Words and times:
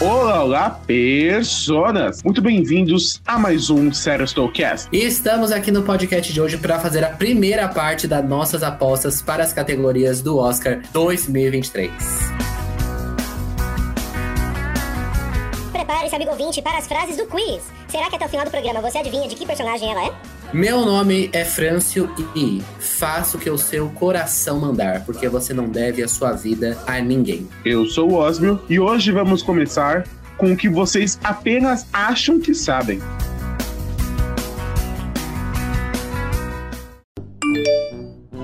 Olá, 0.00 0.42
olá, 0.42 0.70
personas! 0.86 2.22
Muito 2.22 2.40
bem-vindos 2.40 3.20
a 3.26 3.38
mais 3.38 3.68
um 3.68 3.90
Cast. 4.50 4.88
E 4.90 5.04
estamos 5.04 5.52
aqui 5.52 5.70
no 5.70 5.82
podcast 5.82 6.32
de 6.32 6.40
hoje 6.40 6.56
para 6.56 6.78
fazer 6.78 7.04
a 7.04 7.10
primeira 7.10 7.68
parte 7.68 8.08
das 8.08 8.24
nossas 8.26 8.62
apostas 8.62 9.20
para 9.20 9.42
as 9.44 9.52
categorias 9.52 10.22
do 10.22 10.38
Oscar 10.38 10.80
2023. 10.94 11.92
Prepare-se, 15.70 16.14
amigo 16.14 16.30
ouvinte, 16.30 16.62
para 16.62 16.78
as 16.78 16.88
frases 16.88 17.18
do 17.18 17.26
quiz. 17.26 17.62
Será 17.86 18.08
que 18.08 18.16
até 18.16 18.24
o 18.24 18.28
final 18.30 18.46
do 18.46 18.50
programa 18.50 18.80
você 18.80 18.96
adivinha 18.96 19.28
de 19.28 19.34
que 19.34 19.44
personagem 19.44 19.92
ela 19.92 20.06
é? 20.06 20.39
Meu 20.52 20.84
nome 20.84 21.30
é 21.32 21.44
Frâncio 21.44 22.12
e 22.34 22.60
faço 22.80 23.36
o 23.36 23.40
que 23.40 23.48
o 23.48 23.56
seu 23.56 23.88
coração 23.90 24.58
mandar, 24.58 25.04
porque 25.04 25.28
você 25.28 25.54
não 25.54 25.68
deve 25.68 26.02
a 26.02 26.08
sua 26.08 26.32
vida 26.32 26.76
a 26.88 26.98
ninguém. 27.00 27.48
Eu 27.64 27.86
sou 27.86 28.10
o 28.10 28.14
Osmio 28.14 28.60
e 28.68 28.80
hoje 28.80 29.12
vamos 29.12 29.44
começar 29.44 30.08
com 30.36 30.52
o 30.52 30.56
que 30.56 30.68
vocês 30.68 31.20
apenas 31.22 31.86
acham 31.92 32.40
que 32.40 32.52
sabem. 32.52 33.00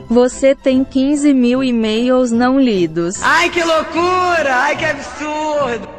Você 0.09 0.55
tem 0.55 0.85
15 0.85 1.35
mil 1.35 1.65
e-mails 1.65 2.31
não 2.31 2.61
lidos. 2.61 3.21
Ai, 3.21 3.51
que 3.51 3.65
loucura! 3.65 4.55
Ai, 4.55 4.77
que 4.77 4.85
absurdo! 4.85 5.96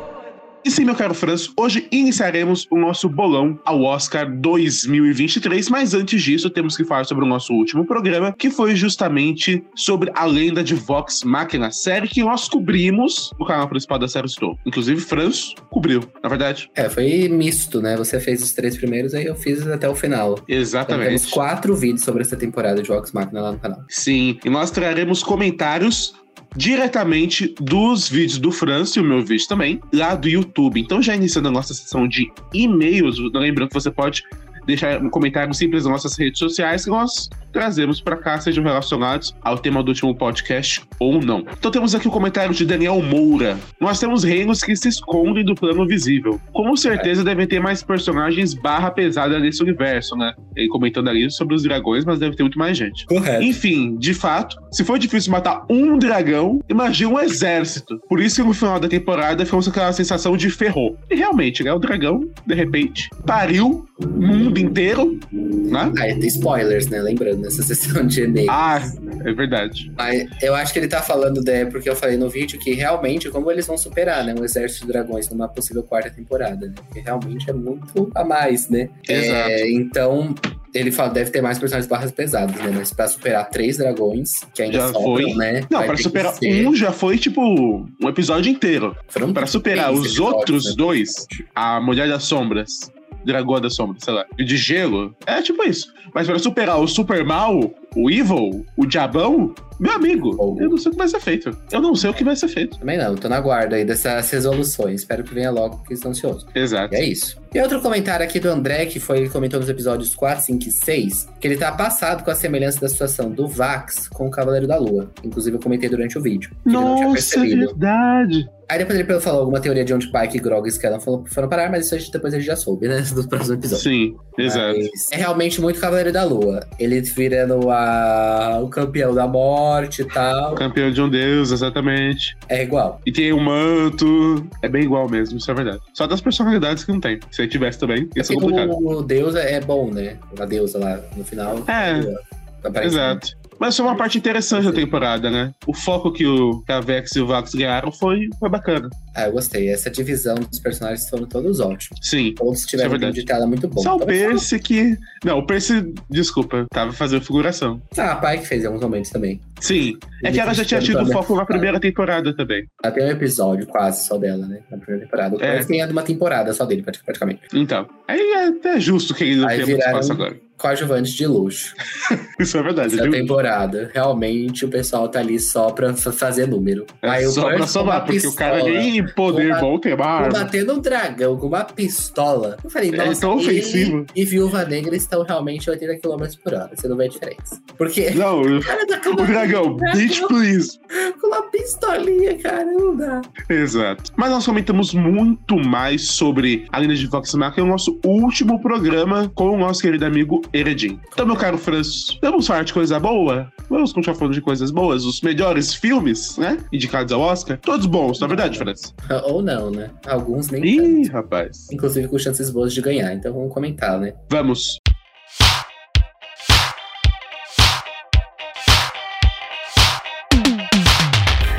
E 0.68 0.70
sim, 0.70 0.84
meu 0.84 0.96
caro 0.96 1.14
Franço, 1.14 1.54
hoje 1.56 1.88
iniciaremos 1.94 2.68
o 2.70 2.78
nosso 2.78 3.08
bolão 3.08 3.58
ao 3.64 3.84
Oscar 3.84 4.30
2023, 4.30 5.70
mas 5.70 5.94
antes 5.94 6.22
disso 6.22 6.50
temos 6.50 6.76
que 6.76 6.84
falar 6.84 7.06
sobre 7.06 7.24
o 7.24 7.28
nosso 7.28 7.54
último 7.54 7.86
programa, 7.86 8.36
que 8.38 8.50
foi 8.50 8.76
justamente 8.76 9.64
sobre 9.74 10.12
a 10.14 10.26
lenda 10.26 10.62
de 10.62 10.76
Vox 10.76 11.24
Machina, 11.24 11.72
série 11.72 12.10
que 12.10 12.22
nós 12.22 12.50
cobrimos 12.50 13.32
no 13.40 13.46
canal 13.46 13.70
principal 13.70 13.98
da 13.98 14.09
série 14.09 14.28
Estou. 14.28 14.59
Inclusive, 14.66 15.00
Franço 15.00 15.56
cobriu, 15.70 16.04
na 16.22 16.28
verdade. 16.28 16.70
É, 16.76 16.90
foi 16.90 17.30
misto, 17.30 17.81
né? 17.81 17.96
Você 17.96 18.20
fez 18.20 18.44
os 18.44 18.52
três 18.52 18.76
primeiros, 18.76 19.14
aí 19.14 19.26
eu 19.26 19.36
fiz 19.36 19.66
até 19.66 19.88
o 19.88 19.96
final. 19.96 20.38
Exatamente. 20.50 21.14
Então, 21.14 21.18
temos 21.18 21.31
quatro 21.31 21.78
vídeos 21.78 22.02
sobre 22.02 22.24
essa 22.24 22.36
temporada 22.36 22.81
de 22.81 22.90
Vox 22.90 23.14
Machina 23.14 23.40
lá 23.40 23.54
no 23.54 23.58
canal. 23.58 23.86
Sim, 23.88 24.38
e 24.44 24.50
nós 24.50 24.70
traremos 24.70 25.24
comentários 25.24 26.14
diretamente 26.56 27.54
dos 27.60 28.10
vídeos 28.10 28.38
do 28.38 28.52
França 28.52 29.00
e 29.00 29.02
o 29.02 29.06
meu 29.06 29.24
vídeo 29.24 29.48
também, 29.48 29.80
lá 29.94 30.16
do 30.16 30.28
YouTube. 30.28 30.80
Então, 30.80 31.02
já 31.02 31.16
iniciando 31.16 31.48
a 31.48 31.52
nossa 31.52 31.74
sessão 31.74 32.08
de 32.08 32.32
e-mails, 32.54 33.18
lembrando 33.34 33.70
que 33.70 33.74
você 33.74 33.92
pode 33.92 34.24
deixar 34.66 35.02
um 35.02 35.10
comentário 35.10 35.54
simples 35.54 35.84
nas 35.84 35.92
nossas 35.94 36.18
redes 36.18 36.40
sociais 36.40 36.84
que 36.84 36.90
nós 36.90 37.30
trazemos 37.58 38.00
para 38.00 38.16
cá, 38.16 38.39
sejam 38.39 38.63
relacionados 38.63 39.36
ao 39.41 39.58
tema 39.58 39.81
do 39.81 39.89
último 39.89 40.16
podcast 40.16 40.83
ou 41.00 41.19
não. 41.19 41.44
Então 41.58 41.72
temos 41.72 41.95
aqui 41.95 42.08
o 42.08 42.11
comentário 42.11 42.53
de 42.53 42.63
Daniel 42.63 43.02
Moura. 43.02 43.58
Nós 43.81 44.00
temos 44.00 44.23
reinos 44.23 44.61
que 44.61 44.75
se 44.75 44.88
escondem 44.88 45.44
do 45.44 45.55
plano 45.55 45.88
visível. 45.88 46.39
Com 46.53 46.75
certeza 46.75 47.23
devem 47.23 47.47
ter 47.47 47.59
mais 47.59 47.81
personagens 47.81 48.53
barra 48.53 48.91
pesada 48.91 49.39
nesse 49.39 49.63
universo, 49.63 50.16
né? 50.16 50.33
Ele 50.55 50.67
comentando 50.67 51.09
ali 51.09 51.31
sobre 51.31 51.55
os 51.55 51.63
dragões, 51.63 52.05
mas 52.05 52.19
deve 52.19 52.35
ter 52.35 52.44
muito 52.44 52.59
mais 52.59 52.78
gente. 52.78 53.08
Correto. 53.08 53.44
Enfim, 53.44 53.95
de 53.97 54.13
fato, 54.13 54.55
se 54.72 54.83
for 54.83 55.00
difícil 55.00 55.31
matar 55.31 55.66
um 55.67 55.97
dragão, 55.97 56.59
imagine 56.69 57.11
um 57.11 57.19
exército. 57.19 58.00
Por 58.08 58.22
isso 58.22 58.35
que 58.35 58.47
no 58.47 58.53
final 58.53 58.80
da 58.80 58.88
temporada 58.88 59.44
ficamos 59.44 59.66
com 59.66 59.72
aquela 59.72 59.94
sensação 59.94 60.38
de 60.38 60.52
ferrou. 60.52 60.95
E 61.09 61.16
realmente, 61.16 61.63
né? 61.63 61.73
O 61.73 61.80
dragão, 61.80 62.22
de 62.45 62.53
repente, 62.53 63.09
pariu 63.25 63.83
o 64.00 64.08
mundo 64.08 64.59
inteiro, 64.59 65.19
né? 65.31 65.91
Ah, 65.97 66.19
tem 66.19 66.28
spoilers, 66.28 66.88
né? 66.88 67.02
Lembrando, 67.02 67.47
nessa 67.48 67.64
sessão 67.64 68.06
de 68.06 68.23
e-mail. 68.23 68.50
Ah, 68.52 68.81
é 69.26 69.34
verdade. 69.34 69.92
Mas 69.98 70.28
eu 70.42 70.53
acho 70.56 70.73
que 70.73 70.80
ele 70.80 70.88
tá 70.88 71.02
falando, 71.02 71.42
né, 71.44 71.66
porque 71.66 71.90
eu 71.90 71.95
falei 71.95 72.17
no 72.17 72.30
vídeo 72.30 72.59
que 72.59 72.73
realmente, 72.73 73.30
como 73.30 73.50
eles 73.52 73.66
vão 73.66 73.78
superar, 73.78 74.23
né, 74.23 74.36
um 74.38 74.44
exército 74.44 74.86
de 74.86 74.92
dragões 74.94 75.30
numa 75.30 75.48
possível 75.48 75.84
quarta 75.84 76.09
temporada, 76.09 76.68
né? 76.68 76.73
Porque 76.75 77.00
realmente 77.00 77.50
é 77.50 77.53
muito 77.53 78.12
a 78.13 78.24
mais, 78.24 78.69
né? 78.69 78.90
Exato. 79.08 79.50
É, 79.50 79.72
então, 79.72 80.35
ele 80.74 80.91
fala, 80.91 81.09
deve 81.09 81.31
ter 81.31 81.41
mais 81.41 81.58
personagens 81.58 81.90
barras 81.90 82.12
pesadas, 82.12 82.56
né? 82.56 82.72
Mas 82.74 82.91
pra 82.94 83.08
superar 83.08 83.50
três 83.50 83.78
dragões, 83.78 84.41
que 84.53 84.62
ainda 84.62 84.79
Já 84.79 84.88
sobram, 84.88 85.02
foi. 85.03 85.34
né? 85.35 85.62
Não, 85.69 85.84
pra 85.84 85.97
superar 85.97 86.34
um 86.44 86.75
já 86.75 86.91
foi 86.91 87.18
tipo 87.18 87.41
um 87.41 88.09
episódio 88.09 88.52
inteiro. 88.52 88.96
Foram 89.08 89.34
Pra 89.34 89.46
superar 89.46 89.91
os 89.91 90.19
outros 90.19 90.66
né? 90.66 90.74
dois, 90.78 91.28
a 91.56 91.79
Mulher 91.79 92.08
das 92.09 92.24
Sombras, 92.24 92.91
Dragão 93.25 93.59
das 93.59 93.75
Sombras, 93.75 94.03
sei 94.03 94.13
lá, 94.13 94.25
e 94.38 94.44
de 94.44 94.57
Gelo, 94.57 95.16
é 95.25 95.41
tipo 95.41 95.63
isso. 95.63 95.94
Mas 96.13 96.28
pra 96.28 96.39
superar 96.39 96.79
o 96.79 96.88
Super 96.88 97.23
Mal, 97.25 97.59
o 97.95 98.09
Evil, 98.09 98.66
o 98.78 98.85
Diabão, 98.85 99.53
meu 99.79 99.91
amigo, 99.94 100.35
Oh. 100.39 100.55
eu 100.59 100.69
não 100.69 100.78
sei 100.78 100.89
o 100.89 100.91
que 100.94 100.97
vai 100.97 101.07
ser 101.07 101.19
feito. 101.19 101.57
Eu 101.72 101.81
não 101.81 101.94
sei 101.95 102.09
o 102.09 102.13
que 102.13 102.23
vai 102.23 102.35
ser 102.35 102.47
feito. 102.47 102.79
Também 102.79 102.97
não, 102.97 103.16
tô 103.16 103.28
na 103.29 103.39
guarda 103.39 103.75
aí 103.75 103.85
dessas 103.85 104.29
resoluções. 104.31 105.01
Espero 105.01 105.23
que 105.23 105.33
venha 105.33 105.51
logo, 105.51 105.78
porque 105.78 105.94
estou 105.94 106.11
ansioso. 106.11 106.47
Exato. 106.55 106.94
E 106.94 106.97
é 106.97 107.05
isso. 107.05 107.38
E 107.53 107.61
outro 107.61 107.81
comentário 107.81 108.25
aqui 108.25 108.39
do 108.39 108.50
André, 108.50 108.85
que 108.88 109.00
foi, 109.00 109.17
ele 109.19 109.29
comentou 109.29 109.59
nos 109.59 109.69
episódios 109.69 110.16
4, 110.16 110.44
5 110.45 110.63
e 110.67 110.72
6, 110.72 111.29
que 111.39 111.47
ele 111.47 111.57
tá 111.57 111.72
passado 111.72 112.23
com 112.23 112.31
a 112.31 112.35
semelhança 112.35 112.79
da 112.79 112.89
situação 112.89 113.29
do 113.29 113.47
Vax 113.47 114.07
com 114.09 114.28
o 114.28 114.31
Cavaleiro 114.31 114.67
da 114.67 114.78
Lua. 114.78 115.11
Inclusive, 115.23 115.57
eu 115.57 115.61
comentei 115.61 115.89
durante 115.89 116.17
o 116.17 116.22
vídeo. 116.22 116.51
Nossa, 116.66 117.39
é 117.39 117.45
verdade. 117.55 118.49
Aí 118.69 118.79
depois 118.79 119.00
ele 119.00 119.19
falou 119.19 119.41
alguma 119.41 119.59
teoria 119.59 119.83
de 119.83 119.94
onde 119.94 120.11
Pike, 120.11 120.39
Grog 120.39 120.67
e 120.67 120.69
Skellan 120.69 121.00
foram, 121.00 121.25
foram 121.25 121.47
parar, 121.50 121.72
mas 121.72 121.85
isso 121.85 121.95
a 121.95 121.97
gente, 121.97 122.11
depois 122.11 122.33
a 122.33 122.38
gente 122.38 122.47
já 122.47 122.55
soube, 122.55 122.88
né? 122.88 123.01
Dos 123.13 123.25
próximos 123.25 123.57
episódios. 123.57 123.83
Sim, 123.83 124.16
exato. 124.38 124.78
Mas 124.78 125.11
é 125.11 125.16
realmente 125.17 125.59
muito 125.59 125.79
Cavaleiro 125.79 126.11
da 126.11 126.23
Lua. 126.23 126.59
Ele 126.79 127.01
virando 127.01 127.69
a... 127.72 128.59
o 128.61 128.69
campeão 128.69 129.13
da 129.13 129.28
morte 129.28 130.01
e 130.01 130.05
tal. 130.05 130.55
Campeão 130.55 130.91
de 130.91 131.01
um 131.01 131.09
deus, 131.09 131.51
exatamente. 131.51 132.35
É 132.50 132.63
igual. 132.63 133.01
E 133.05 133.11
tem 133.11 133.31
o 133.33 133.39
manto. 133.39 134.45
É 134.61 134.69
bem 134.69 134.84
igual 134.84 135.09
mesmo, 135.09 135.38
isso 135.38 135.49
é 135.49 135.53
verdade. 135.53 135.79
Só 135.94 136.05
das 136.05 136.22
personalidades 136.22 136.84
que 136.84 136.91
não 136.91 136.99
tem. 136.99 137.19
Se 137.31 137.41
ele 137.41 137.49
tivesse 137.49 137.79
também, 137.79 138.09
ia 138.16 138.23
ser 138.23 138.34
Assim 138.34 138.41
complicado. 138.41 138.69
como 138.69 138.97
o 138.97 139.01
Deus 139.01 139.35
é 139.35 139.47
é 139.57 139.61
bom, 139.61 139.91
né? 139.91 140.17
A 140.39 140.45
deusa 140.45 140.78
lá 140.78 140.99
no 141.16 141.23
final. 141.23 141.63
É. 141.67 142.84
Exato. 142.84 143.37
Mas 143.59 143.75
foi 143.75 143.85
uma 143.85 143.95
parte 143.95 144.18
interessante 144.18 144.66
da 144.66 144.72
temporada, 144.72 145.29
né? 145.29 145.51
O 145.66 145.73
foco 145.73 146.12
que 146.12 146.25
o 146.25 146.62
que 146.63 146.72
a 146.72 146.79
Vex 146.79 147.16
e 147.16 147.19
o 147.22 147.28
Vax 147.28 147.53
ganharam 147.56 147.91
foi, 147.91 148.28
foi 148.40 148.50
bacana. 148.50 148.90
Ah, 149.16 149.25
eu 149.28 149.31
gostei. 149.31 149.69
Essa 149.69 149.90
divisão 149.90 150.35
dos 150.35 150.59
personagens 150.59 151.09
foram 151.09 151.25
todos 151.25 151.59
ótimos. 151.59 152.00
Sim. 152.01 152.34
Todos 152.35 152.66
tiveram 152.66 152.85
é 152.85 152.90
um 152.90 152.91
verdade. 153.00 153.19
de 153.19 153.25
tela 153.25 153.47
muito 153.47 153.67
bom. 153.67 153.81
Só 153.81 153.94
o 153.94 153.96
Então, 153.96 154.07
Percy 154.07 154.59
que. 154.59 154.97
Não, 155.25 155.40
o 155.40 155.46
Percy, 155.46 155.94
desculpa, 156.09 156.66
tava 156.69 156.91
fazendo 156.94 157.22
figuração. 157.23 157.81
Ah, 157.97 158.12
a 158.12 158.16
Pai 158.16 158.38
que 158.40 158.46
fez 158.46 158.63
em 158.63 158.67
alguns 158.67 158.81
momentos 158.81 159.09
também. 159.09 159.41
Sim. 159.59 159.97
É 160.23 160.31
que 160.31 160.40
ela 160.40 160.53
já 160.53 160.63
tinha 160.63 160.79
tido 160.79 161.06
foco 161.12 161.35
na 161.35 161.46
primeira 161.46 161.79
temporada 161.79 162.35
também. 162.35 162.66
Ela 162.84 162.94
tem 162.94 163.03
um 163.06 163.09
episódio 163.09 163.66
quase 163.67 164.06
só 164.06 164.17
dela, 164.17 164.46
né? 164.46 164.59
Na 164.69 164.78
primeira 164.78 165.06
temporada. 165.06 165.35
O 165.35 165.41
É. 165.44 165.63
Tem 165.63 165.84
uma 165.85 166.03
temporada 166.03 166.53
só 166.53 166.66
dele, 166.66 166.84
prati- 166.84 167.03
praticamente. 167.03 167.41
Então. 167.53 167.88
Aí 168.07 168.19
é 168.19 168.47
até 168.47 168.79
justo 168.79 169.13
que 169.16 169.23
ele 169.23 169.38
não 169.38 169.47
Aí 169.47 169.56
tenha 169.56 169.67
muito 169.67 169.78
viraram- 169.79 170.00
espaço 170.00 170.12
agora. 170.13 170.47
Coadjuvante 170.57 171.16
de 171.16 171.28
luxo. 171.28 171.75
Isso 172.40 172.57
é 172.57 172.63
verdade, 172.63 172.95
Essa 173.00 173.09
temporada. 173.09 173.91
Realmente 173.94 174.66
o 174.66 174.69
pessoal 174.69 175.07
tá 175.09 175.19
ali 175.19 175.40
só 175.40 175.69
pra 175.72 175.94
fa- 175.94 176.12
fazer 176.12 176.47
número. 176.47 176.85
É 177.01 177.09
Aí 177.09 177.25
o 177.25 177.29
só 177.29 177.41
pra 177.41 177.50
Percy 177.57 177.62
com 177.62 177.68
somar, 177.79 178.06
porque 178.06 178.28
o 178.28 178.34
cara 178.35 178.56
pistola, 178.56 178.79
nem 178.79 179.06
poder 179.13 179.47
Uma- 179.51 179.59
bom 179.59 179.79
queimar. 179.79 180.23
Combatendo 180.25 180.73
um 180.73 180.79
dragão 180.79 181.38
com 181.38 181.47
uma 181.47 181.63
pistola. 181.63 182.57
Eu 182.63 182.69
falei, 182.69 182.90
É 182.94 182.97
nossa, 183.06 183.22
tão 183.22 183.35
ofensivo. 183.38 184.06
e 184.16 184.25
Viúva 184.25 184.66
Negra 184.66 184.96
estão 184.96 185.23
realmente 185.23 185.69
a 185.69 185.73
80 185.73 185.96
km 186.00 186.25
por 186.44 186.53
hora. 186.53 186.72
Você 186.75 186.88
não 186.88 186.97
vê 186.97 187.06
a 187.06 187.09
diferença. 187.09 187.62
Porque 187.78 188.12
Não, 188.12 188.41
o 188.41 188.57
o 188.57 188.62
cara 188.62 188.85
tá 188.88 189.00
com 189.00 189.09
uma, 189.12 189.25
dragão, 189.25 189.75
bitch 189.75 190.22
please. 190.28 190.79
com 191.22 191.28
uma 191.28 191.44
pistolinha, 191.44 192.38
cara, 192.40 192.66
não 192.66 192.96
dá. 192.96 193.22
Exato. 193.50 194.12
Mas 194.16 194.31
nós 194.31 194.46
comentamos 194.46 194.94
muito 194.94 195.56
mais 195.57 196.07
sobre 196.07 196.66
a 196.72 196.79
linha 196.79 196.96
de 196.96 197.06
Vox 197.07 197.34
Machina 197.35 197.66
no 197.66 197.72
nosso 197.72 198.00
último 198.06 198.59
programa 198.62 199.31
com 199.35 199.50
o 199.51 199.57
nosso 199.57 199.81
querido 199.81 200.06
amigo 200.06 200.41
Eredin. 200.53 201.00
Então, 201.12 201.25
meu 201.25 201.35
caro 201.35 201.58
Franço, 201.58 202.18
vamos 202.22 202.47
falar 202.47 202.63
de 202.63 202.74
coisa 202.74 203.00
boa? 203.00 203.52
Vamos 203.69 203.91
continuar 203.94 204.16
falando 204.16 204.34
de 204.34 204.41
coisas 204.41 204.72
boas? 204.72 205.06
Os 205.06 205.22
melhores 205.22 205.73
filmes, 205.73 206.38
né? 206.38 206.58
Indicados 206.72 207.11
ao 207.11 207.22
Oscar? 207.22 207.58
Todos 207.59 207.85
bons, 207.85 208.20
na 208.20 208.28
verdade, 208.28 208.58
Franço. 208.58 208.94
Ou 209.26 209.41
não, 209.41 209.70
né? 209.72 209.90
Alguns 210.05 210.49
nem 210.49 210.64
Ih, 210.64 211.02
tanto. 211.03 211.14
rapaz. 211.14 211.67
Inclusive 211.72 212.08
com 212.08 212.17
chances 212.17 212.49
boas 212.49 212.73
de 212.73 212.82
ganhar. 212.82 213.14
Então 213.14 213.34
vamos 213.34 213.53
comentar, 213.53 213.99
né? 213.99 214.14
Vamos. 214.29 214.79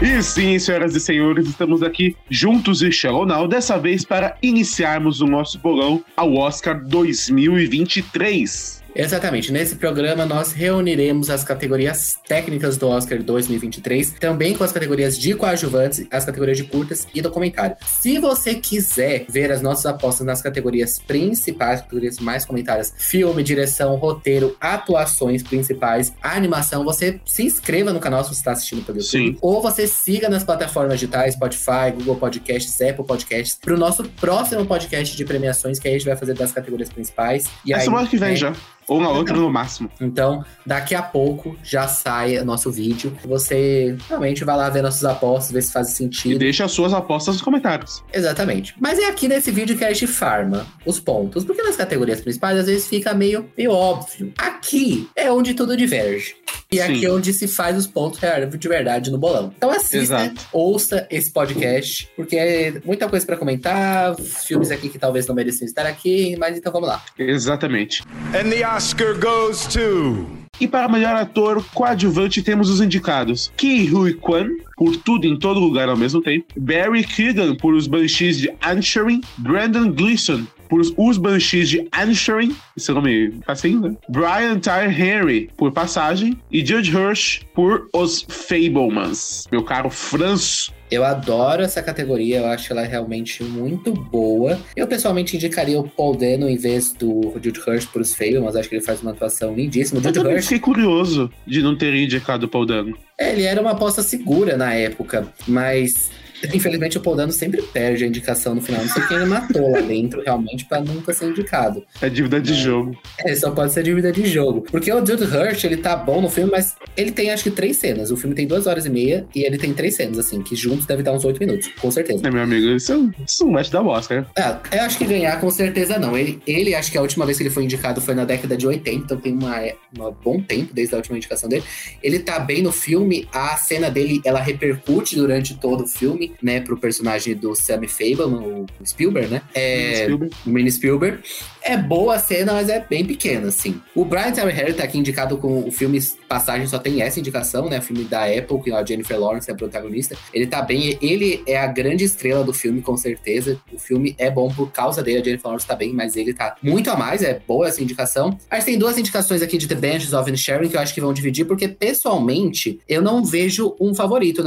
E 0.01 0.23
sim, 0.23 0.57
senhoras 0.61 0.95
e 0.95 1.01
senhores, 1.01 1.49
estamos 1.49 1.83
aqui 1.83 2.15
juntos 2.31 2.83
e 2.83 2.93
Shell 2.93 3.27
Now, 3.27 3.49
dessa 3.49 3.77
vez 3.77 4.05
para 4.05 4.37
iniciarmos 4.41 5.21
o 5.21 5.27
nosso 5.27 5.59
bolão 5.59 6.05
ao 6.17 6.37
Oscar 6.37 6.81
2023. 6.87 8.85
Exatamente. 8.99 9.53
Nesse 9.53 9.77
programa, 9.77 10.27
nós 10.27 10.51
reuniremos 10.51 11.31
as 11.31 11.45
categorias 11.45 12.19
técnicas 12.27 12.77
do 12.77 12.89
Oscar 12.89 13.23
2023, 13.23 14.15
também 14.19 14.57
com 14.57 14.65
as 14.65 14.73
categorias 14.73 15.17
de 15.17 15.37
coadjuvantes, 15.37 16.05
as 16.11 16.25
categorias 16.25 16.57
de 16.57 16.65
curtas 16.65 17.07
e 17.15 17.23
documentário. 17.23 17.77
Se 17.87 18.19
você 18.19 18.57
quiser 18.57 19.25
ver 19.29 19.53
as 19.53 19.63
nossas 19.63 19.87
apostas 19.87 20.27
nas 20.27 20.43
categorias 20.43 20.99
principais, 20.99 21.81
categorias 21.81 22.19
mais 22.19 22.45
comentárias, 22.45 22.93
filme, 22.99 23.41
direção, 23.45 23.95
roteiro, 23.95 24.57
atuações 24.61 25.45
principais, 25.45 26.13
animação, 26.21 26.85
você 26.85 27.21
se 27.25 27.45
inscreva 27.45 27.93
no 27.93 28.01
canal 28.01 28.25
se 28.25 28.31
você 28.31 28.41
está 28.41 28.51
assistindo 28.51 28.85
pelo 28.85 28.99
YouTube. 28.99 29.33
Sim. 29.33 29.39
Ou 29.41 29.63
você 29.63 29.87
siga 29.87 30.29
nas 30.29 30.43
plataformas 30.43 30.99
digitais, 30.99 31.35
Spotify, 31.35 31.93
Google 31.95 32.17
Podcasts, 32.17 32.81
Apple 32.81 33.05
Podcasts, 33.05 33.57
para 33.61 33.75
o 33.75 33.79
nosso 33.79 34.03
próximo 34.21 34.67
podcast 34.67 35.17
de 35.17 35.25
premiações, 35.25 35.79
que 35.79 35.87
a 35.87 35.93
gente 35.93 36.05
vai 36.05 36.17
fazer 36.17 36.35
das 36.35 36.51
categorias 36.51 36.89
principais. 36.89 37.47
E 37.65 37.73
É 37.73 37.77
aí, 37.77 37.85
semana 37.85 38.09
que 38.09 38.17
vem 38.17 38.33
é, 38.33 38.37
já. 38.37 38.53
Ou 38.89 39.01
na 39.01 39.11
outra 39.11 39.37
no 39.37 39.51
máximo. 39.51 39.91
Então, 40.01 40.45
daqui 40.65 40.95
a 40.95 41.03
pouco 41.03 41.57
já 41.63 41.87
sai 41.87 42.43
nosso 42.43 42.71
vídeo. 42.73 43.17
Você 43.25 43.97
realmente 44.09 44.45
vai 44.45 44.57
lá 44.57 44.69
ver 44.71 44.83
nossas 44.83 45.05
apostas, 45.05 45.53
ver 45.53 45.63
se 45.63 45.73
faz 45.73 45.89
E 45.91 45.95
sentido. 45.97 46.39
deixa 46.39 46.65
as 46.65 46.73
suas 46.73 46.93
apostas 46.93 47.35
nos 47.37 47.43
comentários. 47.43 48.03
Exatamente. 48.13 48.75
Mas 48.81 48.99
é 48.99 49.07
aqui 49.07 49.29
nesse 49.29 49.51
vídeo 49.51 49.77
que 49.77 49.85
a 49.85 49.93
gente 49.93 50.07
farma 50.07 50.67
os 50.87 50.99
pontos. 50.99 51.45
Porque 51.45 51.63
nas 51.63 51.77
categorias 51.77 52.21
principais, 52.21 52.59
às 52.59 52.67
vezes 52.67 52.87
fica 52.89 53.13
meio, 53.15 53.49
meio 53.57 53.73
óbvio. 53.73 54.33
Aqui 54.39 55.09
é 55.15 55.31
onde 55.31 55.55
tudo 55.55 55.77
diverge. 55.77 56.35
E 56.71 56.81
aqui 56.81 57.01
Sim. 57.01 57.07
é 57.07 57.11
onde 57.11 57.33
se 57.33 57.49
faz 57.49 57.77
os 57.77 57.87
pontos 57.87 58.19
reais 58.19 58.49
de 58.59 58.69
verdade 58.69 59.11
no 59.11 59.17
bolão. 59.19 59.53
Então 59.57 59.71
assista, 59.71 59.99
Exato. 59.99 60.47
ouça 60.53 61.07
esse 61.11 61.31
podcast, 61.31 62.09
porque 62.15 62.37
é 62.37 62.81
muita 62.85 63.09
coisa 63.09 63.25
pra 63.25 63.37
comentar, 63.37 64.15
filmes 64.17 64.71
aqui 64.71 64.89
que 64.91 64.99
talvez 64.99 65.27
não 65.27 65.35
mereciam 65.35 65.67
estar 65.67 65.87
aqui, 65.87 66.37
mas 66.39 66.59
então 66.59 66.71
vamos 66.73 66.89
lá. 66.89 67.03
Exatamente. 67.19 68.03
And 68.35 68.51
the 68.51 68.63
Oscar 68.79 69.19
goes 69.19 69.67
to. 69.67 70.25
E 70.61 70.69
para 70.69 70.89
melhor 70.89 71.17
ator 71.17 71.65
coadjuvante 71.75 72.41
temos 72.45 72.71
os 72.71 72.81
indicados: 72.81 73.53
Ki 73.57 73.93
Hui 73.93 74.15
Kwan, 74.15 74.51
por 74.77 74.97
Tudo 74.99 75.27
em 75.27 75.37
Todo 75.37 75.59
Lugar 75.59 75.89
ao 75.89 75.97
mesmo 75.97 76.23
tempo, 76.23 76.47
Barry 76.57 77.03
Keoghan, 77.03 77.57
por 77.57 77.75
Os 77.75 77.89
Banshees 77.89 78.39
de 78.39 78.49
Ansharing, 78.65 79.21
Brandon 79.37 79.91
Gleeson, 79.91 80.47
por 80.69 80.81
Os 80.97 81.19
Banshees 81.19 81.71
de 81.71 81.89
Ansharing, 81.93 82.55
esse 82.77 82.93
nome 82.93 83.41
assim, 83.49 83.81
né? 83.81 83.97
Brian 84.09 84.61
Tyre 84.61 84.95
Henry, 84.95 85.51
por 85.57 85.73
Passagem, 85.73 86.39
e 86.49 86.65
Judge 86.65 86.97
Hirsch, 86.97 87.41
por 87.53 87.89
Os 87.93 88.25
Fablemans. 88.29 89.49
Meu 89.51 89.65
caro 89.65 89.91
Franço. 89.91 90.73
Eu 90.91 91.05
adoro 91.05 91.63
essa 91.63 91.83
categoria, 91.83 92.39
eu 92.39 92.47
acho 92.47 92.73
ela 92.73 92.83
realmente 92.83 93.43
muito 93.43 93.93
boa. 93.93 94.59
Eu 94.77 94.87
pessoalmente 94.87 95.37
indicaria 95.37 95.79
o 95.79 95.89
Paul 95.89 96.17
Dano 96.17 96.49
em 96.49 96.57
vez 96.57 96.93
do 96.93 97.33
Jude 97.43 97.61
Hirsch 97.67 97.87
por 97.87 98.01
os 98.01 98.15
Fable, 98.15 98.41
mas 98.41 98.57
acho 98.57 98.69
que 98.69 98.77
ele 98.77 98.85
faz 98.85 99.03
uma 99.03 99.11
atuação 99.11 99.55
lindíssima. 99.55 100.01
O 100.01 100.03
Eu 100.03 100.05
Jude 100.05 100.19
também 100.19 100.35
Hirsch, 100.35 100.49
fiquei 100.49 100.61
curioso 100.61 101.31
de 101.47 101.63
não 101.63 101.77
ter 101.77 101.95
indicado 101.95 102.47
o 102.47 102.49
Paul 102.49 102.67
Dano. 102.67 102.97
é, 103.19 103.33
ele 103.33 103.43
era 103.43 103.61
uma 103.61 103.73
aposta 103.73 104.03
segura 104.03 104.57
na 104.57 104.73
época, 104.75 105.29
mas 105.47 106.11
infelizmente 106.53 106.99
o 106.99 107.01
Paul 107.01 107.17
Dano 107.17 107.33
sempre 107.33 107.63
perde 107.63 108.05
a 108.05 108.07
indicação 108.07 108.55
no 108.55 108.61
final. 108.61 108.83
Não 108.83 108.89
sei 108.89 109.03
quem 109.07 109.17
ele 109.17 109.27
matou 109.27 109.71
lá 109.71 109.81
dentro 109.81 110.23
realmente 110.23 110.65
pra 110.65 110.81
nunca 110.81 111.13
ser 111.13 111.31
indicado. 111.31 111.85
É 112.01 112.09
dívida 112.09 112.41
de 112.41 112.55
jogo. 112.55 112.97
É, 113.21 113.35
só 113.35 113.51
pode 113.51 113.73
ser 113.73 113.83
dívida 113.83 114.13
de 114.13 114.27
jogo. 114.27 114.63
Porque 114.71 114.93
o 114.93 115.05
Jude 115.05 115.25
Hirsch, 115.25 115.65
ele 115.65 115.77
tá 115.77 115.97
bom 115.97 116.21
no 116.21 116.29
filme, 116.29 116.51
mas 116.51 116.77
ele 116.97 117.11
tem 117.11 117.31
acho 117.31 117.45
que 117.45 117.51
três 117.51 117.77
cenas. 117.77 118.11
O 118.11 118.17
filme 118.17 118.35
tem 118.35 118.47
duas 118.47 118.67
horas 118.67 118.87
e 118.87 118.91
meia 118.91 119.27
e 119.35 119.43
ele 119.43 119.59
tem 119.59 119.73
três 119.73 119.97
cenas, 119.97 120.19
assim, 120.19 120.43
que 120.43 120.55
juntos 120.55 120.87
deve 120.87 121.03
dar 121.03 121.13
uns 121.13 121.25
oito 121.25 121.41
minutos, 121.41 121.69
com 121.81 121.91
certeza. 121.91 122.27
É, 122.27 122.31
meu 122.31 122.43
amigo, 122.43 122.67
isso, 122.69 123.11
isso 123.27 123.45
não 123.45 123.53
vai 123.53 123.65
te 123.65 123.73
dar 123.73 123.83
Oscar. 123.83 124.27
Ah, 124.37 124.61
eu 124.73 124.83
acho 124.83 124.99
que 124.99 125.05
ganhar 125.05 125.41
com 125.41 125.51
certeza 125.51 125.99
não. 125.99 126.17
Ele, 126.17 126.41
ele, 126.47 126.75
acho 126.75 126.91
que 126.91 126.99
a 126.99 127.03
última 127.03 127.25
vez 127.25 127.39
que 127.39 127.45
ele 127.45 127.51
foi 127.51 127.65
indicado 127.65 128.01
foi 128.01 128.15
na 128.15 128.25
década 128.25 128.57
de 128.57 128.67
80, 128.67 128.91
então 128.91 129.17
tem 129.17 129.33
uma, 129.33 129.61
uma 129.97 130.11
bom 130.11 130.41
tempo 130.41 130.75
desde 130.75 130.95
a 130.95 130.99
última 130.99 131.17
indicação 131.17 131.49
dele. 131.49 131.65
Ele 132.03 132.19
tá 132.19 132.39
bem 132.39 132.63
no 132.63 132.73
filme, 132.73 133.29
a 133.33 133.57
cena 133.57 133.91
dele, 133.91 134.21
ela 134.25 134.41
repercute 134.41 135.17
durante 135.17 135.57
todo 135.57 135.85
o 135.85 135.87
filme, 135.87 136.28
né, 136.43 136.61
pro 136.61 136.77
personagem 136.77 137.35
do 137.35 137.55
Sammy 137.55 137.89
Fableman, 137.89 138.67
o 138.81 138.87
Spielberg, 138.87 139.29
né? 139.29 139.43
É, 139.55 140.03
Spielberg. 140.05 140.35
o 140.47 140.51
Mini 140.51 140.71
Spielberg. 140.71 141.23
É 141.69 141.77
boa 141.77 142.15
a 142.15 142.19
cena, 142.19 142.55
mas 142.55 142.71
é 142.71 142.81
bem 142.81 143.05
pequena, 143.05 143.49
assim. 143.49 143.79
O 143.95 144.03
Brian 144.03 144.33
Tyree 144.33 144.55
Harry 144.55 144.73
tá 144.73 144.85
aqui 144.85 144.97
indicado 144.97 145.37
com 145.37 145.69
o 145.69 145.71
filme 145.71 146.01
Passagem, 146.27 146.67
só 146.67 146.79
tem 146.79 147.03
essa 147.03 147.21
indicação, 147.21 147.69
né? 147.69 147.79
O 147.79 147.83
filme 147.83 148.05
da 148.05 148.25
Apple, 148.25 148.63
que 148.63 148.73
a 148.73 148.85
Jennifer 148.85 149.19
Lawrence 149.19 149.51
é 149.51 149.53
a 149.53 149.57
protagonista. 149.57 150.17
Ele 150.33 150.47
tá 150.47 150.63
bem, 150.63 150.99
ele 151.03 151.43
é 151.47 151.59
a 151.59 151.67
grande 151.67 152.05
estrela 152.05 152.43
do 152.43 152.55
filme, 152.55 152.81
com 152.81 152.97
certeza. 152.97 153.61
O 153.71 153.79
filme 153.79 154.15
é 154.19 154.31
bom 154.31 154.49
por 154.51 154.71
causa 154.71 155.03
dele, 155.03 155.19
a 155.19 155.25
Jennifer 155.25 155.47
Lawrence 155.47 155.67
tá 155.67 155.75
bem, 155.75 155.93
mas 155.93 156.17
ele 156.17 156.33
tá 156.33 156.57
muito 156.63 156.91
a 156.91 156.97
mais, 156.97 157.23
é 157.23 157.41
boa 157.47 157.69
essa 157.69 157.83
indicação. 157.83 158.39
A 158.51 158.57
gente 158.57 158.65
tem 158.65 158.79
duas 158.79 158.97
indicações 158.97 159.43
aqui 159.43 159.59
de 159.59 159.67
The 159.67 159.75
Benches 159.75 160.15
of 160.15 160.35
Sharing 160.37 160.69
que 160.71 160.77
eu 160.77 160.81
acho 160.81 160.95
que 160.95 161.01
vão 161.01 161.13
dividir, 161.13 161.47
porque 161.47 161.69
pessoalmente 161.69 162.81
eu 162.89 163.03
não 163.03 163.23
vejo 163.25 163.75
um 163.81 163.95
favorito 163.95 164.43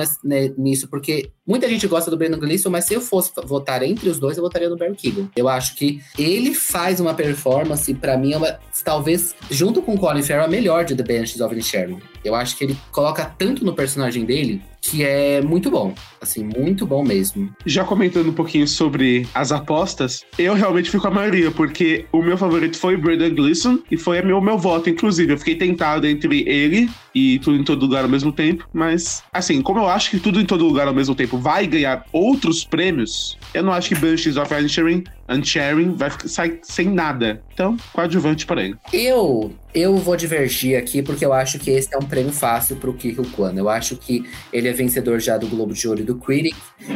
nisso, 0.58 0.88
porque 0.88 1.32
muita 1.48 1.68
gente 1.68 1.88
gosta 1.88 2.12
do 2.12 2.18
Brandon 2.18 2.40
Gleeson, 2.40 2.70
mas 2.70 2.86
se 2.86 2.94
eu 2.94 3.02
fosse 3.02 3.32
votar 3.44 3.82
entre 3.84 4.08
os 4.10 4.20
dois, 4.20 4.38
eu 4.38 4.44
votaria 4.44 4.70
no 4.70 4.78
Barry 4.78 4.96
Keoghan. 4.96 5.30
Eu 5.36 5.50
acho 5.50 5.76
que 5.76 6.00
ele 6.18 6.54
faz 6.54 7.00
uma 7.00 7.11
performance, 7.14 7.94
pra 7.94 8.18
mim, 8.18 8.36
uma, 8.36 8.60
talvez, 8.84 9.36
junto 9.50 9.82
com 9.82 9.96
o 9.96 9.98
Colin 9.98 10.24
Farrell, 10.24 10.46
a 10.46 10.48
melhor 10.48 10.86
de 10.86 10.96
The 10.96 11.04
Benches 11.04 11.42
of 11.42 11.62
Sharing. 11.62 12.00
Eu 12.24 12.36
acho 12.36 12.58
que 12.58 12.64
ele 12.64 12.78
coloca 12.92 13.26
tanto 13.38 13.66
no 13.66 13.74
personagem 13.74 14.26
dele 14.26 14.62
que 14.82 15.04
é 15.04 15.42
muito 15.42 15.70
bom. 15.70 15.94
Assim, 16.20 16.44
muito 16.44 16.86
bom 16.86 17.04
mesmo. 17.04 17.54
Já 17.66 17.84
comentando 17.84 18.30
um 18.30 18.34
pouquinho 18.34 18.68
sobre 18.68 19.28
as 19.34 19.52
apostas, 19.52 20.26
eu 20.38 20.54
realmente 20.54 20.90
fico 20.90 21.04
com 21.04 21.08
a 21.10 21.12
maioria, 21.12 21.52
porque 21.52 22.06
o 22.12 22.22
meu 22.22 22.38
favorito 22.38 22.78
foi 22.78 22.96
o 22.96 22.98
Brandon 22.98 23.34
Gleeson 23.34 23.80
e 23.90 23.98
foi 23.98 24.20
o 24.22 24.26
meu, 24.26 24.42
meu 24.42 24.58
voto, 24.58 24.90
inclusive. 24.90 25.34
Eu 25.34 25.38
fiquei 25.38 25.56
tentado 25.56 26.08
entre 26.08 26.44
ele 26.48 26.90
e 27.14 27.40
Tudo 27.40 27.58
em 27.58 27.64
Todo 27.64 27.82
Lugar 27.82 28.04
ao 28.04 28.10
mesmo 28.10 28.32
tempo, 28.32 28.68
mas, 28.74 29.24
assim, 29.32 29.62
como 29.62 29.80
eu 29.80 29.88
acho 29.88 30.10
que 30.10 30.20
Tudo 30.20 30.42
em 30.42 30.46
Todo 30.46 30.66
Lugar 30.66 30.88
ao 30.88 30.94
mesmo 30.94 31.14
tempo 31.14 31.38
vai 31.38 31.68
ganhar 31.68 32.06
outros 32.12 32.64
prêmios, 32.64 33.38
eu 33.54 33.64
não 33.64 33.72
acho 33.74 33.90
que 33.90 33.96
Banshees 33.96 34.38
of 34.38 34.54
Unsharing, 34.54 35.04
Unsharing 35.34 35.96
vai 35.96 36.10
ficar- 36.10 36.28
sair 36.28 36.60
sem 36.64 36.88
nada. 36.90 37.42
Então, 37.54 37.78
coadjuvante 37.94 38.46
para 38.46 38.64
ele. 38.64 38.76
Eu 38.94 39.54
eu 39.74 39.96
vou 39.96 40.18
divergir 40.18 40.78
aqui 40.78 41.02
porque 41.02 41.24
eu 41.26 41.32
acho 41.32 41.58
que 41.58 41.72
esse 41.72 41.88
é 41.94 41.98
um 41.98 42.02
prêmio 42.02 42.34
fácil 42.34 42.76
pro 42.76 42.94
Kiko 42.94 43.26
Kwan. 43.30 43.54
Eu 43.56 43.70
acho 43.70 43.96
que 43.96 44.26
ele 44.52 44.68
é 44.68 44.74
vencedor 44.74 45.20
já 45.22 45.38
do 45.38 45.48
Globo 45.48 45.74
de 45.74 45.88
Ouro 45.88 46.02
e 46.02 46.04
do 46.04 46.16
Critic. 46.16 46.56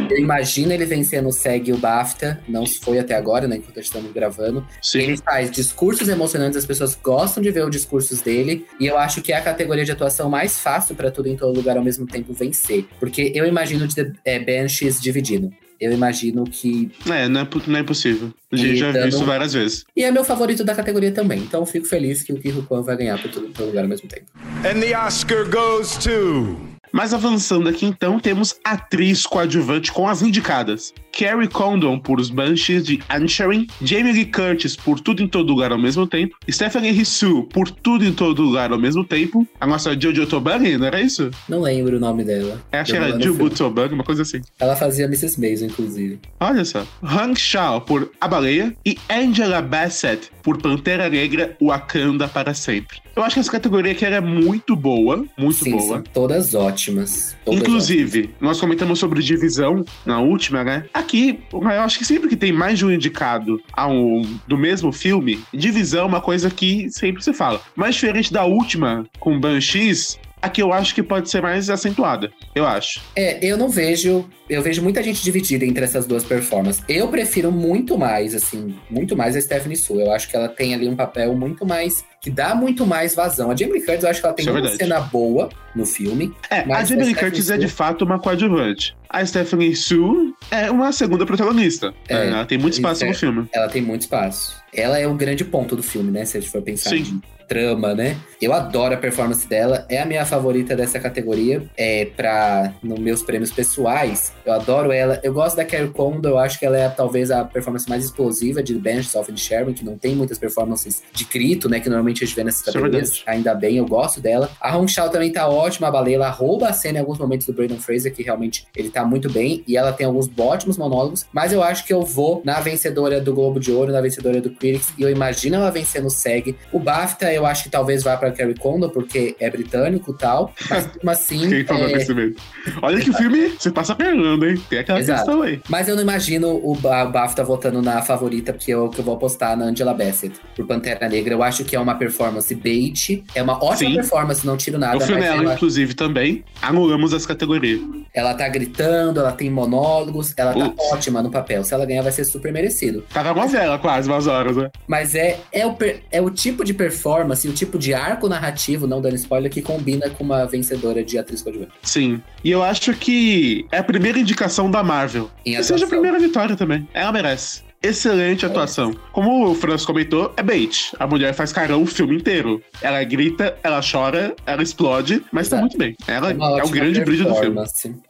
Eu 0.09 0.17
imagino 0.19 0.73
ele 0.73 0.85
vencendo 0.85 1.29
o 1.29 1.31
SEG 1.31 1.69
e 1.69 1.73
o 1.73 1.77
BAFTA. 1.77 2.41
Não 2.49 2.65
foi 2.65 2.99
até 2.99 3.15
agora, 3.15 3.47
né? 3.47 3.57
Enquanto 3.57 3.79
estamos 3.79 4.11
gravando. 4.11 4.65
Sim. 4.81 4.99
Ele 4.99 5.17
faz 5.17 5.49
discursos 5.51 6.09
emocionantes, 6.09 6.57
as 6.57 6.65
pessoas 6.65 6.99
gostam 7.01 7.41
de 7.41 7.49
ver 7.49 7.63
os 7.63 7.71
discursos 7.71 8.21
dele. 8.21 8.65
E 8.77 8.85
eu 8.87 8.97
acho 8.97 9.21
que 9.21 9.31
é 9.31 9.37
a 9.37 9.41
categoria 9.41 9.85
de 9.85 9.91
atuação 9.93 10.29
mais 10.29 10.59
fácil 10.59 10.95
pra 10.95 11.09
tudo 11.09 11.29
em 11.29 11.37
todo 11.37 11.55
lugar 11.55 11.77
ao 11.77 11.83
mesmo 11.83 12.05
tempo 12.05 12.33
vencer. 12.33 12.85
Porque 12.99 13.31
eu 13.33 13.45
imagino 13.45 13.87
de 13.87 14.11
é, 14.25 14.37
Banshees 14.37 14.99
dividido. 14.99 15.49
Eu 15.79 15.91
imagino 15.91 16.43
que. 16.45 16.91
É, 17.09 17.27
não 17.27 17.41
é, 17.41 17.47
não 17.67 17.77
é 17.77 17.81
impossível. 17.81 18.33
A 18.51 18.55
gente 18.55 18.77
já 18.77 18.91
viu 18.91 19.07
isso 19.07 19.25
várias 19.25 19.53
vezes. 19.53 19.85
E 19.95 20.03
é 20.03 20.11
meu 20.11 20.23
favorito 20.23 20.63
da 20.63 20.73
categoria 20.75 21.11
também. 21.11 21.39
Então 21.39 21.61
eu 21.61 21.65
fico 21.65 21.85
feliz 21.85 22.23
que 22.23 22.33
o 22.33 22.39
Kiko 22.39 22.63
Kwan 22.63 22.81
vai 22.81 22.97
ganhar 22.97 23.21
por 23.21 23.29
todo 23.31 23.65
lugar 23.65 23.83
ao 23.83 23.89
mesmo 23.89 24.07
tempo. 24.07 24.25
And 24.65 24.79
the 24.79 24.97
Oscar 24.97 25.49
goes 25.49 25.97
to. 25.97 26.57
Mas 26.91 27.13
avançando 27.13 27.67
aqui 27.67 27.85
então, 27.85 28.19
temos 28.19 28.55
atriz 28.63 29.25
coadjuvante 29.25 29.91
com 29.91 30.07
as 30.07 30.21
indicadas. 30.21 30.93
Carrie 31.17 31.47
Condon 31.47 31.97
por 31.97 32.19
Os 32.19 32.29
Banshees 32.29 32.83
de 32.83 33.01
Ansharing, 33.09 33.67
Jamie 33.81 34.11
Lee 34.11 34.25
Curtis 34.25 34.75
por 34.75 34.99
Tudo 34.99 35.23
em 35.23 35.27
Todo 35.27 35.53
Lugar 35.53 35.71
ao 35.71 35.77
mesmo 35.77 36.05
tempo, 36.05 36.35
Stephanie 36.51 36.91
Hsu 36.91 37.43
por 37.43 37.71
Tudo 37.71 38.03
em 38.03 38.11
Todo 38.11 38.41
Lugar 38.41 38.71
ao 38.71 38.77
mesmo 38.77 39.03
tempo, 39.05 39.47
a 39.59 39.65
nossa 39.65 39.97
Jojo 39.99 40.27
Tobani, 40.27 40.77
não 40.77 40.87
era 40.87 40.99
isso? 40.99 41.31
Não 41.47 41.61
lembro 41.61 41.95
o 41.95 41.99
nome 41.99 42.25
dela. 42.25 42.61
Eu 42.71 42.79
acho 42.79 42.91
que 42.91 42.97
era 42.97 43.19
Jubu. 43.19 43.49
Tobani, 43.49 43.93
uma 43.93 44.03
coisa 44.03 44.23
assim. 44.23 44.41
Ela 44.59 44.75
fazia 44.75 45.05
Mrs. 45.05 45.39
Maisel, 45.39 45.69
inclusive. 45.69 46.19
Olha 46.39 46.65
só. 46.65 46.85
Hank 47.01 47.39
Shaw 47.39 47.79
por 47.81 48.11
A 48.19 48.27
Baleia 48.27 48.75
e 48.85 48.97
Angela 49.09 49.61
Bassett 49.61 50.29
por 50.43 50.61
Pantera 50.61 51.09
Negra 51.09 51.55
Wakanda 51.61 52.27
para 52.27 52.53
sempre. 52.53 52.99
Eu 53.15 53.23
acho 53.23 53.35
que 53.35 53.39
essa 53.39 53.51
categoria 53.51 53.93
aqui 53.93 54.03
era 54.03 54.19
muito 54.21 54.75
boa, 54.75 55.25
muito 55.37 55.63
Sim, 55.63 55.71
boa. 55.71 55.87
são 55.87 56.03
todas 56.03 56.53
ótimas. 56.53 57.35
Todas 57.45 57.61
Inclusive, 57.61 58.29
nós 58.41 58.59
comentamos 58.59 58.99
sobre 58.99 59.23
divisão 59.23 59.85
na 60.05 60.19
última, 60.19 60.63
né? 60.63 60.85
Aqui, 61.05 61.39
eu 61.53 61.61
acho 61.81 61.99
que 61.99 62.03
sempre 62.03 62.27
que 62.27 62.35
tem 62.35 62.51
mais 62.51 62.79
de 62.79 62.85
um 62.85 62.91
indicado 62.91 63.61
a 63.71 63.87
um, 63.87 64.23
do 64.47 64.57
mesmo 64.57 64.91
filme, 64.91 65.39
divisão 65.53 66.01
é 66.01 66.07
uma 66.07 66.19
coisa 66.19 66.49
que 66.49 66.89
sempre 66.89 67.23
se 67.23 67.31
fala. 67.31 67.61
Mas 67.75 67.93
diferente 67.93 68.33
da 68.33 68.43
última, 68.43 69.05
com 69.19 69.39
Banshees, 69.39 70.19
aqui 70.45 70.61
eu 70.61 70.71
acho 70.71 70.93
que 70.93 71.03
pode 71.03 71.29
ser 71.29 71.41
mais 71.41 71.69
acentuada. 71.69 72.31
Eu 72.53 72.65
acho. 72.65 73.01
É, 73.15 73.43
eu 73.45 73.57
não 73.57 73.69
vejo. 73.69 74.27
Eu 74.49 74.61
vejo 74.61 74.81
muita 74.81 75.01
gente 75.01 75.23
dividida 75.23 75.65
entre 75.65 75.83
essas 75.83 76.05
duas 76.05 76.23
performances. 76.23 76.83
Eu 76.87 77.07
prefiro 77.07 77.51
muito 77.51 77.97
mais, 77.97 78.35
assim, 78.35 78.75
muito 78.89 79.17
mais 79.17 79.35
a 79.35 79.41
Stephanie 79.41 79.75
Su. 79.75 79.99
Eu 79.99 80.11
acho 80.11 80.29
que 80.29 80.35
ela 80.35 80.47
tem 80.47 80.73
ali 80.73 80.87
um 80.87 80.95
papel 80.95 81.35
muito 81.35 81.65
mais. 81.65 82.05
que 82.21 82.29
dá 82.29 82.55
muito 82.55 82.85
mais 82.85 83.15
vazão. 83.15 83.51
A 83.51 83.55
Jamie 83.55 83.83
Curtis, 83.83 84.03
eu 84.03 84.09
acho 84.09 84.19
que 84.19 84.25
ela 84.25 84.35
tem 84.35 84.45
Isso 84.45 84.55
é 84.55 84.61
uma 84.61 84.69
cena 84.69 84.99
boa 84.99 85.49
no 85.75 85.85
filme. 85.85 86.33
É, 86.49 86.59
a 86.73 86.83
Jamie 86.83 87.13
a 87.13 87.15
Curtis 87.15 87.49
é 87.49 87.57
de 87.57 87.67
fato 87.67 88.03
uma 88.05 88.19
coadjuvante. 88.19 88.95
A 89.09 89.25
Stephanie 89.25 89.75
Sue 89.75 90.33
é 90.51 90.69
uma 90.69 90.91
segunda 90.91 91.25
protagonista. 91.25 91.93
É, 92.07 92.27
ela 92.27 92.45
tem 92.45 92.57
muito 92.57 92.73
espaço 92.73 93.03
é. 93.03 93.07
no 93.07 93.13
filme. 93.13 93.47
Ela 93.53 93.67
tem 93.67 93.81
muito 93.81 94.01
espaço. 94.01 94.55
Ela 94.73 94.99
é 94.99 95.07
o 95.07 95.13
grande 95.13 95.45
ponto 95.45 95.75
do 95.75 95.83
filme, 95.83 96.11
né? 96.11 96.25
Se 96.25 96.37
a 96.37 96.39
gente 96.39 96.51
for 96.51 96.61
pensar 96.61 96.89
Sim. 96.89 97.21
Trama, 97.47 97.93
né? 97.93 98.17
Eu 98.41 98.53
adoro 98.53 98.93
a 98.93 98.97
performance 98.97 99.47
dela, 99.47 99.85
é 99.89 100.01
a 100.01 100.05
minha 100.05 100.25
favorita 100.25 100.75
dessa 100.75 100.99
categoria. 100.99 101.63
É 101.77 102.05
para 102.05 102.73
nos 102.83 102.99
meus 102.99 103.21
prêmios 103.21 103.51
pessoais, 103.51 104.33
eu 104.45 104.53
adoro 104.53 104.91
ela. 104.91 105.19
Eu 105.23 105.33
gosto 105.33 105.55
da 105.55 105.65
Carrie 105.65 105.89
Condon, 105.89 106.29
eu 106.29 106.37
acho 106.37 106.59
que 106.59 106.65
ela 106.65 106.77
é 106.77 106.87
talvez 106.89 107.31
a 107.31 107.43
performance 107.43 107.87
mais 107.89 108.03
explosiva 108.05 108.61
de 108.61 108.75
Bench 108.75 109.17
of 109.17 109.31
the 109.31 109.37
Sherman, 109.37 109.73
que 109.73 109.83
não 109.83 109.97
tem 109.97 110.15
muitas 110.15 110.37
performances 110.37 111.03
de 111.13 111.25
grito, 111.25 111.69
né? 111.69 111.79
Que 111.79 111.89
normalmente 111.89 112.23
a 112.23 112.27
gente 112.27 112.35
vê 112.35 112.43
nessas 112.43 112.61
é 112.61 112.65
categorias. 112.65 113.09
verdade. 113.09 113.23
Ainda 113.27 113.53
bem, 113.55 113.77
eu 113.77 113.85
gosto 113.85 114.19
dela. 114.19 114.49
A 114.59 114.77
Hong 114.77 114.91
Shao 114.91 115.09
também 115.09 115.31
tá 115.31 115.47
ótima, 115.47 115.87
a 115.87 115.91
baleia. 115.91 116.15
Ela 116.15 116.29
rouba 116.29 116.69
a 116.69 116.73
cena 116.73 116.97
em 116.97 117.01
alguns 117.01 117.17
momentos 117.17 117.47
do 117.47 117.53
Brandon 117.53 117.77
Fraser, 117.77 118.13
que 118.13 118.23
realmente 118.23 118.67
ele 118.75 118.89
tá 118.89 119.03
muito 119.05 119.29
bem. 119.31 119.63
E 119.67 119.75
ela 119.77 119.91
tem 119.91 120.05
alguns 120.05 120.29
ótimos 120.37 120.77
monólogos. 120.77 121.25
Mas 121.31 121.51
eu 121.51 121.63
acho 121.63 121.85
que 121.85 121.93
eu 121.93 122.03
vou 122.03 122.41
na 122.43 122.59
vencedora 122.59 123.19
do 123.19 123.33
Globo 123.33 123.59
de 123.59 123.71
Ouro, 123.71 123.91
na 123.91 124.01
vencedora 124.01 124.41
do 124.41 124.49
Critics. 124.51 124.93
E 124.97 125.01
eu 125.01 125.09
imagino 125.09 125.55
ela 125.55 125.69
vencer 125.71 126.01
no 126.01 126.09
SEG. 126.09 126.55
O 126.71 126.79
BAFTA, 126.79 127.31
eu 127.35 127.45
acho 127.45 127.63
que 127.63 127.69
talvez 127.69 128.03
vá 128.03 128.17
pra 128.17 128.31
Carrie 128.31 128.55
Condon, 128.55 128.89
porque 128.89 129.35
é 129.39 129.49
britânico 129.49 130.11
e 130.11 130.17
tal. 130.17 130.53
Mas 130.69 130.85
mesmo 130.87 131.09
assim. 131.09 131.49
Quem 131.49 131.65
falou 131.65 131.89
é, 131.89 131.93
mesmo? 131.93 132.35
Olha 132.81 132.99
que 132.99 133.09
o 133.09 133.13
filme 133.13 133.49
você 133.49 133.71
passa 133.71 133.95
pegando, 133.95 134.45
hein? 134.45 134.61
Tem 134.69 134.79
aquela 134.79 134.99
Exato. 134.99 135.19
questão 135.25 135.41
aí. 135.41 135.61
Mas 135.69 135.87
eu 135.87 135.95
não 135.95 136.01
imagino 136.03 136.49
o 136.63 136.75
Ba- 136.75 137.05
BAFTA 137.05 137.43
votando 137.43 137.81
na 137.81 138.01
favorita, 138.01 138.53
porque 138.53 138.71
eu, 138.71 138.89
que 138.89 138.99
eu 138.99 139.03
vou 139.03 139.15
apostar 139.15 139.57
na 139.57 139.65
Angela 139.65 139.93
Bassett 139.93 140.39
por 140.55 140.65
Pantera 140.65 141.07
Negra. 141.07 141.33
Eu 141.33 141.43
acho 141.43 141.63
que 141.63 141.75
é 141.75 141.79
uma 141.79 141.95
performance 141.95 142.53
bait. 142.55 143.23
É 143.33 143.41
uma 143.41 143.63
ótima 143.63 143.89
Sim. 143.89 143.95
performance, 143.95 144.45
não 144.45 144.57
tiro 144.57 144.77
nada. 144.77 144.97
o 144.97 145.01
filme 145.01 145.21
mas 145.21 145.29
dela, 145.29 145.43
ela, 145.43 145.53
inclusive, 145.55 145.93
também. 145.93 146.43
Anulamos 146.61 147.13
essa 147.13 147.27
categoria. 147.27 147.79
Ela 148.15 148.33
tá 148.33 148.47
gritando, 148.47 149.19
ela 149.19 149.33
tem 149.33 149.49
monólogos, 149.49 150.33
ela 150.37 150.53
tá 150.53 150.73
ótima 150.93 151.21
no 151.21 151.29
papel. 151.29 151.63
Se 151.65 151.73
ela 151.73 151.85
ganhar, 151.85 152.01
vai 152.01 152.13
ser 152.13 152.23
super 152.23 152.51
merecido. 152.51 153.03
Tava 153.13 153.33
uma 153.33 153.45
vela 153.45 153.77
quase, 153.77 154.09
umas 154.09 154.25
horas, 154.25 154.55
né? 154.55 154.71
Mas 154.87 155.13
é, 155.13 155.37
é, 155.51 155.67
o, 155.67 155.75
é 156.09 156.21
o 156.21 156.29
tipo 156.29 156.63
de 156.63 156.73
performance, 156.73 157.45
o 157.47 157.51
tipo 157.51 157.77
de 157.77 157.93
arco 157.93 158.29
narrativo, 158.29 158.87
não 158.87 159.01
dando 159.01 159.15
spoiler, 159.15 159.51
que 159.51 159.61
combina 159.61 160.09
com 160.09 160.23
uma 160.23 160.45
vencedora 160.45 161.03
de 161.03 161.17
atriz 161.17 161.41
coadjuvante. 161.41 161.73
Sim. 161.83 162.21
E 162.41 162.49
eu 162.49 162.63
acho 162.63 162.93
que 162.93 163.67
é 163.69 163.79
a 163.79 163.83
primeira 163.83 164.17
indicação 164.17 164.71
da 164.71 164.81
Marvel. 164.81 165.29
Em 165.45 165.55
Que 165.57 165.63
seja 165.63 165.85
a 165.85 165.89
primeira 165.89 166.17
vitória 166.17 166.55
também. 166.55 166.87
Ela 166.93 167.11
merece. 167.11 167.64
Excelente 167.85 168.43
atuação. 168.47 168.95
Como 169.11 169.47
o 169.47 169.53
Franz 169.53 169.85
comentou, 169.85 170.33
é 170.35 170.41
bait. 170.41 170.91
A 170.97 171.05
mulher 171.05 171.35
faz 171.35 171.53
carão 171.53 171.83
o 171.83 171.85
filme 171.85 172.15
inteiro. 172.15 172.59
Ela 172.81 173.03
grita, 173.03 173.55
ela 173.61 173.79
chora, 173.79 174.35
ela 174.43 174.63
explode, 174.63 175.23
mas 175.31 175.47
tá 175.47 175.57
Exato. 175.57 175.61
muito 175.61 175.77
bem. 175.77 175.95
Ela 176.07 176.33
uma 176.33 176.59
é 176.59 176.63
o 176.63 176.69
grande 176.69 177.05
brilho 177.05 177.25
do 177.25 177.35
filme. 177.35 177.63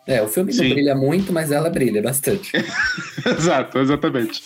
É, 0.07 0.21
o 0.21 0.29
filme 0.29 0.53
Sim. 0.53 0.63
não 0.63 0.69
brilha 0.69 0.95
muito, 0.95 1.33
mas 1.33 1.51
ela 1.51 1.69
brilha 1.69 2.01
bastante. 2.01 2.53
Exato, 3.37 3.77
exatamente. 3.79 4.41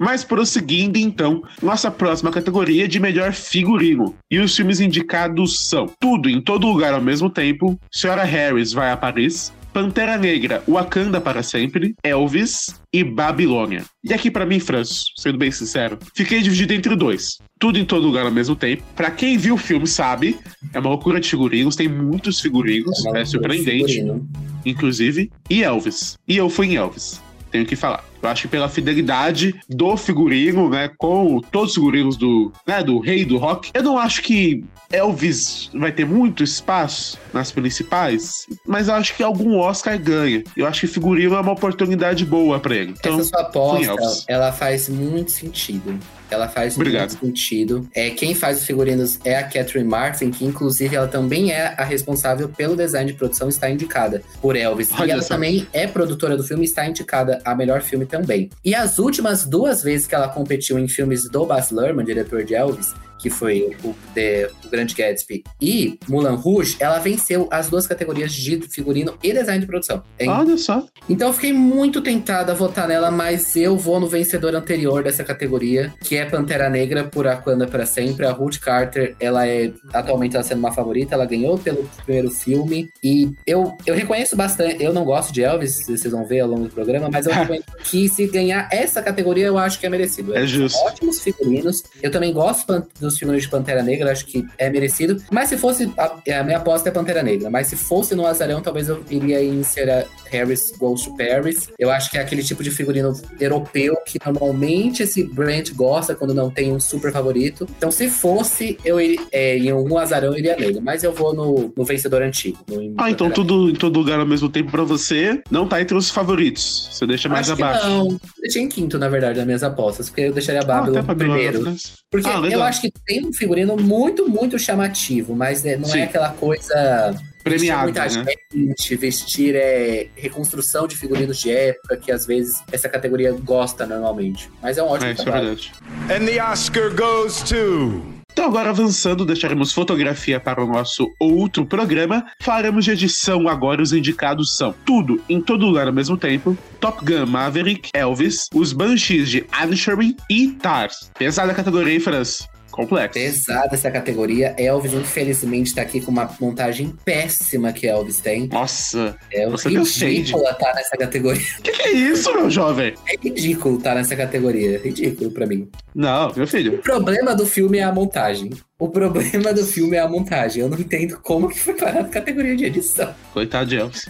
Mas 0.00 0.24
prosseguindo 0.24 0.98
então, 0.98 1.42
nossa 1.62 1.90
próxima 1.90 2.30
categoria 2.30 2.86
é 2.86 2.88
de 2.88 2.98
melhor 2.98 3.34
figurino. 3.34 4.14
E 4.30 4.38
os 4.38 4.56
filmes 4.56 4.80
indicados 4.80 5.68
são 5.68 5.92
Tudo 6.00 6.30
em 6.30 6.40
Todo 6.40 6.66
Lugar 6.66 6.94
ao 6.94 7.02
mesmo 7.02 7.28
tempo, 7.28 7.78
Senhora 7.92 8.24
Harris 8.24 8.72
vai 8.72 8.90
a 8.90 8.96
Paris, 8.96 9.52
Pantera 9.72 10.16
Negra, 10.16 10.62
Wakanda 10.66 11.20
para 11.20 11.42
sempre, 11.42 11.94
Elvis 12.02 12.80
e 12.92 13.04
Babilônia. 13.04 13.84
E 14.02 14.12
aqui 14.12 14.30
pra 14.30 14.46
mim, 14.46 14.58
Franço, 14.58 15.04
sendo 15.16 15.38
bem 15.38 15.50
sincero, 15.50 15.98
fiquei 16.14 16.40
dividido 16.40 16.72
entre 16.72 16.96
dois. 16.96 17.38
Tudo 17.58 17.78
em 17.78 17.84
todo 17.84 18.06
lugar 18.06 18.24
ao 18.24 18.32
mesmo 18.32 18.56
tempo. 18.56 18.82
Pra 18.96 19.10
quem 19.10 19.36
viu 19.36 19.54
o 19.54 19.58
filme 19.58 19.86
sabe, 19.86 20.38
é 20.72 20.78
uma 20.80 20.88
loucura 20.88 21.20
de 21.20 21.28
figurinos, 21.28 21.76
tem 21.76 21.88
muitos 21.88 22.40
figurinos, 22.40 23.04
Uma 23.04 23.18
é 23.18 23.24
surpreendente, 23.24 23.94
figurino. 23.94 24.28
inclusive, 24.64 25.30
e 25.48 25.62
Elvis. 25.62 26.16
E 26.26 26.36
eu 26.36 26.48
fui 26.48 26.68
em 26.68 26.76
Elvis. 26.76 27.20
Tenho 27.52 27.66
que 27.66 27.76
falar. 27.76 28.09
Eu 28.22 28.28
acho 28.28 28.42
que 28.42 28.48
pela 28.48 28.68
fidelidade 28.68 29.54
do 29.68 29.96
figurino, 29.96 30.68
né, 30.68 30.90
com 30.98 31.40
todos 31.50 31.70
os 31.70 31.74
figurinos 31.74 32.16
do, 32.16 32.52
né, 32.66 32.82
do 32.82 32.98
rei 32.98 33.24
do 33.24 33.36
rock, 33.38 33.70
eu 33.74 33.82
não 33.82 33.98
acho 33.98 34.22
que 34.22 34.64
Elvis 34.92 35.70
vai 35.72 35.92
ter 35.92 36.04
muito 36.04 36.42
espaço 36.42 37.18
nas 37.32 37.52
principais, 37.52 38.46
mas 38.66 38.88
eu 38.88 38.94
acho 38.94 39.14
que 39.16 39.22
algum 39.22 39.56
Oscar 39.56 39.98
ganha. 39.98 40.42
Eu 40.56 40.66
acho 40.66 40.80
que 40.80 40.86
figurino 40.88 41.34
é 41.34 41.40
uma 41.40 41.52
oportunidade 41.52 42.24
boa 42.24 42.58
pra 42.58 42.74
ele. 42.74 42.94
Então, 42.98 43.18
Essa 43.20 43.28
sua 43.28 43.40
aposta, 43.42 43.86
Elvis. 43.86 44.24
ela 44.28 44.52
faz 44.52 44.88
muito 44.88 45.30
sentido. 45.30 45.98
Ela 46.30 46.48
faz 46.48 46.76
Obrigado. 46.76 47.10
muito 47.22 47.38
sentido. 47.38 47.88
É, 47.92 48.10
quem 48.10 48.34
faz 48.34 48.58
os 48.60 48.64
figurinos 48.64 49.18
é 49.24 49.36
a 49.36 49.42
Catherine 49.42 49.88
Martin, 49.88 50.30
que 50.30 50.44
inclusive 50.44 50.94
ela 50.94 51.08
também 51.08 51.50
é 51.50 51.74
a 51.76 51.84
responsável 51.84 52.48
pelo 52.48 52.76
design 52.76 53.10
de 53.10 53.18
produção, 53.18 53.48
está 53.48 53.68
indicada 53.68 54.22
por 54.40 54.54
Elvis. 54.54 54.90
Olha 54.92 55.08
e 55.08 55.10
ela 55.10 55.22
só. 55.22 55.34
também 55.34 55.66
é 55.72 55.86
produtora 55.88 56.36
do 56.36 56.44
filme 56.44 56.62
e 56.62 56.66
está 56.66 56.86
indicada 56.86 57.40
a 57.44 57.54
melhor 57.54 57.82
filme 57.82 58.06
também. 58.10 58.50
E 58.64 58.74
as 58.74 58.98
últimas 58.98 59.44
duas 59.44 59.82
vezes 59.82 60.06
que 60.06 60.14
ela 60.14 60.28
competiu 60.28 60.78
em 60.78 60.88
filmes 60.88 61.28
do 61.28 61.46
Baz 61.46 61.70
Luhrmann, 61.70 62.04
diretor 62.04 62.44
de 62.44 62.54
Elvis, 62.54 62.94
que 63.20 63.30
foi 63.30 63.76
o, 63.84 63.94
The- 64.14 64.50
o 64.64 64.68
Grande 64.68 64.94
Gatsby 64.94 65.42
e 65.60 65.98
Mulan 66.08 66.34
Rouge, 66.36 66.76
ela 66.80 66.98
venceu 66.98 67.48
as 67.50 67.68
duas 67.68 67.86
categorias 67.86 68.32
de 68.32 68.60
figurino 68.68 69.14
e 69.22 69.32
design 69.32 69.60
de 69.60 69.66
produção. 69.66 70.02
É 70.18 70.28
olha 70.28 70.56
só. 70.56 70.86
então 71.08 71.28
eu 71.28 71.34
fiquei 71.34 71.52
muito 71.52 72.00
tentada 72.00 72.52
a 72.52 72.54
votar 72.54 72.86
nela, 72.88 73.10
mas 73.10 73.54
eu 73.56 73.76
vou 73.76 73.98
no 74.00 74.06
vencedor 74.06 74.54
anterior 74.54 75.02
dessa 75.02 75.24
categoria, 75.24 75.92
que 76.04 76.16
é 76.16 76.24
Pantera 76.24 76.68
Negra 76.70 77.04
por 77.04 77.26
Aquanda 77.26 77.66
para 77.66 77.84
sempre. 77.86 78.26
A 78.26 78.32
Ruth 78.32 78.58
Carter, 78.58 79.14
ela 79.20 79.46
é 79.46 79.72
atualmente 79.92 80.34
ela 80.36 80.44
sendo 80.44 80.58
uma 80.58 80.72
favorita, 80.72 81.14
ela 81.14 81.26
ganhou 81.26 81.58
pelo 81.58 81.88
primeiro 82.04 82.30
filme 82.30 82.88
e 83.02 83.30
eu, 83.46 83.76
eu 83.86 83.94
reconheço 83.94 84.36
bastante. 84.36 84.82
Eu 84.82 84.92
não 84.92 85.04
gosto 85.04 85.32
de 85.32 85.42
Elvis, 85.42 85.86
vocês 85.86 86.10
vão 86.12 86.24
ver 86.26 86.40
ao 86.40 86.48
longo 86.48 86.64
do 86.64 86.70
programa, 86.70 87.08
mas 87.10 87.26
eu 87.26 87.32
reconheço 87.34 87.64
que 87.84 88.08
se 88.08 88.26
ganhar 88.26 88.68
essa 88.72 89.02
categoria 89.02 89.46
eu 89.46 89.58
acho 89.58 89.78
que 89.78 89.86
é 89.86 89.88
merecido. 89.90 90.34
É 90.36 90.46
justo. 90.46 90.78
Ótimos 90.80 91.20
figurinos. 91.20 91.82
Eu 92.02 92.10
também 92.10 92.32
gosto 92.32 92.66
pan- 92.66 92.86
dos 93.10 93.18
figurinos 93.18 93.44
de 93.44 93.50
Pantera 93.50 93.82
Negra, 93.82 94.10
acho 94.12 94.24
que 94.26 94.44
é 94.58 94.70
merecido. 94.70 95.22
Mas 95.30 95.48
se 95.48 95.56
fosse. 95.56 95.92
A, 95.98 96.38
a 96.40 96.42
minha 96.44 96.58
aposta 96.58 96.88
é 96.88 96.92
Pantera 96.92 97.22
Negra. 97.22 97.50
Mas 97.50 97.66
se 97.68 97.76
fosse 97.76 98.14
no 98.14 98.26
Azarão, 98.26 98.60
talvez 98.60 98.88
eu 98.88 99.02
iria 99.10 99.42
em 99.42 99.62
Sarah 99.62 100.04
Harris 100.30 100.72
Goes 100.78 101.02
to 101.04 101.16
Paris. 101.16 101.68
Eu 101.78 101.90
acho 101.90 102.10
que 102.10 102.18
é 102.18 102.20
aquele 102.20 102.42
tipo 102.42 102.62
de 102.62 102.70
figurino 102.70 103.12
europeu 103.38 103.96
que 104.06 104.18
normalmente 104.24 105.02
esse 105.02 105.22
brand 105.24 105.68
gosta 105.74 106.14
quando 106.14 106.32
não 106.34 106.50
tem 106.50 106.72
um 106.72 106.80
super 106.80 107.12
favorito. 107.12 107.66
Então, 107.76 107.90
se 107.90 108.08
fosse, 108.08 108.78
eu 108.84 109.00
iria, 109.00 109.20
é, 109.32 109.56
em 109.58 109.72
um 109.72 109.96
Azarão, 109.98 110.32
eu 110.32 110.38
iria 110.38 110.56
nele. 110.56 110.80
Mas 110.80 111.02
eu 111.04 111.12
vou 111.12 111.34
no, 111.34 111.72
no 111.76 111.84
vencedor 111.84 112.22
antigo. 112.22 112.58
no- 112.68 112.94
Ah, 112.98 113.10
então 113.10 113.30
tudo 113.30 113.70
em 113.70 113.74
todo 113.74 113.98
lugar 113.98 114.18
ao 114.20 114.26
mesmo 114.26 114.48
tempo 114.48 114.70
pra 114.70 114.82
você 114.84 115.42
não 115.50 115.66
tá 115.68 115.80
entre 115.80 115.96
os 115.96 116.10
favoritos. 116.10 116.88
Você 116.92 117.06
deixa 117.06 117.28
mais 117.28 117.50
Acho 117.50 117.62
abaixo. 117.62 117.86
não. 117.88 118.08
Eu 118.10 118.20
deixei 118.42 118.62
em 118.62 118.68
quinto, 118.68 118.98
na 118.98 119.08
verdade, 119.08 119.36
nas 119.38 119.46
minhas 119.46 119.62
apostas, 119.62 120.08
porque 120.08 120.22
eu 120.22 120.32
deixaria 120.32 120.60
a 120.60 120.64
Ah, 120.64 120.66
Babylon 120.66 121.02
Bilal, 121.02 121.16
primeiro. 121.16 121.76
Porque 122.10 122.28
Ah, 122.28 122.40
eu 122.50 122.62
acho 122.62 122.80
que 122.82 122.92
tem 123.06 123.26
um 123.26 123.32
figurino 123.32 123.76
muito, 123.76 124.28
muito 124.28 124.58
chamativo, 124.58 125.34
mas 125.34 125.62
né, 125.62 125.76
não 125.76 125.88
Sim. 125.88 126.00
é 126.00 126.04
aquela 126.04 126.30
coisa. 126.30 127.14
Premiado, 127.42 127.90
vestir 127.90 128.18
né? 128.18 128.24
muita 128.24 128.68
gente, 128.76 128.96
vestir 128.96 129.54
é, 129.54 130.08
reconstrução 130.14 130.86
de 130.86 130.94
figurinos 130.94 131.38
de 131.38 131.50
época, 131.50 131.96
que 131.96 132.12
às 132.12 132.26
vezes 132.26 132.62
essa 132.70 132.86
categoria 132.86 133.32
gosta 133.32 133.86
normalmente. 133.86 134.50
Mas 134.62 134.76
é 134.76 134.82
um 134.82 134.88
ótimo 134.88 135.08
É, 135.08 135.12
isso 135.12 135.22
é 135.22 135.24
trabalho. 135.24 135.46
verdade. 135.46 135.72
And 136.10 136.26
the 136.26 136.42
Oscar 136.44 136.94
goes 136.94 137.40
to. 137.44 138.20
Então, 138.32 138.44
agora 138.44 138.70
avançando, 138.70 139.24
deixaremos 139.24 139.72
fotografia 139.72 140.38
para 140.38 140.62
o 140.62 140.66
nosso 140.66 141.10
outro 141.18 141.66
programa. 141.66 142.24
Falaremos 142.40 142.84
de 142.84 142.92
edição 142.92 143.48
agora. 143.48 143.82
Os 143.82 143.92
indicados 143.92 144.54
são 144.54 144.74
Tudo 144.84 145.20
em 145.28 145.40
Todo 145.40 145.66
Lugar 145.66 145.86
ao 145.88 145.92
mesmo 145.92 146.16
tempo, 146.16 146.56
Top 146.78 147.04
Gun 147.04 147.26
Maverick, 147.26 147.90
Elvis, 147.92 148.46
Os 148.54 148.72
Banshees 148.72 149.28
de 149.30 149.44
Inisherin 149.62 150.14
e 150.30 150.48
Tars. 150.52 151.10
Pesada 151.18 151.52
a 151.52 151.54
categoria, 151.54 151.92
hein, 151.94 152.00
Franz? 152.00 152.46
Complexo. 152.70 153.14
Pesada 153.18 153.74
essa 153.74 153.90
categoria. 153.90 154.54
Elvis, 154.56 154.92
infelizmente, 154.94 155.74
tá 155.74 155.82
aqui 155.82 156.00
com 156.00 156.10
uma 156.10 156.34
montagem 156.40 156.94
péssima 157.04 157.72
que 157.72 157.86
Elvis 157.86 158.20
tem. 158.20 158.46
Nossa, 158.48 159.16
É 159.32 159.48
Você 159.48 159.68
ridícula 159.68 160.54
tá 160.54 160.72
nessa 160.74 160.96
categoria. 160.96 161.42
o 161.58 161.62
que, 161.62 161.72
que 161.72 161.82
é 161.82 161.92
isso, 161.92 162.32
meu 162.34 162.48
jovem? 162.50 162.94
É 163.08 163.16
ridículo 163.16 163.78
tá 163.80 163.94
nessa 163.94 164.14
categoria. 164.16 164.78
Ridículo 164.78 165.30
pra 165.30 165.46
mim. 165.46 165.68
Não, 165.94 166.32
meu 166.34 166.44
O 166.44 166.46
filho. 166.46 166.78
problema 166.78 167.34
do 167.34 167.44
filme 167.46 167.78
é 167.78 167.82
a 167.82 167.92
montagem. 167.92 168.50
O 168.78 168.88
problema 168.88 169.52
do 169.52 169.64
filme 169.64 169.96
é 169.96 170.00
a 170.00 170.08
montagem. 170.08 170.62
Eu 170.62 170.68
não 170.70 170.78
entendo 170.78 171.18
como 171.22 171.48
que 171.48 171.58
foi 171.58 171.74
parar 171.74 172.02
na 172.02 172.08
categoria 172.08 172.56
de 172.56 172.64
edição. 172.64 173.14
Coitado 173.32 173.68
de 173.68 173.76
Elvis. 173.76 174.06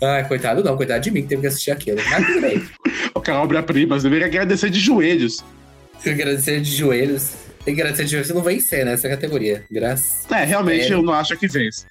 Ah, 0.00 0.24
coitado 0.24 0.64
não, 0.64 0.76
coitado 0.76 1.00
de 1.02 1.10
mim 1.10 1.22
que 1.22 1.28
teve 1.28 1.42
que 1.42 1.48
assistir 1.48 1.70
aquilo. 1.70 1.98
Mas 2.10 2.26
tudo 2.26 2.40
bem. 2.40 2.62
Aquela 3.14 3.42
obra-prima, 3.42 3.98
você 3.98 4.04
deveria 4.04 4.26
agradecer 4.26 4.70
de 4.70 4.78
joelhos. 4.80 5.44
Que 6.02 6.10
agradecer 6.10 6.60
de 6.62 6.74
joelhos. 6.74 7.32
Tem 7.64 7.74
que 7.74 7.80
agradecer 7.80 8.04
de. 8.04 8.16
Você 8.24 8.32
não 8.32 8.42
vencer 8.42 8.84
nessa 8.84 9.08
categoria. 9.08 9.64
Graças. 9.70 10.30
É, 10.30 10.44
realmente 10.44 10.90
É. 10.90 10.94
eu 10.94 11.02
não 11.02 11.12
acho 11.12 11.36
que 11.36 11.46
vence. 11.46 11.84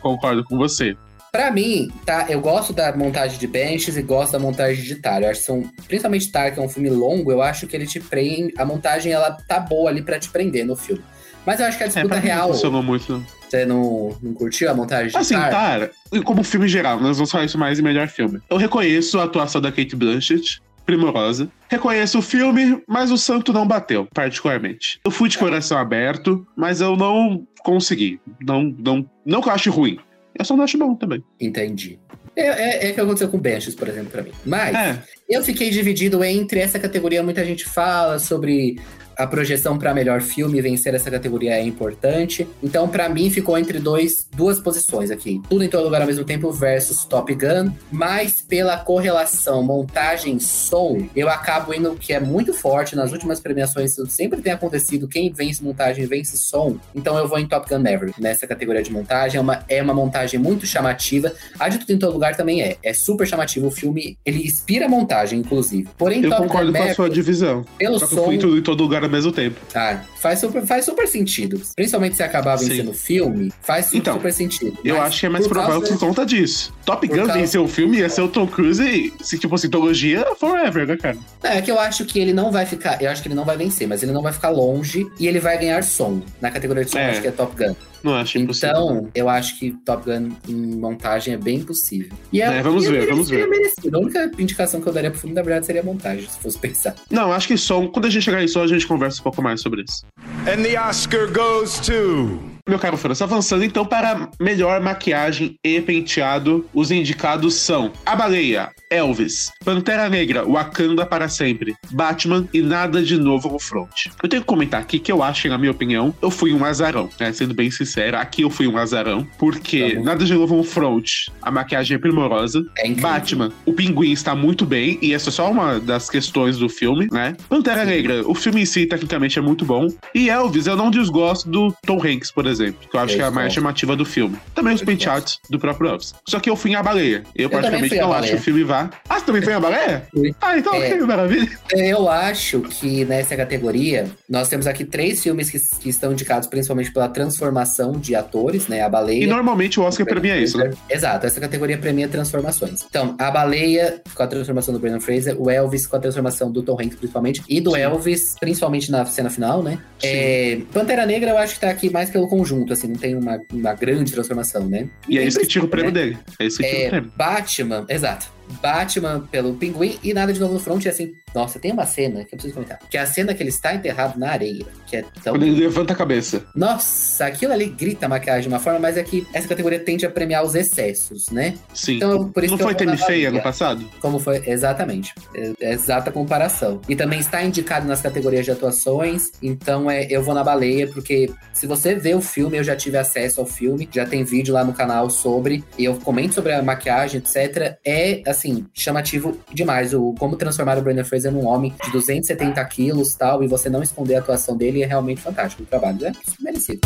Concordo 0.00 0.42
com 0.44 0.56
você. 0.56 0.96
Pra 1.30 1.50
mim, 1.50 1.90
tá, 2.04 2.26
eu 2.28 2.40
gosto 2.42 2.74
da 2.74 2.94
montagem 2.94 3.38
de 3.38 3.46
benches 3.46 3.96
e 3.96 4.02
gosto 4.02 4.32
da 4.32 4.38
montagem 4.38 4.84
de 4.84 4.96
Tar. 4.96 5.22
Eu 5.22 5.30
acho 5.30 5.40
que 5.40 5.46
são, 5.46 5.62
principalmente 5.88 6.30
Tar, 6.30 6.52
que 6.52 6.60
é 6.60 6.62
um 6.62 6.68
filme 6.68 6.90
longo, 6.90 7.32
eu 7.32 7.40
acho 7.40 7.66
que 7.66 7.74
ele 7.74 7.86
te 7.86 7.98
prende, 8.00 8.52
a 8.58 8.66
montagem 8.66 9.12
ela 9.12 9.30
tá 9.48 9.58
boa 9.58 9.88
ali 9.88 10.02
pra 10.02 10.18
te 10.18 10.28
prender 10.28 10.66
no 10.66 10.76
filme. 10.76 11.02
Mas 11.46 11.58
eu 11.58 11.66
acho 11.66 11.78
que 11.78 11.84
a 11.84 11.86
É, 11.86 11.88
disputa 11.88 12.08
pra 12.08 12.20
mim 12.20 12.28
não 12.28 12.34
real, 12.34 12.48
funcionou 12.52 12.82
muito. 12.82 13.26
você 13.48 13.64
não, 13.64 14.14
não 14.22 14.34
curtiu 14.34 14.70
a 14.70 14.74
montagem 14.74 15.08
de 15.08 15.16
Assim, 15.16 15.34
par? 15.34 15.50
cara, 15.50 15.90
como 16.24 16.44
filme 16.44 16.68
geral, 16.68 17.00
nós 17.00 17.16
vamos 17.16 17.30
falar 17.30 17.46
isso 17.46 17.56
mais 17.56 17.78
em 17.78 17.82
melhor 17.82 18.08
filme. 18.08 18.38
Eu 18.50 18.58
reconheço 18.58 19.18
a 19.18 19.24
atuação 19.24 19.60
da 19.60 19.72
Kate 19.72 19.96
Blanchett, 19.96 20.60
primorosa. 20.84 21.50
Reconheço 21.68 22.18
o 22.18 22.22
filme, 22.22 22.82
mas 22.86 23.10
o 23.10 23.18
santo 23.18 23.52
não 23.52 23.66
bateu, 23.66 24.06
particularmente. 24.12 25.00
Eu 25.04 25.10
fui 25.10 25.28
de 25.28 25.38
coração 25.38 25.78
aberto, 25.78 26.46
mas 26.56 26.80
eu 26.80 26.96
não 26.96 27.46
consegui. 27.62 28.20
Não, 28.40 28.64
não, 28.78 29.08
não 29.24 29.40
que 29.40 29.48
eu 29.48 29.52
ache 29.52 29.70
ruim. 29.70 29.98
Eu 30.38 30.44
só 30.44 30.56
não 30.56 30.64
acho 30.64 30.78
bom 30.78 30.94
também. 30.94 31.22
Entendi. 31.40 31.98
É, 32.34 32.46
é, 32.46 32.88
é 32.88 32.90
o 32.90 32.94
que 32.94 33.00
aconteceu 33.00 33.28
com 33.28 33.38
Benches, 33.38 33.74
por 33.74 33.88
exemplo, 33.88 34.10
pra 34.10 34.22
mim. 34.22 34.32
Mas 34.44 34.74
É, 34.74 35.02
eu 35.28 35.44
fiquei 35.44 35.70
dividido 35.70 36.24
entre 36.24 36.60
essa 36.60 36.78
categoria. 36.78 37.22
Muita 37.22 37.44
gente 37.44 37.64
fala 37.64 38.18
sobre 38.18 38.80
a 39.16 39.26
projeção 39.26 39.78
para 39.78 39.94
melhor 39.94 40.20
filme, 40.20 40.60
vencer 40.60 40.94
essa 40.94 41.10
categoria 41.10 41.54
é 41.54 41.62
importante. 41.62 42.46
Então, 42.62 42.88
pra 42.88 43.08
mim, 43.08 43.30
ficou 43.30 43.56
entre 43.56 43.78
dois, 43.78 44.26
duas 44.34 44.60
posições 44.60 45.10
aqui. 45.10 45.40
Tudo 45.48 45.64
em 45.64 45.68
todo 45.68 45.84
lugar 45.84 46.00
ao 46.00 46.06
mesmo 46.06 46.24
tempo 46.24 46.50
versus 46.50 47.04
Top 47.04 47.32
Gun. 47.34 47.72
Mas 47.90 48.42
pela 48.42 48.76
correlação 48.78 49.62
montagem 49.62 50.38
som, 50.38 51.06
eu 51.14 51.28
acabo 51.28 51.74
indo 51.74 51.94
que 51.94 52.12
é 52.12 52.20
muito 52.20 52.52
forte 52.52 52.96
nas 52.96 53.12
últimas 53.12 53.40
premiações. 53.40 53.92
Isso 53.92 54.06
sempre 54.06 54.40
tem 54.40 54.52
acontecido. 54.52 55.08
Quem 55.08 55.32
vence 55.32 55.62
montagem 55.62 56.06
vence 56.06 56.36
som. 56.36 56.76
Então 56.94 57.18
eu 57.18 57.28
vou 57.28 57.38
em 57.38 57.46
Top 57.46 57.68
Gun 57.68 57.78
Maverick 57.80 58.20
nessa 58.20 58.46
categoria 58.46 58.82
de 58.82 58.92
montagem. 58.92 59.38
É 59.38 59.40
uma, 59.40 59.64
é 59.68 59.82
uma 59.82 59.94
montagem 59.94 60.38
muito 60.38 60.66
chamativa. 60.66 61.32
A 61.58 61.68
de 61.68 61.78
tudo 61.78 61.92
em 61.92 61.98
todo 61.98 62.12
lugar 62.12 62.36
também 62.36 62.62
é. 62.62 62.76
É 62.82 62.92
super 62.92 63.26
chamativo 63.26 63.68
o 63.68 63.70
filme. 63.70 64.16
Ele 64.24 64.44
inspira 64.44 64.86
a 64.86 64.88
montagem, 64.88 65.40
inclusive. 65.40 65.88
Porém, 65.96 66.22
eu 66.22 66.30
Top 66.30 66.42
concordo 66.42 66.72
Gun 66.72 66.78
com 66.78 66.84
a 66.84 66.94
sua 66.94 67.10
divisão. 67.10 67.64
pelo 67.78 67.98
Só 67.98 68.06
eu 68.06 68.08
som, 68.10 68.38
tudo 68.38 68.58
em 68.58 68.62
todo 68.62 68.82
lugar 68.82 69.01
ao 69.06 69.10
mesmo 69.10 69.32
tempo. 69.32 69.60
ah, 69.74 70.00
faz 70.20 70.38
super, 70.40 70.64
faz 70.66 70.84
super 70.84 71.06
sentido. 71.08 71.60
Principalmente 71.76 72.16
se 72.16 72.22
acabar 72.22 72.56
vencendo 72.56 72.90
o 72.90 72.94
filme, 72.94 73.52
faz 73.62 73.86
su- 73.86 73.96
Então, 73.96 74.14
super 74.14 74.32
sentido. 74.32 74.76
Eu 74.84 74.96
Mas 74.96 75.06
acho 75.08 75.20
que 75.20 75.26
é 75.26 75.28
mais 75.28 75.46
por 75.46 75.54
provável 75.54 75.80
causa- 75.80 75.92
por 75.96 76.00
conta 76.06 76.24
disso. 76.26 76.72
Top 76.84 77.06
Gun 77.06 77.16
causa- 77.16 77.32
venceu 77.32 77.64
o 77.64 77.68
filme 77.68 77.98
ia 77.98 78.08
ser 78.08 78.22
o 78.22 78.28
Tom 78.28 78.46
Cruise 78.46 78.82
e, 78.82 79.12
se 79.24 79.38
tipo 79.38 79.54
assim, 79.54 79.68
trilogia 79.68 80.24
forever, 80.38 80.86
né, 80.86 80.96
cara? 80.96 81.16
É 81.42 81.60
que 81.60 81.70
eu 81.70 81.78
acho 81.78 82.04
que 82.04 82.18
ele 82.18 82.32
não 82.32 82.50
vai 82.52 82.66
ficar. 82.66 83.00
Eu 83.02 83.10
acho 83.10 83.22
que 83.22 83.28
ele 83.28 83.34
não 83.34 83.44
vai 83.44 83.56
vencer, 83.56 83.86
mas 83.88 84.02
ele 84.02 84.12
não 84.12 84.22
vai 84.22 84.32
ficar 84.32 84.50
longe 84.50 85.06
e 85.18 85.26
ele 85.26 85.40
vai 85.40 85.58
ganhar 85.58 85.82
som. 85.82 86.22
Na 86.40 86.50
categoria 86.50 86.84
de 86.84 86.90
som, 86.90 86.98
É. 86.98 87.06
eu 87.06 87.10
acho 87.12 87.20
que 87.22 87.28
é 87.28 87.30
Top 87.32 87.54
Gun. 87.56 87.74
Não 88.02 88.14
acho 88.14 88.38
impossível. 88.38 88.70
Então, 88.70 89.08
eu 89.14 89.28
acho 89.28 89.58
que 89.58 89.70
Top 89.84 90.04
Gun 90.04 90.30
em 90.48 90.54
montagem 90.76 91.34
é 91.34 91.36
bem 91.36 91.62
possível. 91.62 92.16
E 92.32 92.40
É, 92.42 92.62
vamos 92.62 92.84
e 92.84 92.90
ver, 92.90 93.06
vamos 93.08 93.28
ver. 93.30 93.48
merecido. 93.48 93.96
A 93.96 94.00
única 94.00 94.30
indicação 94.38 94.80
que 94.80 94.86
eu 94.88 94.92
daria 94.92 95.10
pro 95.10 95.20
filme, 95.20 95.34
na 95.34 95.42
verdade, 95.42 95.66
seria 95.66 95.80
a 95.82 95.84
montagem, 95.84 96.28
se 96.28 96.38
fosse 96.38 96.58
pensar. 96.58 96.94
Não, 97.10 97.32
acho 97.32 97.48
que 97.48 97.56
som. 97.56 97.88
Quando 97.88 98.06
a 98.06 98.10
gente 98.10 98.22
chegar 98.24 98.42
em 98.42 98.48
som, 98.48 98.62
a 98.62 98.66
gente 98.66 98.86
conversa 98.86 99.20
um 99.20 99.24
pouco 99.24 99.42
mais 99.42 99.60
sobre 99.60 99.84
isso. 99.88 100.04
And 100.48 100.62
the 100.62 100.78
Oscar 100.80 101.30
goes 101.32 101.78
to. 101.80 102.51
Meu 102.72 102.78
caro 102.78 102.96
França, 102.96 103.24
avançando 103.24 103.66
então 103.66 103.84
para 103.84 104.30
melhor 104.40 104.80
maquiagem 104.80 105.56
e 105.62 105.78
penteado, 105.78 106.64
os 106.72 106.90
indicados 106.90 107.56
são 107.56 107.92
A 108.06 108.16
Baleia, 108.16 108.70
Elvis, 108.88 109.52
Pantera 109.62 110.08
Negra, 110.08 110.42
Wakanda 110.42 111.04
para 111.04 111.28
sempre, 111.28 111.74
Batman 111.90 112.48
e 112.50 112.62
Nada 112.62 113.02
de 113.02 113.18
Novo 113.18 113.50
no 113.50 113.58
Front. 113.58 114.06
Eu 114.22 114.26
tenho 114.26 114.40
que 114.40 114.48
comentar 114.48 114.80
aqui 114.80 114.98
que 114.98 115.12
eu 115.12 115.22
acho 115.22 115.42
que, 115.42 115.48
na 115.50 115.58
minha 115.58 115.70
opinião, 115.70 116.14
eu 116.22 116.30
fui 116.30 116.54
um 116.54 116.64
azarão, 116.64 117.10
né? 117.20 117.30
Sendo 117.34 117.52
bem 117.52 117.70
sincero, 117.70 118.16
aqui 118.16 118.40
eu 118.40 118.48
fui 118.48 118.66
um 118.66 118.78
azarão, 118.78 119.28
porque 119.38 119.96
Tá. 119.96 120.00
Nada 120.00 120.24
de 120.24 120.32
Novo 120.32 120.56
no 120.56 120.64
Front, 120.64 121.26
a 121.42 121.50
maquiagem 121.50 121.96
é 121.96 121.98
primorosa, 121.98 122.64
É. 122.78 122.88
Batman, 122.94 123.52
o 123.66 123.74
pinguim 123.74 124.12
está 124.12 124.34
muito 124.34 124.64
bem, 124.64 124.98
e 125.02 125.12
essa 125.12 125.28
é 125.28 125.32
só 125.32 125.50
uma 125.50 125.78
das 125.78 126.08
questões 126.08 126.56
do 126.56 126.70
filme, 126.70 127.06
né? 127.12 127.36
Pantera 127.50 127.84
Negra, 127.84 128.26
o 128.26 128.34
filme 128.34 128.62
em 128.62 128.64
si, 128.64 128.86
tecnicamente, 128.86 129.38
é 129.38 129.42
muito 129.42 129.62
bom. 129.62 129.88
E 130.14 130.30
Elvis, 130.30 130.66
eu 130.66 130.74
não 130.74 130.90
desgosto 130.90 131.50
do 131.50 131.74
Tom 131.84 132.00
Hanks, 132.02 132.30
por 132.30 132.46
exemplo, 132.46 132.61
que 132.70 132.96
eu 132.96 133.00
acho 133.00 133.14
Eu 133.14 133.16
que 133.16 133.22
é 133.22 133.26
a 133.26 133.30
mais 133.30 133.52
chamativa 133.52 133.96
do 133.96 134.04
filme. 134.04 134.38
Também 134.54 134.74
os 134.74 134.80
Eu 134.80 134.86
penteados 134.86 135.38
do 135.50 135.58
próprio 135.58 135.90
Elvis. 135.90 136.14
Só 136.28 136.38
que 136.38 136.48
eu 136.48 136.56
fui 136.56 136.70
em 136.72 136.74
A 136.74 136.82
Baleia. 136.82 137.24
Eu, 137.34 137.48
também 137.48 137.62
praticamente 137.62 137.96
não 137.96 138.12
acho 138.12 138.28
que 138.28 138.34
o 138.36 138.40
filme 138.40 138.64
vá. 138.64 138.90
Ah, 139.08 139.18
você 139.18 139.26
também 139.26 139.42
foi 139.42 139.52
em 139.52 139.56
A 139.56 139.60
Baleia? 139.60 140.02
Fui. 140.12 140.34
Ah, 140.40 140.58
então 140.58 140.74
É. 140.74 140.86
ok, 140.86 141.00
maravilha. 141.06 141.58
Eu 141.72 142.08
acho 142.08 142.60
que 142.60 143.04
nessa 143.04 143.36
categoria, 143.36 144.06
nós 144.28 144.48
temos 144.48 144.66
aqui 144.66 144.84
três 144.84 145.22
filmes 145.22 145.50
que, 145.50 145.58
que 145.80 145.88
estão 145.88 146.12
indicados 146.12 146.48
principalmente 146.48 146.92
pela 146.92 147.08
transformação 147.08 147.92
de 147.92 148.14
atores, 148.14 148.68
né? 148.68 148.82
A 148.82 148.88
Baleia. 148.88 149.24
E 149.24 149.26
normalmente 149.26 149.80
o 149.80 149.82
Oscar 149.82 150.06
premia 150.06 150.36
isso, 150.36 150.58
né? 150.58 150.70
Exato, 150.88 151.26
essa 151.26 151.40
categoria 151.40 151.78
premia 151.78 152.08
transformações. 152.08 152.84
Então, 152.88 153.14
a 153.18 153.30
baleia 153.30 154.00
com 154.14 154.22
a 154.22 154.26
transformação 154.26 154.74
do 154.74 154.80
Brandon 154.80 155.00
Fraser, 155.00 155.36
o 155.40 155.50
Elvis 155.50 155.86
com 155.86 155.96
a 155.96 155.98
transformação 155.98 156.50
do 156.50 156.62
Tom 156.62 156.74
Hanks, 156.80 156.96
principalmente, 156.96 157.42
e 157.48 157.60
do 157.60 157.72
Sim. 157.72 157.80
Elvis, 157.80 158.36
principalmente 158.38 158.90
na 158.90 159.04
cena 159.06 159.30
final, 159.30 159.62
né? 159.62 159.78
É, 160.02 160.60
Pantera 160.72 161.06
Negra, 161.06 161.30
eu 161.30 161.38
acho 161.38 161.54
que 161.54 161.60
tá 161.60 161.70
aqui 161.70 161.90
mais 161.90 162.10
pelo 162.10 162.28
conjunto, 162.42 162.72
assim, 162.72 162.88
não 162.88 162.96
tem 162.96 163.14
uma, 163.14 163.40
uma 163.52 163.72
grande 163.74 164.12
transformação, 164.12 164.68
né? 164.68 164.88
E 165.08 165.16
é 165.16 165.20
Nem 165.20 165.28
isso 165.28 165.38
que 165.40 165.46
tira 165.46 165.64
o 165.64 165.68
prêmio 165.68 165.92
né? 165.92 166.00
dele. 166.00 166.18
É 166.38 166.46
isso 166.46 166.58
que 166.58 166.64
tira 166.64 166.76
o 166.78 166.82
É, 166.82 166.88
prêmio. 166.90 167.12
Batman, 167.16 167.86
exato. 167.88 168.26
Batman 168.60 169.20
pelo 169.30 169.54
pinguim 169.54 169.98
e 170.02 170.12
nada 170.12 170.32
de 170.32 170.40
novo 170.40 170.54
no 170.54 170.60
front, 170.60 170.84
e 170.84 170.88
assim, 170.88 171.12
nossa, 171.34 171.58
tem 171.58 171.72
uma 171.72 171.86
cena 171.86 172.24
que 172.24 172.34
eu 172.34 172.38
preciso 172.38 172.54
comentar. 172.54 172.78
Que 172.90 172.98
é 172.98 173.00
a 173.00 173.06
cena 173.06 173.34
que 173.34 173.42
ele 173.42 173.50
está 173.50 173.74
enterrado 173.74 174.18
na 174.18 174.30
areia, 174.30 174.64
que 174.86 174.96
é 174.96 175.02
tão 175.22 175.34
Quando 175.34 175.44
ele 175.44 175.60
levanta 175.60 175.92
a 175.92 175.96
cabeça. 175.96 176.44
nossa, 176.54 177.26
aquilo 177.26 177.52
ali 177.52 177.66
grita 177.66 178.06
a 178.06 178.08
maquiagem 178.08 178.42
de 178.42 178.48
uma 178.48 178.60
forma, 178.60 178.78
mas 178.78 178.96
é 178.96 179.02
que 179.02 179.26
essa 179.32 179.48
categoria 179.48 179.78
tende 179.80 180.04
a 180.04 180.10
premiar 180.10 180.44
os 180.44 180.54
excessos, 180.54 181.30
né? 181.30 181.54
Sim. 181.74 181.96
Então, 181.96 182.30
por 182.30 182.44
isso 182.44 182.56
não 182.56 182.58
foi 182.58 182.74
Temi 182.74 182.96
Feia 182.96 183.28
ano 183.28 183.40
passado? 183.40 183.84
Como 184.00 184.18
foi? 184.18 184.42
Exatamente. 184.46 185.14
É, 185.34 185.52
é 185.60 185.72
exata 185.72 186.10
comparação. 186.10 186.80
E 186.88 186.94
também 186.94 187.20
está 187.20 187.42
indicado 187.42 187.86
nas 187.86 188.00
categorias 188.00 188.44
de 188.44 188.50
atuações. 188.50 189.32
Então, 189.42 189.90
é, 189.90 190.06
eu 190.10 190.22
vou 190.22 190.34
na 190.34 190.44
baleia, 190.44 190.86
porque 190.88 191.30
se 191.52 191.66
você 191.66 191.94
vê 191.94 192.14
o 192.14 192.20
filme, 192.20 192.58
eu 192.58 192.64
já 192.64 192.76
tive 192.76 192.98
acesso 192.98 193.40
ao 193.40 193.46
filme, 193.46 193.88
já 193.92 194.06
tem 194.06 194.24
vídeo 194.24 194.54
lá 194.54 194.64
no 194.64 194.72
canal 194.72 195.08
sobre, 195.10 195.64
e 195.78 195.84
eu 195.84 195.94
comento 195.96 196.34
sobre 196.34 196.52
a 196.52 196.62
maquiagem, 196.62 197.20
etc. 197.20 197.76
É, 197.84 198.22
assim, 198.32 198.66
chamativo 198.74 199.38
demais. 199.52 199.94
O, 199.94 200.14
como 200.18 200.36
transformar 200.36 200.78
o 200.78 200.82
Brandon 200.82 201.04
Fraser 201.04 201.32
num 201.32 201.46
homem 201.46 201.74
de 201.84 201.92
270 201.92 202.64
quilos 202.66 203.14
tal, 203.14 203.42
e 203.42 203.46
você 203.46 203.70
não 203.70 203.82
esconder 203.82 204.16
a 204.16 204.18
atuação 204.18 204.56
dele 204.56 204.82
é 204.82 204.86
realmente 204.86 205.20
fantástico. 205.20 205.62
O 205.62 205.66
trabalho 205.66 206.06
é 206.06 206.12
merecido. 206.40 206.80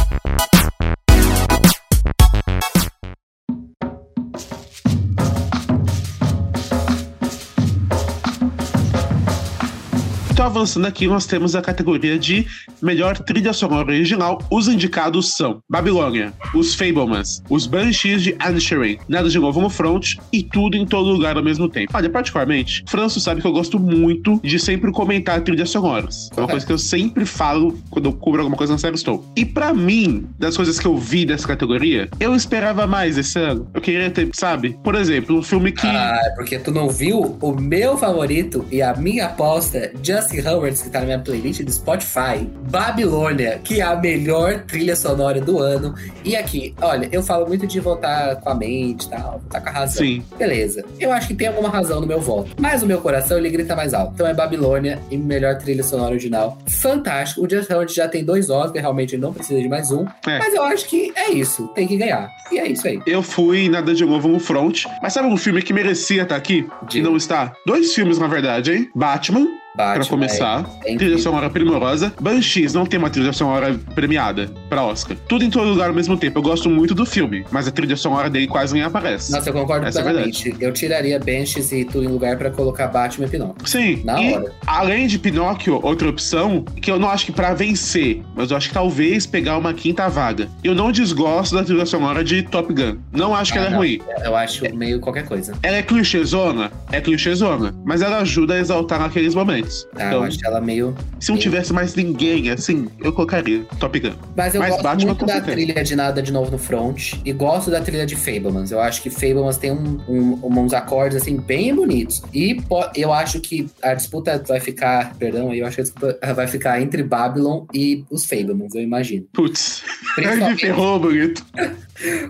Então, 10.37 10.45
avançando 10.45 10.85
aqui, 10.85 11.07
nós 11.07 11.25
temos 11.25 11.57
a 11.57 11.63
categoria 11.63 12.19
de 12.19 12.47
melhor 12.83 13.17
trilha 13.17 13.55
sonora 13.55 13.89
original. 13.89 14.39
Os 14.51 14.69
indicados 14.69 15.35
são 15.35 15.63
Babilônia, 15.67 16.31
Os 16.55 16.75
Fablemans, 16.75 17.43
Os 17.49 17.67
Banshees 17.67 18.23
de 18.23 18.37
Anisherin, 18.39 18.99
Nada 19.09 19.31
de 19.31 19.39
Novo 19.39 19.63
no 19.63 19.71
Front 19.71 20.17
e 20.31 20.43
Tudo 20.43 20.77
em 20.77 20.85
Todo 20.85 21.09
Lugar 21.09 21.39
ao 21.39 21.43
mesmo 21.43 21.71
tempo. 21.71 21.91
Olha, 21.95 22.11
particularmente, 22.11 22.85
Franço 22.87 23.19
sabe 23.19 23.41
que 23.41 23.47
eu 23.47 23.53
gosto 23.53 23.81
muito 23.81 24.39
de 24.45 24.59
sempre 24.59 24.93
comentar 24.93 25.41
trilhas 25.41 25.71
sonoras. 25.71 26.29
É 26.37 26.41
uma 26.43 26.49
coisa 26.49 26.67
que 26.67 26.73
eu 26.73 26.77
sempre 26.77 27.25
falo 27.25 27.75
quando 27.89 28.05
eu 28.05 28.13
cubro 28.13 28.43
alguma 28.43 28.59
coisa 28.59 28.75
na 28.75 28.79
série 28.79 28.95
Estou. 28.95 29.25
E 29.35 29.43
pra 29.43 29.73
mim, 29.73 30.29
das 30.39 30.55
coisas 30.55 30.79
que 30.79 30.87
eu 30.87 30.99
vi 30.99 31.25
dessa 31.25 31.49
categoria, 31.49 32.11
eu 32.21 32.37
esperava 32.37 32.87
mais 32.87 33.17
esse 33.17 33.39
ano. 33.39 33.67
Eu 33.73 33.81
queria 33.81 34.11
ter, 34.11 34.29
sabe? 34.35 34.79
Por 34.85 34.97
exemplo, 34.97 35.39
um 35.39 35.43
filme 35.43 35.73
que... 35.73 35.87
Ah, 35.87 36.21
é 36.27 36.31
porque 36.35 36.59
tu 36.59 36.71
não 36.71 36.91
viu 36.91 37.39
o 37.41 37.59
meu 37.59 37.97
favorito 37.97 38.67
e 38.71 38.83
a 38.83 38.95
minha 38.95 39.25
aposta, 39.25 39.91
Justin 40.27 40.49
Howard, 40.49 40.83
que 40.83 40.91
tá 40.91 41.01
na 41.01 41.07
minha 41.07 41.19
playlist 41.19 41.63
do 41.63 41.73
Spotify, 41.73 42.47
Babilônia, 42.71 43.61
que 43.63 43.81
é 43.81 43.85
a 43.85 43.97
melhor 43.97 44.65
trilha 44.65 44.97
sonora 44.97 45.41
do 45.41 45.59
ano. 45.59 45.95
E 46.25 46.35
aqui, 46.35 46.75
olha, 46.81 47.09
eu 47.13 47.23
falo 47.23 47.47
muito 47.47 47.67
de 47.67 47.79
votar 47.81 48.37
com 48.41 48.51
a 48.51 48.55
mente 48.55 49.07
e 49.07 49.11
tal, 49.11 49.41
votar 49.43 49.63
com 49.63 49.69
a 49.69 49.73
razão. 49.73 50.05
Sim. 50.05 50.25
Beleza. 50.37 50.85
Eu 50.99 51.13
acho 51.13 51.29
que 51.29 51.35
tem 51.35 51.49
alguma 51.49 51.69
razão 51.69 52.01
no 52.01 52.07
meu 52.07 52.21
voto. 52.21 52.51
Mas 52.59 52.83
o 52.83 52.87
meu 52.87 53.01
coração, 53.01 53.39
ele 53.39 53.51
grita 53.51 53.77
mais 53.77 53.95
alto. 53.95 54.13
Então 54.15 54.27
é 54.27 54.35
Babilônia 54.35 55.01
e 55.11 55.17
melhor 55.17 55.57
trilha 55.59 55.83
sonora 55.83 56.11
original. 56.11 56.59
Fantástico. 56.69 57.47
O 57.47 57.51
Justin 57.51 57.73
Howard 57.73 57.95
já 57.95 58.09
tem 58.09 58.25
dois 58.25 58.51
Oscars, 58.51 58.81
realmente 58.81 59.17
não 59.17 59.33
precisa 59.33 59.61
de 59.61 59.69
mais 59.69 59.91
um. 59.91 60.05
É. 60.27 60.39
Mas 60.39 60.55
eu 60.55 60.63
acho 60.65 60.87
que 60.89 61.13
é 61.15 61.31
isso. 61.31 61.69
Tem 61.69 61.87
que 61.87 61.97
ganhar. 61.97 62.29
E 62.51 62.59
é 62.59 62.67
isso 62.69 62.87
aí. 62.87 63.01
Eu 63.07 63.23
fui 63.23 63.69
Nada 63.69 63.95
de 63.95 64.05
Novo 64.05 64.29
no 64.29 64.41
Front. 64.41 64.85
Mas 65.03 65.13
sabe 65.13 65.29
um 65.29 65.37
filme 65.37 65.63
que 65.63 65.73
merecia 65.73 66.23
estar 66.23 66.37
aqui? 66.37 66.67
E 66.83 66.87
Diga. 66.87 67.09
não 67.09 67.17
está? 67.17 67.53
Dois 67.67 67.95
filmes, 67.95 68.19
na 68.19 68.27
verdade, 68.27 68.73
hein? 68.73 68.91
Batman, 68.95 69.47
Batman, 69.77 69.95
pra 69.95 70.07
começar. 70.07 70.65
é- 70.85 70.95
é 70.95 70.97
trilha 70.97 71.19
sonora 71.19 71.51
primorosa. 71.51 72.13
Banshees 72.21 72.73
não 72.75 72.87
tem 72.87 72.99
uma 72.99 73.11
trilha 73.11 73.33
sonora 73.33 73.79
premiada. 73.95 74.49
pra 74.69 74.83
Oscar. 74.83 75.17
Tudo 75.29 75.45
em 75.45 75.51
todo 75.51 75.69
lugar 75.69 75.89
ao 75.89 75.95
mesmo 75.95 76.17
tempo. 76.17 76.39
Eu 76.39 76.43
gosto 76.43 76.69
muito 76.69 76.93
do 76.95 77.07
filme, 77.07 77.45
mas 77.53 77.69
a 77.69 77.71
trilha 77.71 77.97
sonora 77.97 78.29
dele 78.29 78.47
quase 78.49 78.75
nem 78.75 78.83
aparece. 78.83 79.31
Nossa, 79.31 79.49
eu 79.51 79.53
concordo 79.53 79.87
Essa 79.87 80.01
é 80.01 80.03
plenamente. 80.03 80.57
eu 80.59 80.73
tiraria 80.73 81.19
Benches 81.21 81.71
e 81.73 81.85
tudo 81.85 82.05
em 82.05 82.09
lugar 82.09 82.37
pra 82.37 82.51
colocar 82.51 82.89
Batman 82.89 83.27
e 83.27 83.31
Pinóquio. 83.31 83.67
Sim, 83.69 84.03
Na 84.05 84.21
e 84.21 84.35
hora. 84.35 84.53
além 84.67 85.07
de 85.07 85.19
Pinóquio, 85.19 85.79
outra 85.83 86.09
opção, 86.09 86.65
que 86.83 86.91
eu 86.91 86.99
não 86.99 87.09
acho 87.09 87.27
que 87.27 87.33
pra 87.33 87.55
vencer, 87.55 88.23
mas 88.35 88.51
eu 88.51 88.57
acho 88.57 88.69
que 88.69 88.75
talvez 88.75 89.25
pegar 89.27 89.57
uma 89.57 89.73
quinta 89.73 90.09
vaga. 90.09 90.49
Eu 90.65 90.75
não 90.75 90.91
desgosto 90.91 91.55
da 91.55 91.63
trilha 91.63 91.87
sonora 91.87 92.25
de 92.25 92.43
Top 92.43 92.73
Gun. 92.73 92.97
Não 93.13 93.35
acho 93.35 93.53
que 93.53 93.59
Ah, 93.59 93.63
ela 93.63 93.69
é 93.69 93.73
não. 93.73 93.79
ruim. 93.79 94.01
Eu 94.25 94.35
acho 94.37 94.65
meio 94.77 94.99
qualquer 95.01 95.27
coisa. 95.27 95.53
Ela 95.63 95.77
é 95.77 95.83
clichêzona? 95.83 96.73
É 96.91 97.01
clichêzona. 97.01 97.75
Mas 97.85 98.03
ela 98.03 98.19
ajuda 98.19 98.55
a 98.55 98.59
exaltar 98.59 98.99
naqueles 99.01 99.35
momentos. 99.35 99.66
Ah, 99.97 100.03
eu 100.03 100.07
então, 100.09 100.23
acho 100.25 100.39
ela 100.45 100.61
meio. 100.61 100.95
se 101.21 101.31
não 101.31 101.39
tivesse 101.39 101.73
mais 101.73 101.95
ninguém, 101.95 102.51
assim, 102.51 102.89
eu 103.03 103.13
colocaria 103.13 103.65
Top 103.79 103.99
Gun. 103.99 104.13
Mas 104.37 104.55
eu 104.55 104.61
Mas 104.61 104.71
gosto 104.71 104.83
Batman, 104.83 105.07
muito 105.07 105.27
da 105.27 105.41
trilha 105.41 105.83
de 105.85 105.97
Nada 105.97 106.23
de 106.23 106.33
Novo 106.33 106.51
no 106.51 106.59
Front 106.59 107.15
e 107.25 107.33
gosto 107.33 107.71
da 107.71 107.81
trilha 107.81 108.07
de 108.07 108.17
Fablemans. 108.17 108.71
Eu 108.71 108.81
acho 108.81 109.03
que 109.03 109.11
Fablemans 109.11 109.57
tem 109.57 109.73
um, 109.73 110.01
um- 110.09 110.59
uns 110.61 110.73
acordes 110.73 111.17
assim 111.21 111.37
bem 111.37 111.75
bonitos. 111.75 112.23
E 112.33 112.57
eu 112.95 113.13
acho 113.13 113.41
que 113.41 113.69
a 113.83 113.95
disputa 113.95 114.43
vai 114.47 114.61
ficar, 114.61 115.15
perdão, 115.17 115.53
eu 115.55 115.67
acho 115.67 115.77
que 115.77 115.81
a 115.81 115.85
disputa 115.85 116.19
vai 116.35 116.47
ficar 116.47 116.81
entre 116.81 117.03
Babylon 117.03 117.65
e 117.73 118.05
os 118.11 118.25
Fablemans, 118.25 118.75
eu 118.75 118.83
imagino. 118.83 119.27
Putz, 119.33 119.83
me 120.19 120.25
Principalmente 120.25 120.61
ferrou, 120.61 120.99
bonito. 121.01 121.45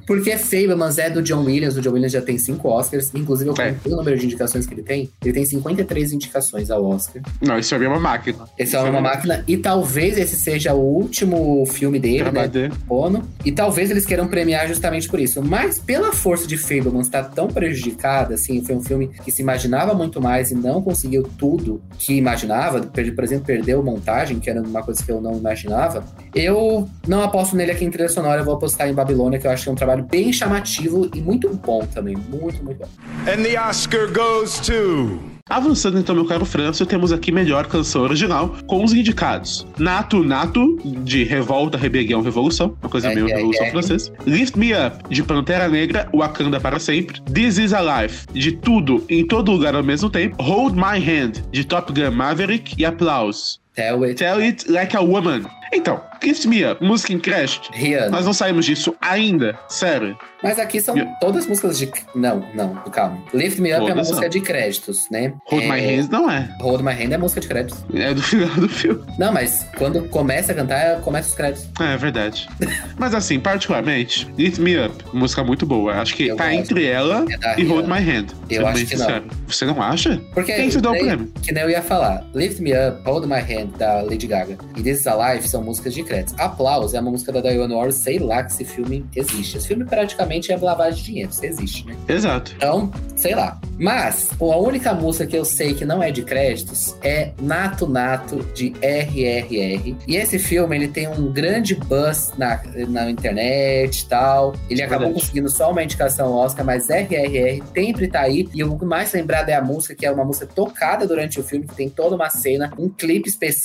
porque 0.06 0.36
Fablemans 0.36 0.98
é 0.98 1.10
do 1.10 1.22
John 1.22 1.44
Williams, 1.44 1.76
o 1.76 1.80
John 1.80 1.90
Williams 1.92 2.12
já 2.12 2.22
tem 2.22 2.38
cinco 2.38 2.68
Oscars, 2.68 3.10
inclusive 3.14 3.50
eu 3.50 3.54
É. 3.58 3.72
contei 3.72 3.92
o 3.92 3.96
número 3.96 4.18
de 4.18 4.26
indicações 4.26 4.66
que 4.66 4.74
ele 4.74 4.82
tem. 4.82 5.10
Ele 5.22 5.32
tem 5.32 5.44
53 5.44 6.12
indicações 6.12 6.70
ao 6.70 6.84
Oscar. 6.84 7.22
Não, 7.40 7.58
isso 7.58 7.74
é 7.74 7.88
uma 7.88 8.00
máquina. 8.00 8.44
Esse 8.58 8.76
é 8.76 8.80
uma 8.80 9.00
máquina 9.00 9.44
e 9.46 9.56
talvez 9.56 10.18
esse 10.18 10.36
seja 10.36 10.74
o 10.74 10.80
último 10.80 11.64
filme 11.66 11.98
dele, 11.98 12.18
né? 12.24 12.30
Trabalho 12.30 12.50
dele. 12.50 12.74
Ono, 12.88 13.22
e 13.44 13.52
talvez 13.52 13.90
eles 13.90 14.04
queiram 14.06 14.28
premiar 14.28 14.66
justamente 14.68 15.08
por 15.08 15.20
isso. 15.20 15.42
Mas 15.42 15.78
pela 15.78 16.12
força 16.12 16.46
de 16.46 16.56
Fablemans 16.56 17.06
estar 17.06 17.24
tão 17.24 17.48
prejudicada, 17.48 18.34
assim, 18.34 18.62
foi 18.64 18.74
um 18.76 18.82
filme 18.82 19.10
que 19.24 19.30
se 19.30 19.42
imaginava 19.42 19.94
muito 19.94 20.20
mais 20.20 20.50
e 20.50 20.54
não 20.54 20.82
conseguiu 20.82 21.22
tudo 21.38 21.80
que 21.98 22.14
imaginava. 22.14 22.80
Por 22.80 23.24
exemplo, 23.24 23.44
perdeu 23.46 23.82
montagem, 23.82 24.38
que 24.40 24.48
era 24.50 24.60
uma 24.62 24.82
coisa 24.82 25.02
que 25.02 25.10
eu 25.10 25.20
não 25.20 25.36
imaginava. 25.36 26.04
Eu 26.34 26.88
não 27.06 27.22
aposto 27.22 27.56
nele 27.56 27.72
aqui 27.72 27.84
em 27.84 27.90
trilha 27.90 28.08
sonora, 28.08 28.40
eu 28.40 28.44
vou 28.44 28.54
apostar 28.54 28.88
em 28.88 28.92
Babilônia, 28.94 29.38
que 29.38 29.46
eu 29.46 29.50
acho 29.56 29.64
que 29.64 29.68
é 29.70 29.72
um 29.72 29.76
trabalho 29.76 30.04
bem 30.04 30.32
chamativo 30.32 31.10
e 31.14 31.20
muito 31.20 31.48
bom 31.56 31.84
também. 31.86 32.16
Muito, 32.16 32.62
muito 32.62 32.78
bom. 32.78 32.88
And 33.26 33.42
the 33.42 33.60
Oscar 33.60 34.06
goes 34.12 34.60
to. 34.60 35.18
Avançando 35.48 35.96
então, 35.98 36.12
meu 36.12 36.24
caro 36.24 36.44
Franço, 36.44 36.84
temos 36.84 37.12
aqui 37.12 37.30
melhor 37.30 37.68
canção 37.68 38.02
original 38.02 38.56
com 38.66 38.82
os 38.84 38.92
indicados. 38.92 39.64
Nato 39.78 40.24
Nato, 40.24 40.76
de 41.04 41.22
Revolta, 41.22 41.78
Rebelião, 41.78 42.20
Revolução, 42.20 42.76
uma 42.82 42.90
coisa 42.90 43.12
É, 43.12 43.14
meio 43.14 43.28
é, 43.28 43.34
Revolução 43.36 43.66
é. 43.66 43.70
Francesa. 43.70 44.12
Lift 44.26 44.58
Me 44.58 44.72
Up, 44.72 45.08
de 45.08 45.22
Pantera 45.22 45.68
Negra, 45.68 46.08
Wakanda 46.12 46.58
para 46.58 46.80
sempre. 46.80 47.20
This 47.32 47.58
Is 47.58 47.72
a 47.72 48.02
Life, 48.02 48.26
de 48.32 48.52
Tudo 48.52 49.04
em 49.08 49.24
Todo 49.24 49.52
Lugar 49.52 49.76
ao 49.76 49.84
mesmo 49.84 50.10
tempo. 50.10 50.42
Hold 50.42 50.74
My 50.74 50.98
Hand, 50.98 51.44
de 51.52 51.64
Top 51.64 51.92
Gun 51.92 52.10
Maverick. 52.10 52.74
E 52.76 52.84
Aplausos. 52.84 53.60
Tell 53.76 54.02
It, 54.04 54.14
Tell 54.16 54.38
It 54.40 54.70
Like 54.70 54.96
a 54.96 55.00
Woman. 55.00 55.42
Então, 55.72 56.00
Lift 56.22 56.46
Me 56.46 56.64
Up, 56.64 56.82
música 56.82 57.12
em 57.12 57.18
crédito. 57.18 57.70
Rihanna. 57.72 58.08
Nós 58.10 58.24
não 58.24 58.32
saímos 58.32 58.64
disso 58.64 58.94
ainda, 59.00 59.58
sério. 59.68 60.16
Mas 60.42 60.58
aqui 60.60 60.80
são 60.80 60.94
Yeah. 60.96 61.16
todas 61.20 61.46
músicas 61.46 61.76
de. 61.78 61.90
Não, 62.14 62.46
não, 62.54 62.74
calma. 62.92 63.18
Lift 63.34 63.60
Me 63.60 63.72
Up 63.74 63.82
é 63.82 63.92
uma 63.92 63.96
música 63.96 64.28
de 64.28 64.40
créditos, 64.40 64.96
né? 65.10 65.34
Hold 65.46 65.64
é... 65.64 65.68
My 65.68 65.80
Hand 66.00 66.08
não 66.10 66.30
é. 66.30 66.48
Hold 66.60 66.82
My 66.82 66.92
Hand 66.92 67.12
é 67.12 67.18
música 67.18 67.40
de 67.40 67.48
créditos. 67.48 67.84
É 67.92 68.14
do 68.14 68.22
final 68.22 68.48
do 68.54 68.68
filme. 68.68 69.02
Não, 69.18 69.32
mas 69.32 69.66
quando 69.76 70.08
começa 70.08 70.52
a 70.52 70.54
cantar, 70.54 71.00
começa 71.00 71.28
os 71.30 71.34
créditos. 71.34 71.68
É, 71.80 71.94
é 71.94 71.96
verdade. 71.96 72.48
Mas 72.96 73.12
assim, 73.14 73.38
particularmente, 73.38 74.26
Lift 74.38 74.60
Me 74.60 74.78
Up, 74.86 75.04
música 75.12 75.42
muito 75.44 75.66
boa. 75.66 75.94
Acho 76.00 76.14
que 76.14 76.28
Eu 76.28 76.36
tá 76.36 76.44
gosto. 76.44 76.58
entre 76.60 76.86
ela 76.86 77.24
É 77.42 77.60
e 77.60 77.64
Hold. 77.64 77.86
My 77.88 77.98
Hand. 77.98 78.26
Eu 78.48 78.66
acho 78.66 78.86
que 78.86 78.94
não. 78.96 79.04
sincero. 79.04 79.24
Você 79.48 79.64
não 79.66 79.82
acha? 79.82 80.20
Porque 80.32 80.52
Quem 80.54 80.70
você 80.70 80.80
dá 80.80 80.90
o 80.92 80.98
prêmio? 80.98 81.30
Que 81.42 81.52
nem 81.52 81.62
eu 81.64 81.70
ia 81.70 81.82
falar. 81.82 82.24
Lift 82.34 82.60
Me 82.62 82.70
Up, 82.72 83.02
Hold 83.04 83.26
My 83.26 83.40
Hand, 83.40 83.65
da 83.66 84.02
Lady 84.02 84.26
Gaga, 84.26 84.58
e 84.76 84.82
This 84.82 85.00
Is 85.00 85.06
a 85.06 85.34
Life 85.34 85.48
são 85.48 85.62
músicas 85.62 85.94
de 85.94 86.02
créditos. 86.02 86.34
Aplausos 86.38 86.94
é 86.94 87.00
uma 87.00 87.10
música 87.10 87.32
da 87.32 87.40
Diane 87.40 87.74
Warren, 87.74 87.92
sei 87.92 88.18
lá 88.18 88.42
que 88.42 88.52
esse 88.52 88.64
filme 88.64 89.04
existe. 89.14 89.58
Esse 89.58 89.68
filme 89.68 89.84
praticamente 89.84 90.52
é 90.52 90.56
lavagem 90.56 90.98
de 90.98 91.04
dinheiro, 91.04 91.30
isso 91.30 91.44
existe, 91.44 91.86
né? 91.86 91.96
Exato. 92.08 92.52
Então, 92.56 92.90
sei 93.14 93.34
lá. 93.34 93.58
Mas, 93.78 94.30
a 94.40 94.56
única 94.56 94.94
música 94.94 95.26
que 95.26 95.36
eu 95.36 95.44
sei 95.44 95.74
que 95.74 95.84
não 95.84 96.02
é 96.02 96.10
de 96.10 96.22
créditos 96.22 96.96
é 97.02 97.32
Nato 97.40 97.86
Nato, 97.86 98.38
de 98.54 98.72
RRR. 98.80 99.96
E 100.06 100.16
esse 100.16 100.38
filme, 100.38 100.76
ele 100.76 100.88
tem 100.88 101.08
um 101.08 101.30
grande 101.30 101.74
buzz 101.74 102.32
na, 102.38 102.60
na 102.88 103.10
internet 103.10 104.00
e 104.00 104.06
tal. 104.06 104.54
Ele 104.70 104.82
acabou 104.82 105.06
Verdade. 105.06 105.20
conseguindo 105.20 105.48
só 105.50 105.70
uma 105.70 105.82
indicação 105.82 106.32
Oscar, 106.32 106.64
mas 106.64 106.88
RRR 106.88 107.62
sempre 107.74 108.08
tá 108.08 108.20
aí. 108.20 108.48
E 108.54 108.64
o 108.64 108.84
mais 108.84 109.12
lembrado 109.12 109.48
é 109.50 109.54
a 109.54 109.62
música, 109.62 109.94
que 109.94 110.06
é 110.06 110.10
uma 110.10 110.24
música 110.24 110.46
tocada 110.46 111.06
durante 111.06 111.38
o 111.38 111.42
filme, 111.42 111.66
que 111.66 111.74
tem 111.74 111.88
toda 111.88 112.16
uma 112.16 112.30
cena, 112.30 112.72
um 112.78 112.88
clipe 112.88 113.28
específico, 113.28 113.55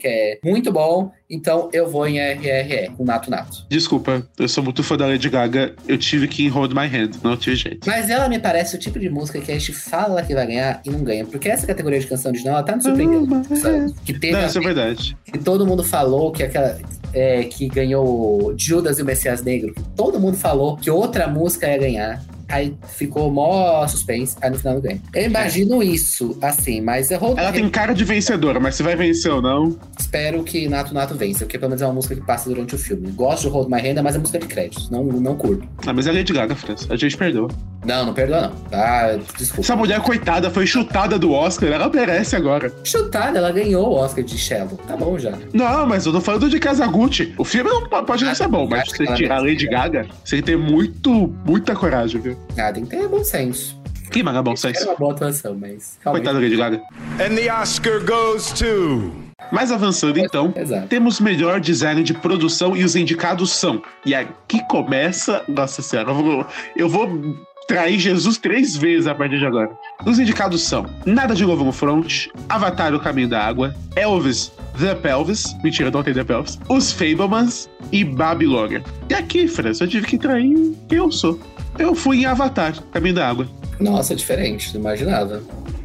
que 0.00 0.06
é 0.08 0.38
muito 0.44 0.72
bom. 0.72 1.10
Então, 1.30 1.68
eu 1.72 1.88
vou 1.90 2.06
em 2.06 2.18
RRR, 2.18 2.92
com 2.96 3.04
Nato 3.04 3.30
Nato. 3.30 3.66
Desculpa, 3.68 4.26
eu 4.38 4.48
sou 4.48 4.64
muito 4.64 4.82
fã 4.82 4.96
da 4.96 5.06
Lady 5.06 5.28
Gaga. 5.28 5.74
Eu 5.86 5.98
tive 5.98 6.26
que 6.26 6.44
ir 6.46 6.48
Hold 6.48 6.72
My 6.72 6.86
Hand, 6.86 7.10
não 7.22 7.36
tive 7.36 7.56
jeito. 7.56 7.86
Mas 7.86 8.08
ela 8.08 8.28
me 8.28 8.38
parece 8.38 8.76
o 8.76 8.78
tipo 8.78 8.98
de 8.98 9.10
música 9.10 9.38
que 9.40 9.52
a 9.52 9.58
gente 9.58 9.72
fala 9.72 10.22
que 10.22 10.34
vai 10.34 10.46
ganhar 10.46 10.80
e 10.84 10.90
não 10.90 11.02
ganha. 11.02 11.24
Porque 11.26 11.48
essa 11.48 11.66
categoria 11.66 12.00
de 12.00 12.06
canção 12.06 12.30
original, 12.30 12.54
ela 12.56 12.62
tá 12.62 12.76
me 12.76 12.82
surpreendendo. 12.82 13.44
sabe? 13.56 13.94
Que 14.04 14.18
teve 14.18 14.32
Não, 14.32 14.46
isso 14.46 14.58
é 14.58 14.60
verdade. 14.62 15.16
que 15.24 15.38
todo 15.38 15.66
mundo 15.66 15.84
falou 15.84 16.32
que 16.32 16.42
aquela. 16.42 16.78
é, 17.12 17.44
que 17.44 17.68
ganhou 17.68 18.54
Judas 18.56 18.98
e 18.98 19.02
o 19.02 19.04
Messias 19.04 19.42
Negro. 19.42 19.74
Todo 19.96 20.18
mundo 20.18 20.36
falou 20.36 20.76
que 20.76 20.90
outra 20.90 21.28
música 21.28 21.66
ia 21.68 21.78
ganhar. 21.78 22.24
Aí 22.48 22.74
ficou 22.96 23.30
mó 23.30 23.86
suspense, 23.86 24.36
aí 24.40 24.50
no 24.50 24.58
final 24.58 24.80
ganha. 24.80 25.00
Eu 25.14 25.24
imagino 25.24 25.82
isso, 25.82 26.36
assim, 26.40 26.80
mas 26.80 27.10
eu 27.10 27.18
Ela 27.36 27.52
tem 27.52 27.68
cara 27.68 27.92
de 27.92 28.04
vencedora, 28.04 28.58
mas 28.58 28.74
se 28.74 28.82
vai 28.82 28.96
vencer 28.96 29.30
ou 29.30 29.42
não. 29.42 29.78
espero 29.98 30.42
que 30.42 30.66
Nato 30.68 30.94
Nato 30.94 31.14
vença, 31.14 31.40
porque 31.44 31.58
pelo 31.58 31.70
menos 31.70 31.82
é 31.82 31.86
uma 31.86 31.94
música 31.94 32.14
que 32.14 32.22
passa 32.22 32.48
durante 32.48 32.74
o 32.74 32.78
filme. 32.78 33.10
Gosto 33.10 33.42
de 33.42 33.48
Hold 33.48 33.68
My 33.68 33.80
Hand, 33.86 34.02
mas 34.02 34.16
é 34.16 34.18
música 34.18 34.38
de 34.38 34.46
créditos, 34.46 34.88
não, 34.90 35.04
não 35.04 35.36
curto. 35.36 35.68
Ah, 35.86 35.92
mas 35.92 36.06
é 36.06 36.12
Lady 36.12 36.32
Gaga, 36.32 36.54
França. 36.56 36.86
A 36.92 36.96
gente 36.96 37.16
perdoa. 37.16 37.48
Não, 37.88 38.04
não 38.06 38.12
perdoa 38.12 38.42
não. 38.42 38.52
Ah, 38.70 39.18
desculpa. 39.38 39.62
Essa 39.62 39.74
mulher, 39.74 40.00
coitada, 40.00 40.50
foi 40.50 40.66
chutada 40.66 41.18
do 41.18 41.32
Oscar. 41.32 41.70
Ela 41.70 41.88
merece 41.88 42.36
agora. 42.36 42.70
Chutada, 42.84 43.38
ela 43.38 43.50
ganhou 43.50 43.88
o 43.88 43.94
Oscar 43.94 44.22
de 44.22 44.36
Shallow. 44.36 44.78
Tá 44.86 44.94
bom 44.94 45.18
já. 45.18 45.32
Não, 45.54 45.86
mas 45.86 46.04
eu 46.04 46.12
tô 46.12 46.20
falando 46.20 46.50
de 46.50 46.60
Kazaguchi. 46.60 47.34
O 47.38 47.44
filme 47.44 47.70
não 47.70 47.88
po- 47.88 48.02
pode 48.04 48.24
não 48.24 48.32
Ah, 48.32 48.34
ser 48.34 48.46
bom, 48.46 48.68
mas 48.68 48.88
você 48.90 49.06
tirar 49.14 49.38
a 49.38 49.40
Lady 49.40 49.66
Gaga, 49.66 50.06
você 50.22 50.36
tem 50.36 50.40
que 50.42 50.46
ter 50.52 50.58
muito, 50.58 51.34
muita 51.46 51.74
coragem, 51.74 52.20
viu? 52.20 52.36
Ah, 52.58 52.70
tem 52.70 52.84
que 52.84 52.90
ter 52.94 53.08
bom 53.08 53.24
senso. 53.24 53.78
Que 54.10 54.22
manga 54.22 54.42
bom 54.42 54.54
senso. 54.56 54.84
uma 54.84 54.94
boa 54.94 55.12
atuação, 55.12 55.56
mas. 55.58 55.98
Coitada 56.04 56.34
da 56.38 56.40
Lady 56.44 56.56
Gaga. 56.56 56.82
And 57.20 57.34
the 57.36 57.50
Oscar 57.52 58.00
goes 58.04 58.52
to. 58.52 59.12
Mas 59.52 59.70
avançando 59.72 60.18
então, 60.18 60.52
Exato. 60.54 60.88
temos 60.88 61.20
melhor 61.20 61.58
design 61.60 62.02
de 62.02 62.12
produção 62.12 62.76
e 62.76 62.84
os 62.84 62.94
indicados 62.96 63.52
são. 63.52 63.80
E 64.04 64.14
aqui 64.14 64.60
começa. 64.68 65.42
Nossa 65.48 65.80
senhora, 65.80 66.10
eu 66.10 66.14
vou, 66.14 66.46
eu 66.76 66.88
vou 66.88 67.36
trair 67.68 67.98
Jesus 67.98 68.38
três 68.38 68.74
vezes 68.74 69.06
a 69.06 69.14
partir 69.14 69.38
de 69.38 69.46
agora. 69.46 69.70
Os 70.04 70.18
indicados 70.18 70.62
são 70.62 70.86
Nada 71.04 71.34
de 71.34 71.44
Novo 71.44 71.62
no 71.62 71.70
Front, 71.70 72.28
Avatar 72.48 72.94
O 72.94 72.98
Caminho 72.98 73.28
da 73.28 73.44
Água, 73.44 73.74
Elvis 73.94 74.50
The 74.80 74.94
Pelvis, 74.94 75.54
mentira, 75.62 75.90
não 75.90 76.02
tem 76.02 76.14
The 76.14 76.24
Pelvis, 76.24 76.58
Os 76.68 76.90
Fablemans 76.92 77.68
e 77.92 78.02
Babilônia. 78.04 78.82
E 79.10 79.14
aqui, 79.14 79.46
França, 79.46 79.84
eu 79.84 79.88
tive 79.88 80.06
que 80.06 80.16
trair 80.16 80.74
quem 80.88 80.98
eu 80.98 81.12
sou. 81.12 81.38
Eu 81.78 81.94
fui 81.94 82.22
em 82.22 82.24
Avatar, 82.24 82.74
Caminho 82.90 83.16
da 83.16 83.28
Água. 83.28 83.46
Nossa, 83.78 84.14
diferente, 84.16 84.72
não 84.72 84.80
imaginava. 84.80 85.42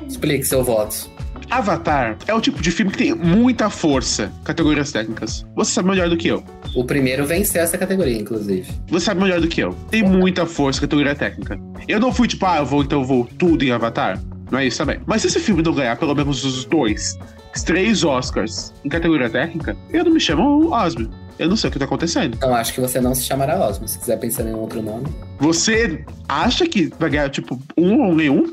Explique 0.07 0.45
seu 0.45 0.63
voto. 0.63 1.11
Avatar 1.57 2.17
é 2.25 2.33
o 2.33 2.41
tipo 2.41 2.59
de 2.63 2.71
filme 2.71 2.91
que 2.91 2.97
tem 2.97 3.13
muita 3.13 3.69
força, 3.69 4.31
categorias 4.43 4.91
técnicas. 4.91 5.45
Você 5.55 5.71
sabe 5.73 5.89
melhor 5.89 6.09
do 6.09 6.17
que 6.17 6.27
eu. 6.27 6.43
O 6.75 6.83
primeiro 6.83 7.27
venceu 7.27 7.61
essa 7.61 7.77
categoria, 7.77 8.17
inclusive. 8.19 8.67
Você 8.89 9.05
sabe 9.05 9.21
melhor 9.21 9.39
do 9.39 9.47
que 9.47 9.61
eu. 9.61 9.71
Tem 9.91 10.01
muita 10.01 10.47
força, 10.47 10.81
categoria 10.81 11.13
técnica. 11.13 11.59
Eu 11.87 11.99
não 11.99 12.11
fui 12.11 12.27
tipo, 12.27 12.43
ah, 12.47 12.57
eu 12.57 12.65
vou, 12.65 12.81
então 12.81 13.01
eu 13.01 13.05
vou 13.05 13.29
tudo 13.37 13.63
em 13.63 13.69
Avatar. 13.71 14.19
Não 14.49 14.57
é 14.57 14.65
isso 14.65 14.79
também. 14.79 14.99
Mas 15.05 15.21
se 15.21 15.27
esse 15.27 15.39
filme 15.39 15.61
não 15.61 15.73
ganhar 15.75 15.95
pelo 15.95 16.15
menos 16.15 16.43
os 16.43 16.65
dois, 16.65 17.19
os 17.55 17.61
três 17.61 18.03
Oscars 18.03 18.73
em 18.83 18.89
categoria 18.89 19.29
técnica, 19.29 19.77
eu 19.91 20.03
não 20.03 20.11
me 20.11 20.19
chamo 20.19 20.73
Osmo. 20.73 21.07
Eu 21.37 21.49
não 21.49 21.55
sei 21.55 21.69
o 21.69 21.73
que 21.73 21.77
tá 21.77 21.85
acontecendo. 21.85 22.33
Então 22.35 22.55
acho 22.55 22.73
que 22.73 22.81
você 22.81 22.99
não 22.99 23.13
se 23.13 23.21
chamará 23.25 23.59
Osmo. 23.67 23.87
Se 23.87 23.99
quiser 23.99 24.17
pensar 24.17 24.41
em 24.43 24.53
outro 24.55 24.81
nome, 24.81 25.05
Você 25.39 26.03
acha 26.27 26.65
que 26.67 26.91
vai 26.99 27.11
ganhar, 27.11 27.29
tipo, 27.29 27.59
um 27.77 28.07
ou 28.07 28.15
nenhum? 28.15 28.51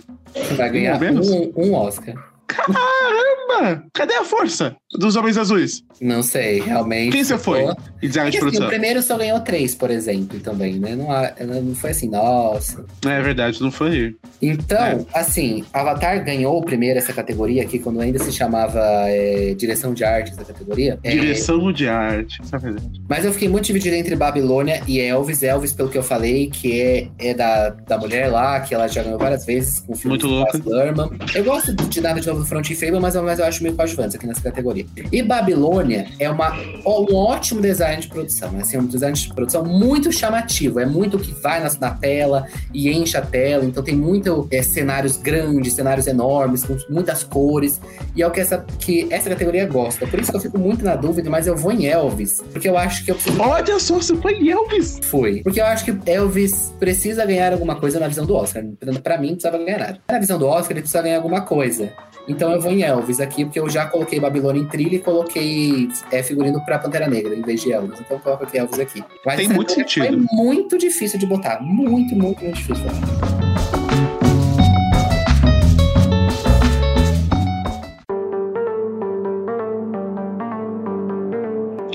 vai 0.55 0.69
ganhar 0.71 1.01
menos? 1.01 1.31
um, 1.31 1.51
um 1.57 1.75
Oscar. 1.75 2.15
Caramba! 2.53 3.30
Caramba! 3.51 3.85
Cadê 3.93 4.15
a 4.15 4.25
força 4.25 4.77
dos 4.99 5.17
Homens 5.17 5.37
Azuis? 5.37 5.83
Não 6.01 6.23
sei, 6.23 6.61
realmente. 6.61 7.13
Quem 7.13 7.25
você 7.25 7.37
foi? 7.39 7.65
E 8.03 8.09
design 8.09 8.31
de 8.31 8.39
Porque, 8.39 8.57
assim, 8.57 8.65
o 8.65 8.69
primeiro 8.69 9.03
só 9.03 9.17
ganhou 9.19 9.41
três, 9.41 9.75
por 9.75 9.91
exemplo, 9.91 10.41
também, 10.41 10.79
né? 10.79 10.97
Não, 10.97 11.11
há- 11.13 11.33
não 11.41 11.75
foi 11.75 11.91
assim, 11.91 12.09
nossa. 12.09 12.85
É 13.07 13.21
verdade, 13.21 13.61
não 13.61 13.71
foi. 13.71 14.17
Então, 14.41 15.07
assim, 15.13 15.65
Avatar 15.73 16.25
ganhou 16.25 16.61
primeiro 16.63 16.99
essa 16.99 17.13
categoria 17.13 17.63
aqui, 17.63 17.79
quando 17.79 18.01
ainda 18.01 18.19
se 18.19 18.33
chamava 18.33 18.81
é, 19.09 19.55
direção 19.55 19.93
de 19.93 20.03
arte 20.05 20.33
essa 20.33 20.45
categoria. 20.45 20.99
É, 21.05 21.11
Direção 21.11 21.73
de 21.73 21.87
arte, 21.89 22.41
isso 22.43 22.55
é 22.57 22.59
verdade. 22.59 23.03
mas 23.09 23.25
eu 23.25 23.33
fiquei 23.33 23.49
muito 23.49 23.67
dividido 23.67 23.95
entre 23.97 24.17
Babilônia 24.17 24.83
e 24.87 24.99
Elvis. 25.01 25.43
Elvis, 25.43 25.73
pelo 25.73 25.89
que 25.91 25.99
eu 25.99 26.03
falei, 26.03 26.49
que 26.49 26.81
é, 26.81 27.09
é 27.19 27.35
da, 27.35 27.71
da 27.71 27.99
mulher 27.99 28.29
lá, 28.31 28.61
que 28.61 28.75
ela 28.75 28.89
já 28.89 29.03
ganhou 29.03 29.19
várias 29.19 29.45
vezes 29.45 29.81
com 29.81 29.93
o 29.93 29.97
filme 29.97 30.13
Muito 30.17 30.27
louca. 30.27 30.59
Luhrmann. 30.65 31.11
Eu 31.35 31.45
gosto 31.45 31.75
de 31.75 32.01
nada 32.01 32.21
de 32.21 32.27
novo 32.27 32.41
do 32.41 32.47
Front 32.47 32.67
Fable, 32.73 33.01
mas, 33.01 33.15
eu- 33.15 33.23
mas 33.23 33.40
eu 33.41 33.47
acho 33.47 33.63
meio 33.63 33.75
coadjuvante 33.75 34.17
aqui 34.17 34.27
nessa 34.27 34.43
categoria. 34.43 34.87
E 35.11 35.23
Babilônia 35.23 36.09
é 36.19 36.31
uma, 36.31 36.57
um 36.87 37.15
ótimo 37.15 37.61
design 37.61 38.01
de 38.01 38.09
produção. 38.09 38.51
Assim, 38.59 38.77
é 38.77 38.81
um 38.81 38.87
design 38.87 39.17
de 39.17 39.33
produção 39.35 39.65
muito 39.65 40.13
chamativo. 40.13 40.81
É 40.81 40.87
muito 40.87 41.19
que 41.19 41.33
vai 41.33 41.63
na, 41.63 41.71
na 41.81 41.91
tela 41.91 42.47
e 42.73 42.91
enche 42.91 43.17
a 43.17 43.23
tela. 43.23 43.65
Então 43.65 43.83
tem 43.83 43.97
muito 43.97 44.49
é, 44.51 44.63
cenários 44.63 45.17
grandes, 45.17 45.75
cenários 45.75 46.07
enormes, 46.07 46.65
com 46.65 46.77
muitas 46.89 47.23
cores. 47.23 47.81
E 48.15 48.23
é 48.23 48.27
o 48.27 48.31
que 48.31 48.41
essa, 48.41 48.65
que 48.79 49.07
essa 49.11 49.29
categoria 49.29 49.67
gosta. 49.67 50.07
Por 50.07 50.19
isso 50.21 50.31
que 50.31 50.37
eu 50.37 50.41
fico 50.41 50.59
muito 50.59 50.85
na 50.85 50.97
dúvida, 50.97 51.29
mas 51.29 51.47
eu 51.47 51.57
vou 51.57 51.73
em 51.73 51.87
Elvis. 51.87 52.43
Porque 52.53 52.69
eu 52.69 52.77
acho 52.77 53.05
que 53.05 53.11
eu 53.11 53.15
preciso 53.15 53.41
Olha 53.41 53.79
só, 53.79 53.95
você 53.95 54.15
foi 54.17 54.35
em 54.35 54.51
Elvis! 54.51 55.01
foi. 55.11 55.43
Porque 55.43 55.61
eu 55.61 55.67
acho 55.67 55.85
que 55.85 56.11
Elvis 56.11 56.75
precisa 56.79 57.27
ganhar 57.27 57.53
alguma 57.53 57.77
coisa 57.77 57.99
na 57.99 58.09
visão 58.09 58.25
do 58.25 58.35
Oscar. 58.35 58.65
Pra 59.03 59.19
mim, 59.19 59.29
não 59.29 59.35
precisava 59.35 59.59
ganhar 59.59 59.79
nada. 59.79 59.99
Na 60.09 60.19
visão 60.19 60.39
do 60.39 60.47
Oscar, 60.47 60.73
ele 60.73 60.81
precisa 60.81 61.03
ganhar 61.03 61.17
alguma 61.17 61.43
coisa. 61.43 61.93
Então 62.31 62.53
eu 62.53 62.61
vou 62.61 62.71
em 62.71 62.83
Elvis 62.83 63.19
aqui, 63.19 63.45
porque 63.45 63.59
eu 63.59 63.69
já 63.69 63.87
coloquei 63.87 64.21
Babilônia 64.21 64.63
em 64.63 64.65
trilha 64.65 64.95
e 64.95 64.99
coloquei 65.01 65.89
é, 66.13 66.23
figurino 66.23 66.65
pra 66.65 66.79
Pantera 66.79 67.09
Negra, 67.09 67.35
em 67.35 67.43
vez 67.43 67.61
de 67.61 67.73
Elvis. 67.73 67.99
Então 68.01 68.17
eu 68.17 68.23
coloco 68.23 68.45
aqui 68.45 68.57
Elvis 68.57 68.79
aqui. 68.79 69.05
Mas 69.27 69.37
Tem 69.37 69.49
muito 69.49 69.73
sentido. 69.73 70.07
Foi 70.07 70.17
muito 70.33 70.79
difícil 70.79 71.19
de 71.19 71.27
botar. 71.27 71.61
Muito, 71.61 72.15
muito, 72.15 72.45
muito 72.45 72.57
difícil. 72.57 72.87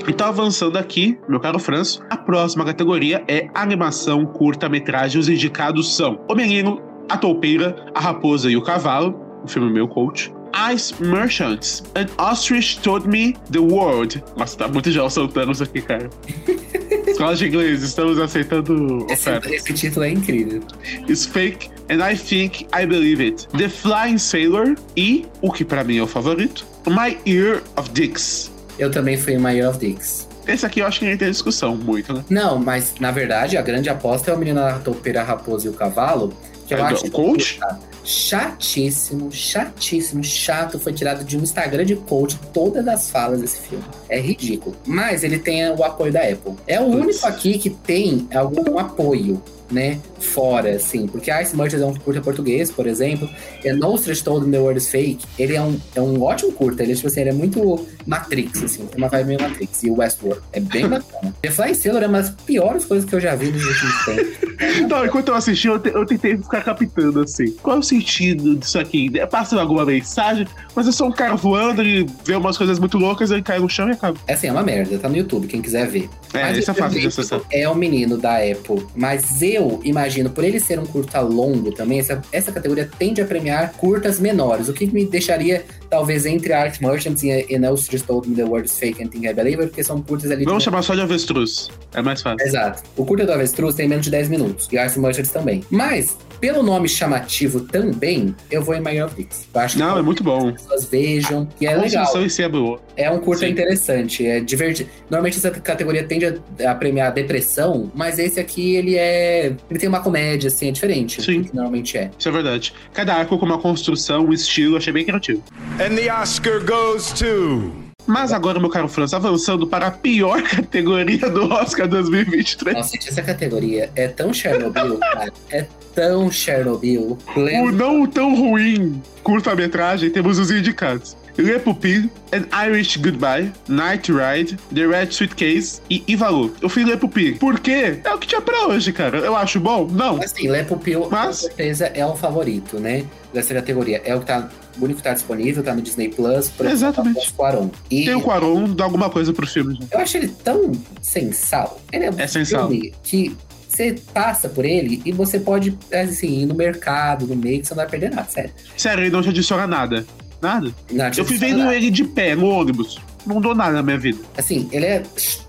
Então, 0.06 0.28
avançando 0.28 0.76
aqui, 0.76 1.18
meu 1.28 1.40
caro 1.40 1.58
Franço, 1.58 2.02
a 2.08 2.16
próxima 2.16 2.64
categoria 2.64 3.24
é 3.26 3.48
animação 3.54 4.24
curta-metragem. 4.24 5.18
Os 5.18 5.28
indicados 5.28 5.96
são 5.96 6.20
O 6.28 6.34
Menino, 6.34 6.80
A 7.08 7.16
Toupeira, 7.16 7.86
A 7.94 8.00
Raposa 8.00 8.50
e 8.50 8.56
o 8.56 8.62
Cavalo, 8.62 9.25
filme 9.52 9.70
Meu 9.72 9.86
Coach. 9.88 10.32
Ice 10.74 10.94
Merchants, 11.02 11.82
An 11.94 12.06
Ostrich 12.22 12.78
Told 12.80 13.06
Me 13.06 13.34
the 13.52 13.58
World. 13.58 14.22
Nossa, 14.38 14.56
tá 14.56 14.68
muito 14.68 14.90
já 14.90 15.08
soltando 15.10 15.52
isso 15.52 15.62
aqui, 15.64 15.82
cara. 15.82 16.08
Escola 17.06 17.34
de 17.36 17.46
inglês, 17.46 17.82
estamos 17.82 18.18
aceitando 18.18 19.06
Esse, 19.10 19.30
esse 19.54 19.72
título 19.74 20.04
é 20.06 20.10
incrível. 20.10 20.62
is 21.08 21.26
fake 21.26 21.70
and 21.90 22.00
I 22.02 22.16
think 22.16 22.66
I 22.74 22.86
believe 22.86 23.22
it. 23.22 23.46
The 23.58 23.68
Flying 23.68 24.18
Sailor 24.18 24.76
e, 24.96 25.26
o 25.42 25.50
que 25.52 25.64
pra 25.64 25.84
mim 25.84 25.98
é 25.98 26.02
o 26.02 26.06
favorito, 26.06 26.64
My 26.86 27.18
Ear 27.26 27.62
of 27.76 27.90
Dicks. 27.90 28.50
Eu 28.78 28.90
também 28.90 29.16
fui 29.16 29.36
My 29.38 29.52
Year 29.56 29.68
of 29.70 29.78
Dicks. 29.78 30.26
Esse 30.46 30.64
aqui 30.64 30.80
eu 30.80 30.86
acho 30.86 31.00
que 31.00 31.06
nem 31.06 31.16
tem 31.16 31.30
discussão 31.30 31.76
muito, 31.76 32.12
né? 32.12 32.24
Não, 32.30 32.58
mas 32.58 32.94
na 33.00 33.10
verdade 33.10 33.56
a 33.56 33.62
grande 33.62 33.88
aposta 33.88 34.30
é 34.30 34.34
o 34.34 34.38
Menino 34.38 34.60
da 34.60 34.78
Toupeira, 34.78 35.20
a 35.20 35.24
Raposa 35.24 35.66
e 35.66 35.70
o 35.70 35.72
Cavalo. 35.74 36.32
Que 36.66 36.74
eu 36.74 36.78
É 36.78 36.82
acho 36.82 37.10
coach? 37.10 37.58
Chatíssimo, 38.06 39.32
chatíssimo, 39.32 40.22
chato. 40.22 40.78
Foi 40.78 40.92
tirado 40.92 41.24
de 41.24 41.36
um 41.36 41.42
Instagram 41.42 41.84
de 41.84 41.96
coach 41.96 42.38
todas 42.52 42.86
as 42.86 43.10
falas 43.10 43.40
desse 43.40 43.58
filme. 43.58 43.84
É 44.08 44.20
ridículo. 44.20 44.76
Mas 44.86 45.24
ele 45.24 45.38
tem 45.38 45.68
o 45.70 45.82
apoio 45.82 46.12
da 46.12 46.20
Apple. 46.20 46.54
É 46.66 46.80
o 46.80 46.84
único 46.84 47.26
aqui 47.26 47.58
que 47.58 47.70
tem 47.70 48.28
algum 48.32 48.78
apoio, 48.78 49.42
né? 49.70 49.98
Fora, 50.20 50.70
assim. 50.76 51.06
Porque 51.06 51.30
Ice 51.42 51.56
Merchants 51.56 51.82
é 51.82 51.86
um 51.86 51.94
curta 51.94 52.20
português, 52.20 52.70
por 52.70 52.86
exemplo. 52.86 53.28
E 53.64 53.72
No 53.72 53.94
Stretch 53.96 54.22
Told 54.22 54.50
the 54.50 54.58
World 54.58 54.78
is 54.78 54.88
Fake. 54.88 55.24
Ele 55.38 55.54
é 55.56 55.62
um, 55.62 55.78
é 55.94 56.00
um 56.00 56.22
ótimo 56.22 56.52
curta. 56.52 56.82
Ele, 56.82 56.92
é, 56.92 56.94
tipo 56.94 57.08
assim, 57.08 57.20
ele 57.20 57.30
é 57.30 57.32
muito 57.32 57.86
Matrix, 58.06 58.62
assim. 58.62 58.86
Tem 58.86 58.98
uma 58.98 59.08
vibe 59.08 59.26
meio 59.28 59.40
Matrix. 59.42 59.82
E 59.82 59.90
o 59.90 59.98
Westworld. 59.98 60.40
É 60.52 60.60
bem 60.60 60.86
bacana. 60.88 61.34
The 61.42 61.50
Flying 61.50 61.74
Sailor 61.74 62.02
é 62.02 62.06
uma 62.06 62.22
das 62.22 62.30
piores 62.30 62.84
coisas 62.84 63.08
que 63.08 63.14
eu 63.14 63.20
já 63.20 63.34
vi 63.34 63.50
nos 63.50 63.64
últimos 63.64 64.04
tempos. 64.04 64.46
Não, 64.88 65.04
enquanto 65.04 65.28
eu 65.28 65.34
assisti, 65.34 65.68
eu, 65.68 65.78
te- 65.78 65.90
eu 65.90 66.06
tentei 66.06 66.36
ficar 66.36 66.62
captando 66.62 67.20
assim. 67.20 67.50
Qual 67.62 67.76
é 67.76 67.78
o 67.78 67.82
sentido 67.82 68.56
disso 68.56 68.78
aqui? 68.78 69.10
Passa 69.30 69.60
alguma 69.60 69.84
mensagem, 69.84 70.46
mas 70.74 70.86
eu 70.86 70.92
sou 70.92 71.08
um 71.08 71.12
cara 71.12 71.36
voando 71.36 71.82
e 71.82 72.06
vê 72.24 72.34
umas 72.36 72.56
coisas 72.56 72.78
muito 72.78 72.96
loucas, 72.96 73.30
ele 73.30 73.42
cai 73.42 73.58
no 73.58 73.68
chão 73.68 73.88
e 73.88 73.92
acaba. 73.92 74.18
É 74.26 74.32
assim, 74.32 74.46
é 74.46 74.52
uma 74.52 74.62
merda. 74.62 74.98
Tá 74.98 75.08
no 75.08 75.16
YouTube, 75.16 75.46
quem 75.46 75.60
quiser 75.60 75.86
ver. 75.88 76.08
É, 76.32 76.42
Mas 76.42 76.58
isso 76.58 76.70
é 76.70 76.72
o 76.72 76.76
fácil 76.76 77.00
de 77.00 77.06
acessar. 77.06 77.40
É 77.50 77.68
o 77.68 77.74
menino 77.74 78.16
da 78.16 78.36
Apple. 78.38 78.86
Mas 78.94 79.42
eu 79.56 79.80
imagino, 79.84 80.30
por 80.30 80.44
ele 80.44 80.60
ser 80.60 80.78
um 80.78 80.86
curta 80.86 81.20
longo 81.20 81.72
também, 81.72 81.98
essa, 81.98 82.22
essa 82.30 82.52
categoria 82.52 82.88
tende 82.98 83.20
a 83.20 83.24
premiar 83.24 83.72
curtas 83.72 84.20
menores. 84.20 84.68
O 84.68 84.72
que 84.72 84.86
me 84.86 85.04
deixaria, 85.04 85.64
talvez, 85.90 86.26
entre 86.26 86.52
Art 86.52 86.80
Merchants 86.80 87.22
e, 87.22 87.58
No 87.58 87.76
Just 87.76 88.06
Told 88.06 88.28
Me 88.28 88.36
The 88.36 88.44
Word 88.44 88.66
is 88.66 88.78
Fake 88.78 89.02
and 89.02 89.08
Think 89.08 89.26
I 89.26 89.32
Believe 89.32 89.66
porque 89.66 89.82
são 89.84 90.00
curtas 90.02 90.30
ali 90.30 90.40
de 90.40 90.44
Vamos 90.46 90.62
chamar 90.64 90.82
só 90.82 90.94
de 90.94 91.00
avestruz. 91.00 91.68
É 91.94 92.02
mais 92.02 92.22
fácil. 92.22 92.46
Exato. 92.46 92.82
O 92.96 93.04
curta 93.04 93.24
do 93.24 93.32
Avestruz 93.32 93.74
tem 93.74 93.88
menos 93.88 94.04
de 94.04 94.10
10 94.10 94.28
minutos. 94.28 94.68
E 94.72 94.78
Arts 94.78 94.96
Merchants 94.96 95.30
também. 95.30 95.64
Mas, 95.70 96.16
pelo 96.40 96.62
nome 96.62 96.88
chamativo 96.88 97.60
também, 97.60 98.34
eu 98.50 98.62
vou 98.62 98.74
em 98.74 98.80
My 98.80 98.92
Dicks. 99.16 99.48
Eu 99.54 99.60
acho 99.60 99.76
que 99.76 99.82
Não, 99.82 99.98
é 99.98 100.02
muito 100.02 100.22
bom. 100.22 100.48
as 100.48 100.62
pessoas 100.62 100.84
vejam. 100.86 101.48
E 101.60 101.66
é 101.66 101.74
A 101.74 101.80
legal. 101.80 102.22
em 102.22 102.28
si 102.28 102.42
é 102.42 102.48
boa. 102.48 102.80
É 102.96 103.10
um 103.10 103.18
curta 103.18 103.46
Sim. 103.46 103.52
interessante, 103.52 104.26
é 104.26 104.40
divertido. 104.40 104.88
Normalmente 105.10 105.38
essa 105.38 105.50
categoria 105.50 106.02
tende 106.04 106.26
a, 106.26 106.70
a 106.70 106.74
premiar 106.74 107.08
a 107.08 107.10
depressão, 107.10 107.90
mas 107.94 108.18
esse 108.18 108.38
aqui 108.40 108.76
ele 108.76 108.96
é. 108.96 109.54
Ele 109.70 109.78
tem 109.78 109.88
uma 109.88 110.00
comédia, 110.00 110.48
assim, 110.48 110.68
é 110.68 110.72
diferente 110.72 111.22
Sim. 111.22 111.42
do 111.42 111.48
que 111.48 111.54
normalmente 111.54 111.96
é. 111.98 112.10
Isso 112.18 112.28
é 112.28 112.32
verdade. 112.32 112.72
Cada 112.92 113.14
arco 113.14 113.38
com 113.38 113.46
uma 113.46 113.58
construção, 113.58 114.24
um 114.26 114.32
estilo, 114.32 114.74
eu 114.74 114.78
achei 114.78 114.92
bem 114.92 115.04
criativo. 115.04 115.42
And 115.78 115.94
the 115.94 116.10
Oscar 116.10 116.58
goes 116.60 117.12
to. 117.12 117.70
Mas 118.06 118.32
agora, 118.32 118.58
meu 118.58 118.70
caro 118.70 118.88
França, 118.88 119.16
avançando 119.16 119.66
para 119.66 119.88
a 119.88 119.90
pior 119.90 120.40
categoria 120.48 121.28
do 121.28 121.52
Oscar 121.52 121.86
2023. 121.86 122.76
Nossa, 122.76 122.92
gente, 122.92 123.08
essa 123.08 123.20
categoria 123.22 123.90
é 123.94 124.08
tão 124.08 124.32
Chernobyl, 124.32 124.98
cara. 125.12 125.32
É 125.50 125.66
tão 125.94 126.30
Chernobyl. 126.30 127.18
O 127.34 127.40
Lembra? 127.40 127.72
não 127.72 128.06
tão 128.06 128.34
ruim 128.34 129.02
curta-metragem, 129.22 130.08
temos 130.08 130.38
os 130.38 130.50
indicados. 130.50 131.16
Le 131.38 131.58
Pupille, 131.60 132.10
An 132.32 132.44
Irish 132.66 132.96
Goodbye, 132.96 133.52
Night 133.68 134.10
Ride, 134.10 134.56
The 134.74 134.86
Red 134.86 135.10
Suitcase 135.10 135.80
e 135.90 136.02
Ivalu. 136.08 136.54
Eu 136.62 136.68
Pupille. 136.96 137.34
Por 137.38 137.60
quê? 137.60 138.00
É 138.02 138.14
o 138.14 138.18
que 138.18 138.26
tinha 138.26 138.40
pra 138.40 138.66
hoje, 138.68 138.92
cara. 138.92 139.18
Eu 139.18 139.36
acho 139.36 139.60
bom? 139.60 139.86
Não. 139.90 140.16
Assim, 140.22 140.48
Lepo 140.48 140.76
Pio, 140.78 141.08
Mas- 141.10 141.40
com 141.42 141.46
certeza, 141.48 141.86
é 141.86 142.04
o 142.06 142.16
favorito, 142.16 142.78
né? 142.80 143.04
Dessa 143.34 143.52
categoria. 143.54 144.00
É 144.04 144.14
o 144.14 144.20
que 144.20 144.26
tá. 144.26 144.48
O 144.78 144.84
único 144.84 144.98
que 144.98 145.04
tá 145.04 145.14
disponível, 145.14 145.62
tá 145.62 145.74
no 145.74 145.80
Disney 145.80 146.08
Plus, 146.10 146.48
por 146.50 146.66
exemplo, 146.66 146.72
Exatamente. 146.88 147.14
tá 147.14 147.20
com 147.20 147.30
o 147.30 147.34
Quaron. 147.34 147.70
E 147.90 148.04
Tem 148.04 148.14
o 148.14 148.20
Quaron, 148.20 148.74
dá 148.74 148.84
alguma 148.84 149.08
coisa 149.08 149.32
pro 149.32 149.46
filme. 149.46 149.74
gente. 149.74 149.86
Eu 149.90 149.98
acho 150.00 150.16
ele 150.18 150.28
tão 150.28 150.72
sem 151.00 151.32
sal. 151.32 151.80
Ele 151.92 152.04
é 152.04 152.10
um 152.10 152.18
É 152.18 152.26
sem 152.26 152.44
sal. 152.44 152.68
filme 152.68 152.92
que 153.02 153.34
você 153.68 153.94
passa 154.12 154.48
por 154.50 154.64
ele 154.66 155.00
e 155.04 155.12
você 155.12 155.38
pode, 155.40 155.76
assim, 155.92 156.42
ir 156.42 156.46
no 156.46 156.54
mercado, 156.54 157.26
no 157.26 157.34
meio, 157.36 157.60
que 157.60 157.66
você 157.68 157.74
não 157.74 157.76
vai 157.82 157.88
perder 157.90 158.10
nada, 158.10 158.28
sério. 158.28 158.50
Sério, 158.76 159.04
ele 159.04 159.10
não 159.10 159.22
te 159.22 159.28
adiciona 159.30 159.66
nada. 159.66 160.04
Nada. 160.40 160.72
Eu 161.16 161.24
fui 161.24 161.36
vendo 161.36 161.70
ele 161.70 161.90
de 161.90 162.04
pé 162.04 162.34
no 162.34 162.46
ônibus. 162.48 162.98
Não 163.26 163.40
dou 163.40 163.54
nada 163.54 163.72
na 163.72 163.82
minha 163.82 163.98
vida. 163.98 164.18
Assim, 164.38 164.68
ele 164.72 164.86
é. 164.86 165.02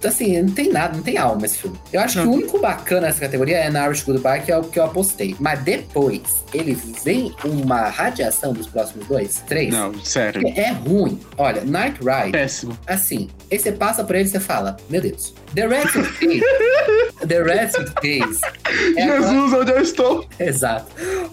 Assim, 0.03 0.41
não 0.41 0.51
tem 0.53 0.71
nada, 0.71 0.95
não 0.95 1.03
tem 1.03 1.17
alma 1.17 1.45
esse 1.45 1.57
filme. 1.59 1.77
Eu 1.93 2.01
acho 2.01 2.17
Não. 2.17 2.23
que 2.23 2.29
o 2.29 2.33
único 2.33 2.59
bacana 2.59 3.01
nessa 3.07 3.19
categoria 3.19 3.57
é 3.57 3.69
Nourish 3.69 4.03
Goodbye, 4.03 4.41
que 4.41 4.51
é 4.51 4.57
o 4.57 4.63
que 4.63 4.79
eu 4.79 4.85
apostei. 4.85 5.35
Mas 5.39 5.59
depois, 5.61 6.43
ele 6.53 6.73
vem 7.03 7.33
uma 7.45 7.87
radiação 7.89 8.53
dos 8.53 8.67
próximos 8.67 9.05
dois, 9.07 9.43
três. 9.47 9.71
Não, 9.71 9.93
sério. 10.03 10.41
É 10.55 10.71
ruim. 10.71 11.19
Olha, 11.37 11.63
Night 11.63 11.99
Ride, 11.99 12.31
Péssimo. 12.31 12.77
assim, 12.87 13.29
aí 13.51 13.59
você 13.59 13.71
passa 13.71 14.03
por 14.03 14.15
ele 14.15 14.25
e 14.27 14.31
você 14.31 14.39
fala, 14.39 14.75
meu 14.89 15.01
Deus. 15.01 15.33
The 15.53 15.65
Red 15.67 15.87
Suitcase. 15.87 16.41
The 17.27 17.43
Red 17.43 17.69
Suitcase. 17.71 18.41
é 18.97 19.03
aquela- 19.03 19.21
Jesus, 19.29 19.53
onde 19.53 19.71
eu 19.71 19.81
estou? 19.81 20.25
Exato. 20.39 20.85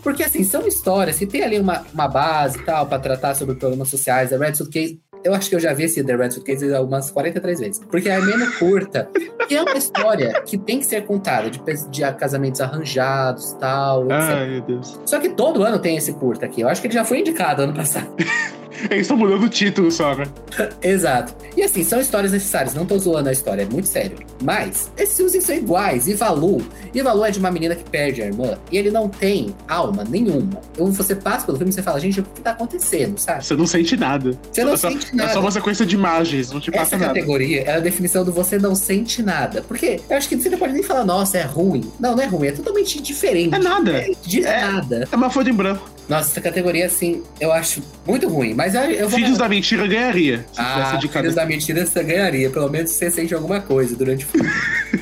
Porque, 0.02 0.22
assim, 0.22 0.44
são 0.44 0.66
histórias 0.66 1.18
que 1.18 1.26
tem 1.26 1.42
ali 1.42 1.58
uma, 1.58 1.84
uma 1.92 2.08
base 2.08 2.58
e 2.58 2.62
tal, 2.62 2.86
pra 2.86 2.98
tratar 2.98 3.34
sobre 3.34 3.54
problemas 3.56 3.88
sociais. 3.88 4.30
The 4.30 4.36
Red 4.36 4.54
Suitcase, 4.54 5.00
eu 5.24 5.34
acho 5.34 5.48
que 5.48 5.54
eu 5.54 5.60
já 5.60 5.72
vi 5.72 5.84
esse 5.84 6.04
The 6.04 6.16
Red 6.16 6.32
Suitcase 6.32 6.74
algumas 6.74 7.10
43 7.10 7.58
vezes. 7.58 7.80
Porque 7.90 8.08
é 8.08 8.20
menos 8.20 8.56
curta. 8.56 9.08
E 9.48 9.56
é 9.56 9.62
uma 9.62 9.76
história 9.76 10.42
que 10.42 10.58
tem 10.58 10.78
que 10.78 10.86
ser 10.86 11.06
contada, 11.06 11.50
de, 11.50 11.60
de 11.90 12.12
casamentos 12.12 12.60
arranjados 12.60 13.52
tal, 13.52 14.04
etc. 14.04 14.12
Ai, 14.12 14.50
meu 14.50 14.60
Deus. 14.60 15.00
Só 15.06 15.18
que 15.18 15.30
todo 15.30 15.62
ano 15.62 15.78
tem 15.78 15.96
esse 15.96 16.12
curta 16.12 16.44
aqui. 16.46 16.60
Eu 16.60 16.68
acho 16.68 16.80
que 16.80 16.88
ele 16.88 16.94
já 16.94 17.04
foi 17.04 17.20
indicado 17.20 17.62
ano 17.62 17.72
passado. 17.72 18.08
Eles 18.90 19.02
estão 19.02 19.16
mudando 19.16 19.44
o 19.44 19.48
título 19.48 19.90
só, 19.90 20.14
né? 20.14 20.24
Exato. 20.82 21.34
E 21.56 21.62
assim, 21.62 21.82
são 21.84 22.00
histórias 22.00 22.32
necessárias, 22.32 22.74
não 22.74 22.84
tô 22.84 22.98
zoando 22.98 23.28
a 23.28 23.32
história, 23.32 23.62
é 23.62 23.66
muito 23.66 23.86
sério. 23.88 24.16
Mas, 24.42 24.90
esses 24.96 25.16
filmes 25.16 25.44
são 25.44 25.54
iguais. 25.56 26.06
E 26.08 26.14
Valu, 26.14 26.62
e 26.92 27.00
Valu 27.02 27.24
é 27.24 27.30
de 27.30 27.38
uma 27.38 27.50
menina 27.50 27.74
que 27.74 27.88
perde 27.88 28.22
a 28.22 28.26
irmã, 28.26 28.58
e 28.70 28.76
ele 28.78 28.90
não 28.90 29.08
tem 29.08 29.54
alma 29.68 30.04
nenhuma. 30.04 30.60
Então 30.72 30.86
você 30.92 31.14
passa 31.14 31.46
pelo 31.46 31.56
filme 31.58 31.70
e 31.70 31.74
você 31.74 31.82
fala, 31.82 31.98
gente, 32.00 32.20
o 32.20 32.22
que 32.24 32.40
tá 32.40 32.50
acontecendo, 32.50 33.18
sabe? 33.18 33.44
Você 33.44 33.54
não 33.56 33.66
sente 33.66 33.96
nada. 33.96 34.36
Você 34.50 34.64
não 34.64 34.72
é 34.74 34.76
só, 34.76 34.90
sente 34.90 35.08
É 35.12 35.16
nada. 35.16 35.32
só 35.32 35.40
uma 35.40 35.50
sequência 35.50 35.86
de 35.86 35.94
imagens, 35.94 36.50
não 36.50 36.60
te 36.60 36.70
passa 36.70 36.96
Essa 36.96 36.98
nada. 36.98 37.14
categoria 37.14 37.62
é 37.62 37.76
a 37.76 37.80
definição 37.80 38.24
do 38.24 38.32
você 38.32 38.58
não 38.58 38.74
sente 38.74 39.22
nada. 39.22 39.62
Porque 39.62 40.00
eu 40.08 40.16
acho 40.16 40.28
que 40.28 40.36
você 40.36 40.48
não 40.50 40.58
pode 40.58 40.72
nem 40.72 40.82
falar, 40.82 41.04
nossa, 41.04 41.38
é 41.38 41.42
ruim. 41.42 41.90
Não, 42.00 42.14
não 42.16 42.22
é 42.22 42.26
ruim, 42.26 42.48
é 42.48 42.52
totalmente 42.52 43.00
diferente. 43.00 43.54
É 43.54 43.58
nada. 43.58 43.92
É, 43.92 44.10
de 44.22 44.44
É. 44.44 44.60
nada. 44.60 45.08
É 45.10 45.16
uma 45.16 45.30
folha 45.30 45.50
em 45.50 45.54
branco. 45.54 45.88
Nossa, 46.08 46.30
essa 46.30 46.40
categoria, 46.40 46.86
assim, 46.86 47.22
eu 47.40 47.50
acho 47.52 47.82
muito 48.06 48.28
ruim. 48.28 48.52
Mas 48.54 48.74
eu, 48.74 48.82
eu 48.82 49.08
vou. 49.08 49.18
Filhos 49.18 49.38
da 49.38 49.48
Mentira 49.48 49.86
ganharia. 49.86 50.44
Ah. 50.56 50.98
Filhos 51.00 51.34
da 51.34 51.46
Mentira 51.46 51.86
você 51.86 52.02
ganharia. 52.02 52.50
Pelo 52.50 52.68
menos 52.70 52.90
você 52.90 53.10
sente 53.10 53.34
alguma 53.34 53.60
coisa 53.60 53.96
durante 53.96 54.24
o 54.24 54.28
filme. 54.28 54.50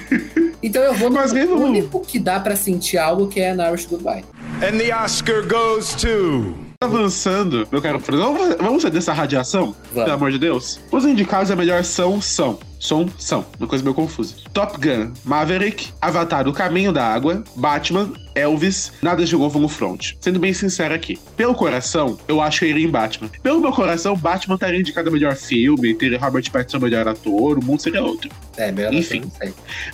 então 0.62 0.82
eu 0.82 0.94
vou 0.94 1.10
no 1.10 1.16
Mas 1.16 1.32
mesmo- 1.32 1.56
único 1.56 2.00
que 2.00 2.18
dá 2.18 2.38
pra 2.38 2.54
sentir 2.56 2.98
algo 2.98 3.26
que 3.28 3.40
é 3.40 3.52
Nourish 3.52 3.86
Goodbye. 3.86 4.24
And 4.62 4.78
the 4.78 4.94
Oscar 4.94 5.42
goes 5.46 5.94
to. 5.96 6.54
Avançando, 6.82 7.66
meu 7.70 7.80
caro 7.80 8.00
Fernando, 8.00 8.36
vamos, 8.36 8.56
vamos 8.56 8.82
sair 8.82 8.90
dessa 8.90 9.12
radiação? 9.12 9.74
Pelo 9.94 10.12
amor 10.12 10.32
de 10.32 10.38
Deus. 10.38 10.80
Os 10.90 11.04
indicados 11.04 11.50
a 11.50 11.56
melhor 11.56 11.84
são, 11.84 12.20
são. 12.20 12.58
Som, 12.82 13.08
são. 13.16 13.46
Uma 13.60 13.68
coisa 13.68 13.84
meio 13.84 13.94
confusa. 13.94 14.34
Top 14.52 14.76
Gun, 14.76 15.12
Maverick, 15.24 15.90
Avatar, 16.00 16.48
O 16.48 16.52
Caminho 16.52 16.92
da 16.92 17.06
Água, 17.06 17.44
Batman, 17.54 18.12
Elvis, 18.34 18.92
Nada 19.00 19.24
de 19.24 19.36
Novo 19.36 19.60
no 19.60 19.68
Front. 19.68 20.14
Sendo 20.20 20.40
bem 20.40 20.52
sincero 20.52 20.92
aqui, 20.92 21.16
pelo 21.36 21.54
coração, 21.54 22.18
eu 22.26 22.40
acho 22.40 22.58
que 22.58 22.64
eu 22.64 22.70
iria 22.70 22.84
em 22.84 22.90
Batman. 22.90 23.30
Pelo 23.40 23.60
meu 23.60 23.70
coração, 23.70 24.16
Batman 24.16 24.56
estaria 24.56 24.80
indicado 24.80 25.08
a 25.08 25.12
melhor 25.12 25.36
filme, 25.36 25.94
teria 25.94 26.18
Robert 26.18 26.50
Pattinson 26.50 26.80
melhor 26.80 27.06
ator, 27.06 27.56
o 27.56 27.64
mundo 27.64 27.80
seria 27.80 28.02
outro. 28.02 28.28
É, 28.56 28.72
melhor 28.72 28.92
Enfim. 28.92 29.22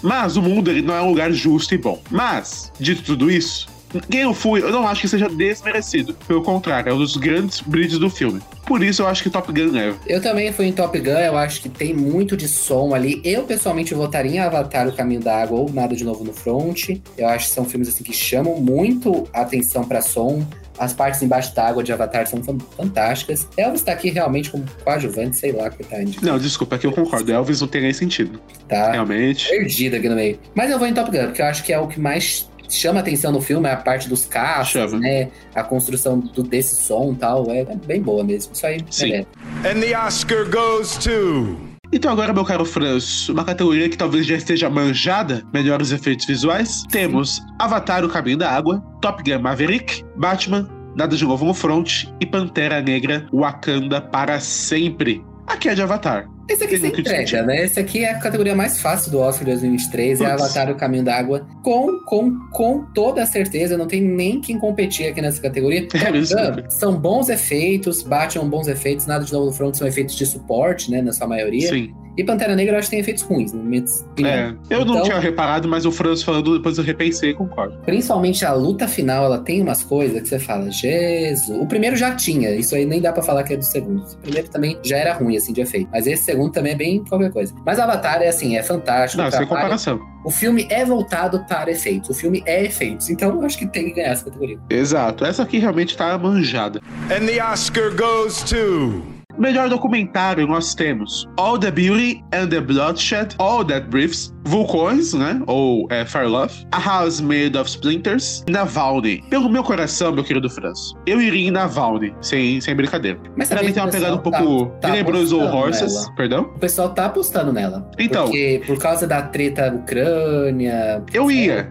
Mas 0.01 0.38
o 0.38 0.42
mundo 0.42 0.72
não 0.83 0.94
é 0.94 1.03
um 1.03 1.11
lugar 1.11 1.31
justo 1.31 1.74
e 1.74 1.79
bom. 1.79 2.01
Mas, 2.11 2.72
dito 2.81 3.03
tudo 3.03 3.31
isso, 3.31 3.68
quem 4.11 4.20
eu 4.20 4.35
fui, 4.35 4.61
eu 4.62 4.70
não 4.70 4.87
acho 4.87 5.01
que 5.03 5.09
seja 5.09 5.29
desmerecido. 5.29 6.14
Pelo 6.27 6.42
contrário, 6.42 6.90
é 6.90 6.94
um 6.94 6.98
dos 6.98 7.16
grandes 7.16 7.61
brilhos 7.61 7.98
do 7.98 8.11
filme. 8.11 8.40
Por 8.66 8.83
isso 8.83 9.01
eu 9.03 9.07
acho 9.09 9.22
que 9.22 9.31
Top 9.31 9.51
Gun 9.51 9.72
leva. 9.72 9.96
Eu 10.07 10.20
também 10.20 10.53
fui 10.53 10.66
em 10.66 10.72
Top 10.72 10.98
Gun, 10.98 11.11
eu 11.11 11.37
acho 11.38 11.62
que 11.62 11.68
tem 11.70 11.94
muito 11.94 12.37
de 12.37 12.46
som 12.48 12.94
ali. 12.94 13.20
Eu, 13.24 13.44
pessoalmente, 13.44 13.94
votaria 13.94 14.33
em 14.33 14.38
Avatar, 14.40 14.87
O 14.88 14.92
Caminho 14.92 15.20
da 15.20 15.40
Água 15.42 15.59
ou 15.61 15.72
Nada 15.72 15.96
de 15.96 16.05
Novo 16.05 16.22
no 16.22 16.33
Front. 16.35 16.90
Eu 17.16 17.29
acho 17.29 17.48
que 17.48 17.55
são 17.55 17.64
filmes 17.64 17.88
assim 17.88 18.05
que 18.05 18.12
chamam 18.12 18.61
muito 18.61 19.27
a 19.33 19.40
atenção 19.40 19.85
pra 19.85 20.03
som. 20.03 20.44
As 20.79 20.92
partes 20.92 21.20
embaixo 21.22 21.53
d'água 21.57 21.83
de 21.83 21.92
Avatar 21.92 22.27
são 22.29 22.40
fan- 22.44 22.59
fantásticas. 22.77 23.48
Elvis 23.57 23.83
tá 23.83 23.92
aqui 23.92 24.11
realmente 24.11 24.51
como 24.51 24.64
coadjuvante, 24.85 25.37
sei 25.37 25.51
lá, 25.51 25.70
coitado. 25.70 26.09
Não, 26.22 26.38
desculpa, 26.38 26.77
aqui 26.77 26.87
eu 26.87 26.92
concordo. 26.92 27.33
Elvis 27.33 27.61
não 27.61 27.66
tem 27.68 27.81
nem 27.83 27.92
sentido. 27.92 28.38
Tá 28.68 28.92
Realmente. 28.92 29.48
perdido 29.48 29.96
aqui 29.96 30.09
no 30.09 30.14
meio. 30.14 30.38
Mas 30.55 30.70
eu 30.70 30.79
vou 30.79 30.87
em 30.87 30.94
Top 30.94 31.11
Gun, 31.11 31.24
porque 31.24 31.42
eu 31.42 31.46
acho 31.46 31.64
que 31.64 31.72
é 31.72 31.81
o 31.81 31.88
que 31.88 31.98
mais 31.98 32.48
chama 32.69 33.01
atenção 33.01 33.33
no 33.33 33.41
filme, 33.41 33.69
é 33.69 33.73
a 33.73 33.77
parte 33.77 34.09
dos 34.09 34.25
carros, 34.25 34.69
Chama. 34.69 34.99
né? 34.99 35.29
A 35.55 35.63
construção 35.63 36.19
do, 36.19 36.43
desse 36.43 36.77
som 36.77 37.13
e 37.13 37.17
tal. 37.17 37.51
É, 37.51 37.61
é 37.61 37.77
bem 37.87 38.03
boa 38.03 38.23
mesmo. 38.25 38.53
Isso 38.53 38.67
aí 38.67 38.85
Sim. 38.91 39.13
é. 39.13 39.27
And 39.65 39.81
the 39.81 39.99
Oscar 39.99 40.45
goes 40.51 40.97
to. 40.99 41.57
Então 41.91 42.13
agora, 42.13 42.35
meu 42.35 42.45
caro 42.45 42.65
Franço, 42.67 43.33
uma 43.33 43.45
categoria 43.45 43.89
que 43.89 43.97
talvez 43.97 44.27
já 44.27 44.37
esteja 44.37 44.69
manjada, 44.69 45.43
melhores 45.55 45.91
efeitos 45.91 46.27
visuais, 46.27 46.83
temos 46.91 47.41
Avatar, 47.59 48.05
O 48.05 48.11
Caminho 48.11 48.37
da 48.37 48.51
Água, 48.51 48.85
Top 49.01 49.23
Gun 49.23 49.41
Maverick, 49.41 50.05
Batman, 50.15 50.69
Nada 50.95 51.17
de 51.17 51.25
Novo 51.25 51.47
no 51.47 51.55
Front 51.55 52.05
e 52.21 52.27
Pantera 52.27 52.83
Negra, 52.83 53.27
Wakanda 53.33 54.03
para 54.03 54.39
sempre. 54.39 55.25
Aqui 55.59 55.68
é 55.71 55.75
de 55.75 55.83
Avatar. 55.83 56.31
Esse 56.49 56.62
aqui 56.62 56.79
Tem 56.79 56.92
que 56.92 57.01
entrega, 57.01 57.42
né? 57.42 57.64
Esse 57.64 57.81
aqui 57.81 58.05
é 58.05 58.12
a 58.12 58.18
categoria 58.21 58.55
mais 58.55 58.81
fácil 58.81 59.11
do 59.11 59.18
Oscar 59.18 59.44
2023, 59.44 60.21
é 60.21 60.25
Putz. 60.25 60.40
Avatar 60.40 60.71
o 60.71 60.77
Caminho 60.77 61.03
da 61.03 61.16
Água. 61.16 61.44
Com, 61.64 61.99
com, 62.07 62.38
com 62.53 62.85
toda 62.94 63.25
a 63.25 63.27
certeza, 63.27 63.77
não 63.77 63.88
tem 63.88 64.01
nem 64.01 64.40
quem 64.40 64.57
competir 64.57 65.09
aqui 65.09 65.21
nessa 65.21 65.42
categoria. 65.42 65.88
É, 65.99 66.71
são 66.71 66.94
bons 66.94 67.29
efeitos, 67.29 68.05
Batman 68.05 68.49
bons 68.49 68.68
efeitos, 68.68 69.05
nada 69.07 69.25
de 69.25 69.33
novo 69.33 69.47
no 69.47 69.53
front, 69.53 69.75
são 69.75 69.87
efeitos 69.87 70.14
de 70.14 70.25
suporte, 70.25 70.92
né? 70.92 71.03
Na 71.03 71.12
sua 71.12 71.27
maioria. 71.27 71.68
Sim. 71.68 71.92
E 72.19 72.25
Pantera 72.25 72.57
Negra 72.57 72.75
eu 72.75 72.79
acho 72.81 72.89
que 72.89 72.97
tem 72.97 72.99
efeitos 73.01 73.23
ruins, 73.23 73.53
opinião. 73.55 74.35
É, 74.35 74.55
eu 74.69 74.85
não 74.85 74.95
Então- 74.97 75.03
tinha 75.05 75.19
reparado, 75.21 75.69
mas 75.69 75.87
o 75.87 75.93
Franço 75.93 76.25
falando, 76.25 76.57
depois 76.57 76.77
eu 76.77 76.83
repensei 76.83 77.31
e 77.31 77.35
concordo. 77.35 77.79
Principalmente 77.87 78.45
a 78.45 78.53
luta 78.53 78.89
final, 78.89 79.25
ela 79.25 79.39
tem 79.39 79.63
umas 79.63 79.85
coisas 79.85 80.21
que 80.21 80.29
você 80.29 80.39
fala, 80.41 80.69
Jesus. 80.71 81.49
O 81.61 81.65
primeiro 81.67 81.95
já 81.97 82.15
tinha, 82.17 82.51
isso 82.51 82.75
aí 82.75 82.85
nem 82.85 83.01
dá 83.01 83.13
pra 83.13 83.23
falar 83.23 83.45
que 83.45 83.55
é 83.55 83.57
do 83.57 83.65
segundo. 83.65 84.03
O 84.03 84.17
primeiro 84.19 84.49
também 84.49 84.77
já 84.83 84.97
era 84.97 85.13
ruim, 85.15 85.37
assim, 85.37 85.53
de 85.53 85.61
efeito. 85.61 85.89
Mas 85.93 86.09
esse 86.09 86.25
segundo 86.25 86.51
também 86.53 86.73
é 86.73 86.77
bem 86.77 87.05
qualquer 87.05 87.31
coisa. 87.33 87.55
Mas 87.65 87.79
Avatar 87.79 88.21
é 88.21 88.29
assim, 88.29 88.57
é 88.57 88.63
fantástico. 88.65 89.23
Não, 89.23 89.31
sem 89.31 89.47
comparação. 89.47 90.01
O 90.25 90.31
filme 90.31 90.67
é 90.71 90.85
voltado 90.85 91.45
para 91.49 91.71
efeitos. 91.71 92.11
O 92.11 92.15
filme 92.15 92.43
é 92.45 92.65
efeitos. 92.65 93.09
Então 93.09 93.31
eu 93.31 93.43
acho 93.43 93.57
que 93.57 93.67
tem 93.67 93.85
que 93.85 93.93
ganhar 93.93 94.09
essa 94.11 94.25
categoria. 94.25 94.59
Exato. 94.69 95.25
Essa 95.25 95.45
aqui 95.45 95.59
realmente 95.59 95.97
tá 95.97 96.19
manjada. 96.19 96.81
And 97.11 97.27
the 97.27 97.41
Oscar 97.43 97.95
goes 97.95 98.43
to. 98.43 99.18
Melhor 99.38 99.68
documentário 99.68 100.46
nós 100.46 100.74
temos 100.74 101.29
All 101.37 101.59
the 101.59 101.70
Beauty 101.70 102.24
and 102.33 102.48
the 102.48 102.61
Bloodshed, 102.61 103.35
All 103.38 103.64
That 103.64 103.87
Breathes, 103.88 104.35
Vulcões, 104.44 105.12
né? 105.14 105.40
Ou 105.46 105.87
é, 105.90 106.05
Fire 106.05 106.27
Love, 106.27 106.53
A 106.72 106.79
House 106.81 107.20
Made 107.20 107.57
of 107.57 107.68
Splinters, 107.70 108.44
Navalny. 108.48 109.22
Pelo 109.31 109.48
meu 109.48 109.62
coração, 109.62 110.12
meu 110.12 110.24
querido 110.24 110.48
Franço, 110.51 110.96
eu 111.07 111.20
iria 111.20 111.48
em 111.48 111.51
Navalny, 111.51 112.12
sem, 112.20 112.61
sem 112.61 112.74
brincadeira. 112.74 113.18
Mas 113.37 113.48
também 113.48 113.72
tem 113.72 113.83
uma 113.83 113.90
pegada 113.90 114.14
um 114.16 114.18
pouco. 114.18 114.66
tá- 114.81 114.88
tá 114.88 115.01
apostando 115.01 115.57
Horses, 115.57 115.94
nela. 115.94 116.14
perdão? 116.16 116.42
O 116.55 116.59
pessoal 116.59 116.88
tá 116.90 117.07
apostando 117.07 117.53
nela. 117.53 117.88
Então. 117.98 118.24
Porque 118.24 118.62
por 118.66 118.79
causa 118.79 119.07
da 119.07 119.22
treta 119.22 119.72
Ucrânia. 119.72 121.03
Eu 121.12 121.31
ia. 121.31 121.68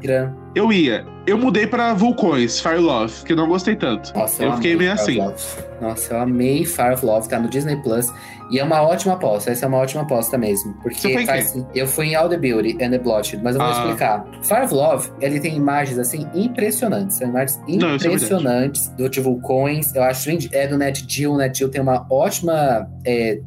Eu 0.57 0.71
ia. 0.73 1.05
Eu 1.27 1.37
mudei 1.37 1.67
pra 1.67 1.93
Vulcões, 1.93 2.59
Fire 2.59 2.77
Love, 2.79 3.13
que 3.25 3.33
eu 3.33 3.37
não 3.37 3.47
gostei 3.47 3.75
tanto. 3.75 4.13
Nossa, 4.17 4.43
eu 4.43 4.53
fiquei 4.53 4.71
amei 4.73 4.87
meio 4.87 4.93
assim. 4.93 5.17
Love. 5.17 5.43
Nossa, 5.81 6.13
eu 6.13 6.21
amei 6.21 6.65
Fire 6.65 6.93
of 6.93 7.05
Love, 7.05 7.27
tá 7.29 7.37
no 7.39 7.49
Disney 7.49 7.75
Plus. 7.83 8.11
E 8.49 8.59
é 8.59 8.63
uma 8.63 8.81
ótima 8.81 9.13
aposta, 9.15 9.51
essa 9.51 9.65
é 9.65 9.67
uma 9.67 9.77
ótima 9.77 10.03
aposta 10.03 10.37
mesmo. 10.37 10.73
Porque 10.81 11.25
faz- 11.25 11.53
eu 11.75 11.85
fui 11.85 12.07
em 12.07 12.15
All 12.15 12.29
the 12.29 12.37
Beauty 12.37 12.77
and 12.81 12.91
the 12.91 12.97
Bloodshed, 12.97 13.43
mas 13.43 13.55
eu 13.57 13.61
vou 13.61 13.69
Ah. 13.69 13.73
explicar. 13.73 14.25
Fire 14.41 14.61
of 14.63 14.73
Love, 14.73 15.09
ele 15.19 15.37
tem 15.41 15.55
imagens 15.57 15.99
assim 15.99 16.25
impressionantes. 16.33 17.17
São 17.17 17.27
imagens 17.27 17.59
Não, 17.67 17.89
é 17.89 17.95
impressionantes 17.95 18.87
do 18.97 19.09
de 19.09 19.19
vulcões. 19.19 19.93
Eu 19.93 20.03
acho 20.03 20.23
que 20.37 20.49
é 20.55 20.65
do 20.65 20.77
Net 20.77 21.03
Geo. 21.07 21.33
O 21.33 21.37
Net 21.37 21.59
Geo 21.59 21.67
tem 21.67 21.81
uma 21.81 22.07
ótima 22.09 22.89
é, 23.05 23.37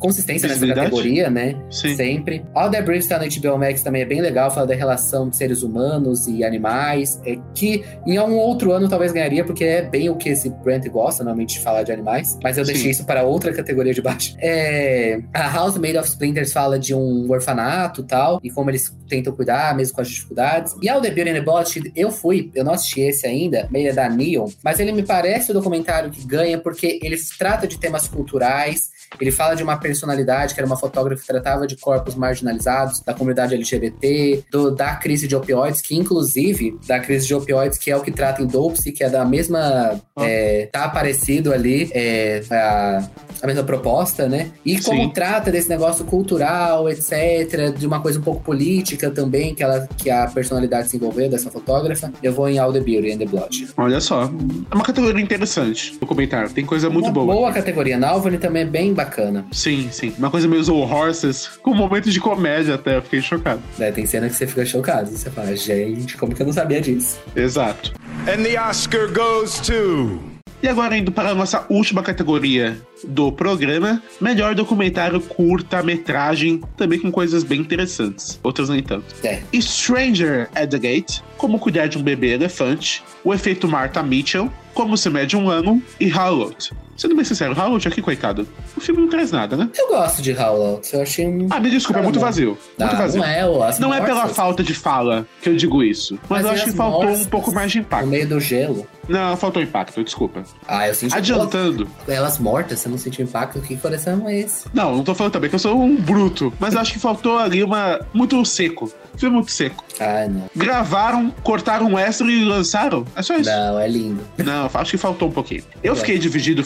consistência 0.00 0.48
nessa 0.48 0.66
categoria, 0.66 1.30
né? 1.30 1.54
Sim. 1.70 1.94
Sempre. 1.94 2.44
All 2.54 2.70
the 2.70 2.82
Breeze 2.82 3.08
tá 3.08 3.18
no 3.18 3.26
HBO 3.28 3.58
Max 3.58 3.82
também 3.82 4.02
é 4.02 4.04
bem 4.04 4.20
legal, 4.20 4.50
fala 4.50 4.66
da 4.66 4.74
relação 4.74 5.28
de 5.28 5.36
seres 5.36 5.62
humanos 5.62 6.26
e 6.26 6.42
animais, 6.42 7.20
é, 7.24 7.38
que 7.54 7.84
em 8.06 8.18
um 8.18 8.36
outro 8.36 8.72
ano 8.72 8.88
talvez 8.88 9.12
ganharia, 9.12 9.44
porque 9.44 9.64
é 9.64 9.82
bem 9.82 10.08
o 10.08 10.16
que 10.16 10.30
esse 10.30 10.48
Brent 10.48 10.88
gosta, 10.88 11.22
normalmente, 11.22 11.58
de 11.58 11.60
falar 11.60 11.82
de 11.82 11.92
animais, 11.92 12.38
mas 12.42 12.56
eu 12.56 12.64
Sim. 12.64 12.72
deixei 12.72 12.90
isso 12.90 13.04
para 13.04 13.22
outra 13.22 13.52
categoria 13.52 13.92
de 13.92 14.00
baixo. 14.00 14.34
É, 14.40 15.20
a 15.34 15.48
House 15.50 15.76
Made 15.76 15.98
of 15.98 16.08
Splinters 16.08 16.52
fala 16.52 16.78
de 16.78 16.94
um 16.94 17.30
orfanato 17.30 18.00
e 18.00 18.04
tal, 18.04 18.40
e 18.42 18.50
como 18.50 18.70
eles 18.70 18.92
tentam 19.08 19.32
cuidar, 19.34 19.76
mesmo 19.76 19.94
com 19.94 20.00
as 20.00 20.08
dificuldades. 20.08 20.74
E 20.80 20.88
All 20.88 21.00
the 21.00 21.10
Beauty 21.10 21.30
and 21.30 21.34
the 21.34 21.40
Bloodshed, 21.42 21.92
eu 21.94 22.10
fui, 22.10 22.50
eu 22.54 22.64
não 22.64 22.72
assisti 22.72 23.02
esse 23.02 23.26
ainda, 23.26 23.68
meio 23.70 23.94
da 23.94 24.08
Neon, 24.08 24.48
mas 24.64 24.80
ele 24.80 24.92
me 24.92 25.02
parece 25.02 25.50
o 25.50 25.54
documentário 25.54 26.10
que 26.10 26.24
ganha, 26.24 26.58
porque 26.58 26.98
ele 27.02 27.16
trata 27.38 27.66
de 27.66 27.78
temas 27.78 28.08
culturais, 28.08 28.90
ele 29.18 29.30
fala 29.32 29.54
de 29.54 29.62
uma 29.62 29.76
personalidade 29.76 30.54
que 30.54 30.60
era 30.60 30.66
uma 30.66 30.76
fotógrafa 30.76 31.20
que 31.20 31.26
tratava 31.26 31.66
de 31.66 31.76
corpos 31.76 32.14
marginalizados, 32.14 33.00
da 33.00 33.12
comunidade 33.14 33.54
LGBT, 33.54 34.44
do- 34.50 34.70
da 34.70 34.94
crise 34.96 35.26
de 35.26 35.34
opioides, 35.34 35.80
que 35.80 35.96
inclusive, 35.96 36.78
da 36.86 37.00
crise 37.00 37.26
de 37.26 37.34
opioides, 37.34 37.78
que 37.78 37.90
é 37.90 37.96
o 37.96 38.00
que 38.02 38.10
trata 38.10 38.42
em 38.42 38.46
Dopsy, 38.46 38.92
que 38.92 39.02
é 39.04 39.08
da 39.08 39.24
mesma. 39.24 40.00
Ah. 40.16 40.24
é, 40.26 40.66
tá 40.70 40.84
aparecido 40.84 41.52
ali, 41.52 41.90
é, 41.94 42.42
a, 42.50 43.02
a 43.42 43.46
mesma 43.46 43.62
proposta, 43.64 44.28
né? 44.28 44.50
E 44.64 44.78
como 44.80 45.02
Sim. 45.04 45.10
trata 45.10 45.50
desse 45.50 45.68
negócio 45.68 46.04
cultural, 46.04 46.88
etc., 46.88 47.72
de 47.76 47.86
uma 47.86 48.00
coisa 48.00 48.18
um 48.18 48.22
pouco 48.22 48.42
política 48.42 49.10
também, 49.10 49.54
que, 49.54 49.62
ela, 49.62 49.88
que 49.96 50.10
a 50.10 50.26
personalidade 50.26 50.88
se 50.88 50.96
envolveu 50.96 51.28
dessa 51.30 51.50
fotógrafa, 51.50 52.12
eu 52.22 52.32
vou 52.32 52.48
em 52.48 52.58
All 52.58 52.72
the 52.72 52.80
Beauty 52.80 53.12
and 53.12 53.18
the 53.18 53.26
Blood. 53.26 53.68
Olha 53.76 54.00
só. 54.00 54.24
É 54.70 54.74
uma 54.74 54.84
categoria 54.84 55.22
interessante 55.22 55.96
no 56.00 56.06
comentário. 56.06 56.50
Tem 56.50 56.64
coisa 56.64 56.88
muito 56.90 57.06
uma 57.06 57.12
boa. 57.12 57.34
boa 57.34 57.52
categoria. 57.52 57.96
Nalvani 57.98 58.38
também 58.38 58.62
é 58.62 58.66
bem 58.66 58.92
bacana. 59.04 59.46
Sim, 59.52 59.88
sim. 59.90 60.12
Uma 60.18 60.30
coisa 60.30 60.46
meio 60.46 60.60
Slow 60.62 60.82
Horses, 60.88 61.48
com 61.62 61.74
momentos 61.74 62.12
de 62.12 62.20
comédia 62.20 62.74
até. 62.74 62.96
Eu 62.96 63.02
fiquei 63.02 63.20
chocado. 63.22 63.62
né? 63.78 63.90
Tem 63.90 64.06
cena 64.06 64.28
que 64.28 64.34
você 64.34 64.46
fica 64.46 64.64
chocado. 64.64 65.10
Você 65.10 65.30
fala, 65.30 65.54
gente, 65.56 66.16
como 66.16 66.34
que 66.34 66.42
eu 66.42 66.46
não 66.46 66.52
sabia 66.52 66.80
disso? 66.80 67.18
Exato. 67.34 67.92
And 68.28 68.42
the 68.42 68.60
Oscar 68.60 69.08
goes 69.12 69.58
to. 69.60 70.20
E 70.62 70.68
agora 70.68 70.94
indo 70.94 71.10
para 71.10 71.30
a 71.30 71.34
nossa 71.34 71.64
última 71.70 72.02
categoria 72.02 72.78
do 73.02 73.32
programa, 73.32 74.02
melhor 74.20 74.54
documentário 74.54 75.18
curta-metragem, 75.18 76.60
também 76.76 76.98
com 76.98 77.10
coisas 77.10 77.42
bem 77.42 77.60
interessantes, 77.60 78.38
outras 78.42 78.68
nem 78.68 78.82
tanto. 78.82 79.06
É. 79.24 79.40
Stranger 79.58 80.50
at 80.54 80.68
the 80.68 80.78
Gate, 80.78 81.20
Como 81.38 81.58
Cuidar 81.58 81.86
de 81.86 81.96
um 81.96 82.02
Bebê 82.02 82.34
Elefante, 82.34 83.02
O 83.24 83.32
Efeito 83.32 83.66
Martha 83.66 84.02
Mitchell, 84.02 84.52
Como 84.74 84.98
Se 84.98 85.08
Mede 85.08 85.34
um 85.34 85.48
Ano 85.48 85.82
e 85.98 86.08
Hollow. 86.10 86.54
Sendo 87.00 87.16
bem 87.16 87.24
sincero, 87.24 87.54
Hollow 87.54 87.78
aqui, 87.78 88.02
coitado, 88.02 88.46
o 88.76 88.80
filme 88.80 89.00
não 89.00 89.08
traz 89.08 89.32
nada, 89.32 89.56
né? 89.56 89.70
Eu 89.74 89.88
gosto 89.88 90.20
de 90.20 90.34
Howl 90.34 90.82
Eu 90.92 91.00
achei 91.00 91.26
um. 91.26 91.46
Ah, 91.48 91.58
me 91.58 91.70
desculpa, 91.70 92.00
é 92.00 92.02
muito 92.02 92.20
vazio. 92.20 92.58
Ah, 92.78 92.84
Muito 92.84 92.96
vazio. 92.98 93.22
Não 93.22 93.26
é, 93.26 93.40
as 93.68 93.78
Não 93.78 93.94
é 93.94 94.02
pela 94.02 94.28
falta 94.28 94.62
de 94.62 94.74
fala 94.74 95.26
que 95.40 95.48
eu 95.48 95.56
digo 95.56 95.82
isso, 95.82 96.18
mas, 96.28 96.42
Mas 96.42 96.44
eu 96.44 96.50
acho 96.50 96.64
que 96.64 96.72
faltou 96.76 97.04
mortes? 97.04 97.26
um 97.26 97.30
pouco 97.30 97.54
mais 97.54 97.72
de 97.72 97.78
No 97.78 97.84
impacto. 97.86 98.06
meio 98.06 98.28
do 98.28 98.38
gelo. 98.38 98.86
Não, 99.08 99.34
faltou 99.34 99.62
impacto, 99.62 100.04
desculpa. 100.04 100.42
Ah, 100.68 100.86
eu 100.88 100.94
senti. 100.94 101.16
Adiantando. 101.16 101.88
Elas 102.06 102.38
mortas, 102.38 102.80
você 102.80 102.88
não 102.90 102.98
sentiu 102.98 103.24
impacto? 103.24 103.60
Que 103.62 103.76
coração 103.78 104.28
é 104.28 104.38
esse? 104.38 104.66
Não, 104.74 104.94
não 104.96 105.02
tô 105.02 105.14
falando 105.14 105.32
também 105.32 105.48
que 105.48 105.56
eu 105.56 105.58
sou 105.58 105.80
um 105.80 105.96
bruto, 105.96 106.52
mas 106.60 106.74
eu 106.74 106.80
acho 106.80 106.92
que 106.92 106.98
faltou 106.98 107.38
ali 107.38 107.64
uma. 107.64 107.98
Muito 108.12 108.44
seco. 108.44 108.92
Filme 109.16 109.36
muito 109.36 109.50
seco. 109.50 109.84
Ah, 109.98 110.26
não. 110.28 110.48
Gravaram, 110.54 111.30
cortaram 111.42 111.86
um 111.86 111.98
extra 111.98 112.30
e 112.30 112.44
lançaram. 112.44 113.04
É 113.16 113.22
só 113.22 113.36
isso. 113.36 113.50
Não, 113.50 113.78
é 113.78 113.88
lindo. 113.88 114.22
Não, 114.38 114.70
acho 114.72 114.90
que 114.92 114.96
faltou 114.96 115.28
um 115.28 115.32
pouquinho. 115.32 115.62
Eu 115.82 115.96
fiquei 115.96 116.16
dividido, 116.18 116.62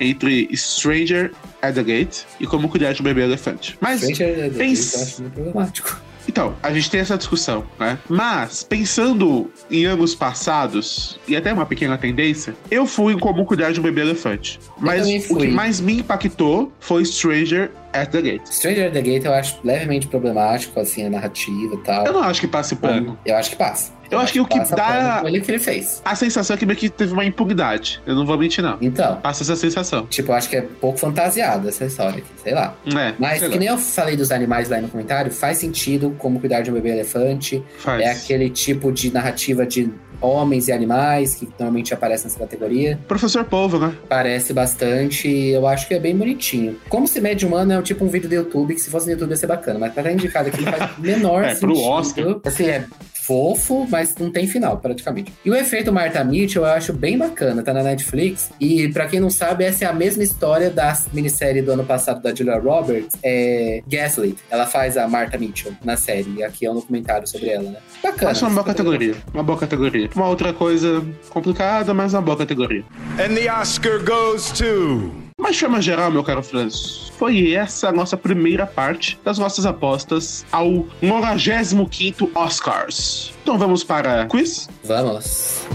Entre 0.00 0.48
Stranger 0.56 1.32
at 1.62 1.74
the 1.74 1.82
Gate 1.82 2.18
e 2.40 2.46
Como 2.46 2.68
Cuidar 2.68 2.92
de 2.92 3.00
um 3.00 3.04
Bebê 3.04 3.22
Elefante. 3.22 3.76
Mas, 3.80 4.00
Stranger 4.02 4.50
pense- 4.52 4.96
eu 4.96 5.02
acho 5.02 5.20
muito 5.22 5.34
problemático. 5.34 6.00
então, 6.28 6.54
a 6.62 6.72
gente 6.72 6.90
tem 6.90 7.00
essa 7.00 7.16
discussão, 7.16 7.64
né? 7.78 7.98
Mas, 8.08 8.62
pensando 8.62 9.50
em 9.70 9.84
anos 9.86 10.14
passados, 10.14 11.18
e 11.26 11.36
até 11.36 11.52
uma 11.52 11.66
pequena 11.66 11.96
tendência, 11.98 12.54
eu 12.70 12.86
fui 12.86 13.14
em 13.14 13.18
Como 13.18 13.44
Cuidar 13.44 13.72
de 13.72 13.80
um 13.80 13.82
Bebê 13.82 14.02
Elefante. 14.02 14.58
Mas 14.78 15.06
o 15.30 15.36
que 15.36 15.48
mais 15.48 15.80
me 15.80 15.98
impactou 16.00 16.72
foi 16.80 17.04
Stranger 17.04 17.70
at 17.92 18.10
the 18.10 18.20
Gate. 18.20 18.46
Stranger 18.48 18.92
the 18.92 19.00
Gate 19.00 19.24
eu 19.24 19.32
acho 19.32 19.58
levemente 19.64 20.06
problemático, 20.06 20.78
assim, 20.78 21.06
a 21.06 21.10
narrativa 21.10 21.74
e 21.74 21.78
tal. 21.78 22.06
Eu 22.06 22.12
não 22.12 22.22
acho 22.22 22.40
que 22.40 22.46
passe 22.46 22.76
pano. 22.76 23.18
Eu 23.24 23.36
acho 23.36 23.50
que 23.50 23.56
passa. 23.56 23.92
Eu 24.10 24.18
acho 24.18 24.32
que 24.32 24.40
o 24.40 24.46
que 24.46 24.58
dá- 24.74 25.22
Ele 25.24 25.40
que 25.40 25.50
ele 25.50 25.58
fez. 25.58 26.00
A 26.04 26.14
sensação 26.14 26.54
é 26.54 26.58
que 26.58 26.66
meio 26.66 26.78
que 26.78 26.88
teve 26.88 27.12
uma 27.12 27.24
impunidade. 27.24 28.00
Eu 28.06 28.14
não 28.14 28.24
vou 28.26 28.36
mentir, 28.38 28.62
não. 28.62 28.76
Então, 28.80 29.16
Passa 29.20 29.42
essa 29.42 29.56
sensação. 29.56 30.06
tipo, 30.06 30.32
eu 30.32 30.36
acho 30.36 30.48
que 30.48 30.56
é 30.56 30.62
pouco 30.62 30.98
fantasiada 30.98 31.68
essa 31.68 31.84
história 31.84 32.18
aqui, 32.18 32.26
sei 32.42 32.54
lá. 32.54 32.74
É, 32.86 33.14
Mas 33.18 33.40
sei 33.40 33.48
que 33.48 33.54
lá. 33.54 33.60
nem 33.60 33.68
eu 33.68 33.78
falei 33.78 34.16
dos 34.16 34.30
animais 34.30 34.68
lá 34.68 34.80
no 34.80 34.88
comentário, 34.88 35.30
faz 35.32 35.58
sentido 35.58 36.14
como 36.18 36.38
cuidar 36.40 36.60
de 36.62 36.70
um 36.70 36.74
bebê 36.74 36.90
elefante. 36.90 37.62
Faz. 37.78 38.00
É 38.02 38.10
aquele 38.10 38.50
tipo 38.50 38.92
de 38.92 39.12
narrativa 39.12 39.66
de 39.66 39.90
homens 40.18 40.66
e 40.68 40.72
animais 40.72 41.34
que 41.34 41.46
normalmente 41.58 41.92
aparece 41.92 42.24
nessa 42.24 42.38
categoria. 42.38 42.98
Professor 43.06 43.44
Polvo, 43.44 43.78
né? 43.78 43.94
Parece 44.08 44.52
bastante 44.54 45.28
e 45.28 45.50
eu 45.50 45.66
acho 45.66 45.86
que 45.86 45.92
é 45.94 45.98
bem 45.98 46.16
bonitinho. 46.16 46.78
Como 46.88 47.06
se 47.06 47.20
mede 47.20 47.44
humano 47.44 47.72
é 47.74 47.82
tipo 47.82 48.02
um 48.04 48.08
vídeo 48.08 48.26
do 48.28 48.34
YouTube, 48.34 48.74
que 48.74 48.80
se 48.80 48.88
fosse 48.88 49.04
no 49.06 49.12
YouTube 49.12 49.30
ia 49.30 49.36
ser 49.36 49.46
bacana, 49.46 49.78
mas 49.78 49.90
estar 49.90 50.10
indicado 50.10 50.48
aqui 50.48 50.62
não 50.62 50.72
faz 50.72 50.90
menor 50.98 51.44
É, 51.44 51.54
pro 51.54 51.74
sentido. 51.74 51.90
Oscar. 51.90 52.36
Assim, 52.44 52.64
é 52.64 52.84
fofo, 53.26 53.86
mas 53.90 54.14
não 54.16 54.30
tem 54.30 54.46
final, 54.46 54.78
praticamente. 54.78 55.32
E 55.44 55.50
o 55.50 55.54
efeito 55.54 55.92
Martha 55.92 56.22
Mitchell 56.22 56.62
eu 56.62 56.70
acho 56.70 56.92
bem 56.92 57.18
bacana, 57.18 57.62
tá 57.62 57.74
na 57.74 57.82
Netflix. 57.82 58.50
E 58.60 58.88
pra 58.88 59.06
quem 59.06 59.18
não 59.18 59.30
sabe, 59.30 59.64
essa 59.64 59.84
é 59.84 59.88
a 59.88 59.92
mesma 59.92 60.22
história 60.22 60.70
da 60.70 60.96
minissérie 61.12 61.60
do 61.60 61.72
ano 61.72 61.84
passado 61.84 62.22
da 62.22 62.34
Julia 62.34 62.58
Roberts, 62.58 63.16
é 63.22 63.82
Gaslit. 63.88 64.38
Ela 64.48 64.66
faz 64.66 64.96
a 64.96 65.08
Martha 65.08 65.36
Mitchell 65.36 65.72
na 65.84 65.96
série, 65.96 66.32
e 66.36 66.44
aqui 66.44 66.66
é 66.66 66.70
um 66.70 66.74
documentário 66.74 67.26
sobre 67.26 67.48
ela, 67.48 67.70
né? 67.70 67.78
Bacana. 68.02 68.30
Acho 68.30 68.46
uma 68.46 68.54
boa 68.54 68.64
categoria. 68.64 69.14
Uma 69.34 69.42
boa 69.42 69.58
categoria. 69.58 70.08
Uma 70.14 70.28
outra 70.28 70.52
coisa 70.52 71.04
complicada, 71.30 71.92
mas 71.92 72.14
uma 72.14 72.22
boa 72.22 72.36
categoria. 72.36 72.84
And 73.18 73.34
the 73.34 73.50
Oscar 73.52 74.02
goes 74.04 74.52
to. 74.52 75.25
Mas 75.38 75.56
de 75.56 75.60
forma 75.60 75.82
geral, 75.82 76.10
meu 76.10 76.24
caro 76.24 76.42
Franz, 76.42 77.12
foi 77.18 77.52
essa 77.52 77.90
a 77.90 77.92
nossa 77.92 78.16
primeira 78.16 78.66
parte 78.66 79.18
das 79.22 79.38
nossas 79.38 79.66
apostas 79.66 80.46
ao 80.50 80.86
95º 81.02 82.30
Oscars. 82.34 83.34
Então 83.42 83.58
vamos 83.58 83.84
para 83.84 84.24
quiz? 84.26 84.66
Vamos. 84.82 85.66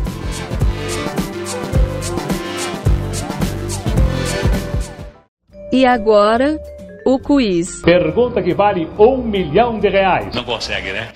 E 5.72 5.86
agora, 5.86 6.60
o 7.06 7.20
quiz. 7.20 7.84
Pergunta 7.84 8.42
que 8.42 8.56
vale 8.56 8.90
um 8.98 9.18
milhão 9.18 9.80
de 9.80 9.90
reais. 9.90 10.34
Não 10.34 10.44
consegue, 10.44 10.92
né? 10.92 11.10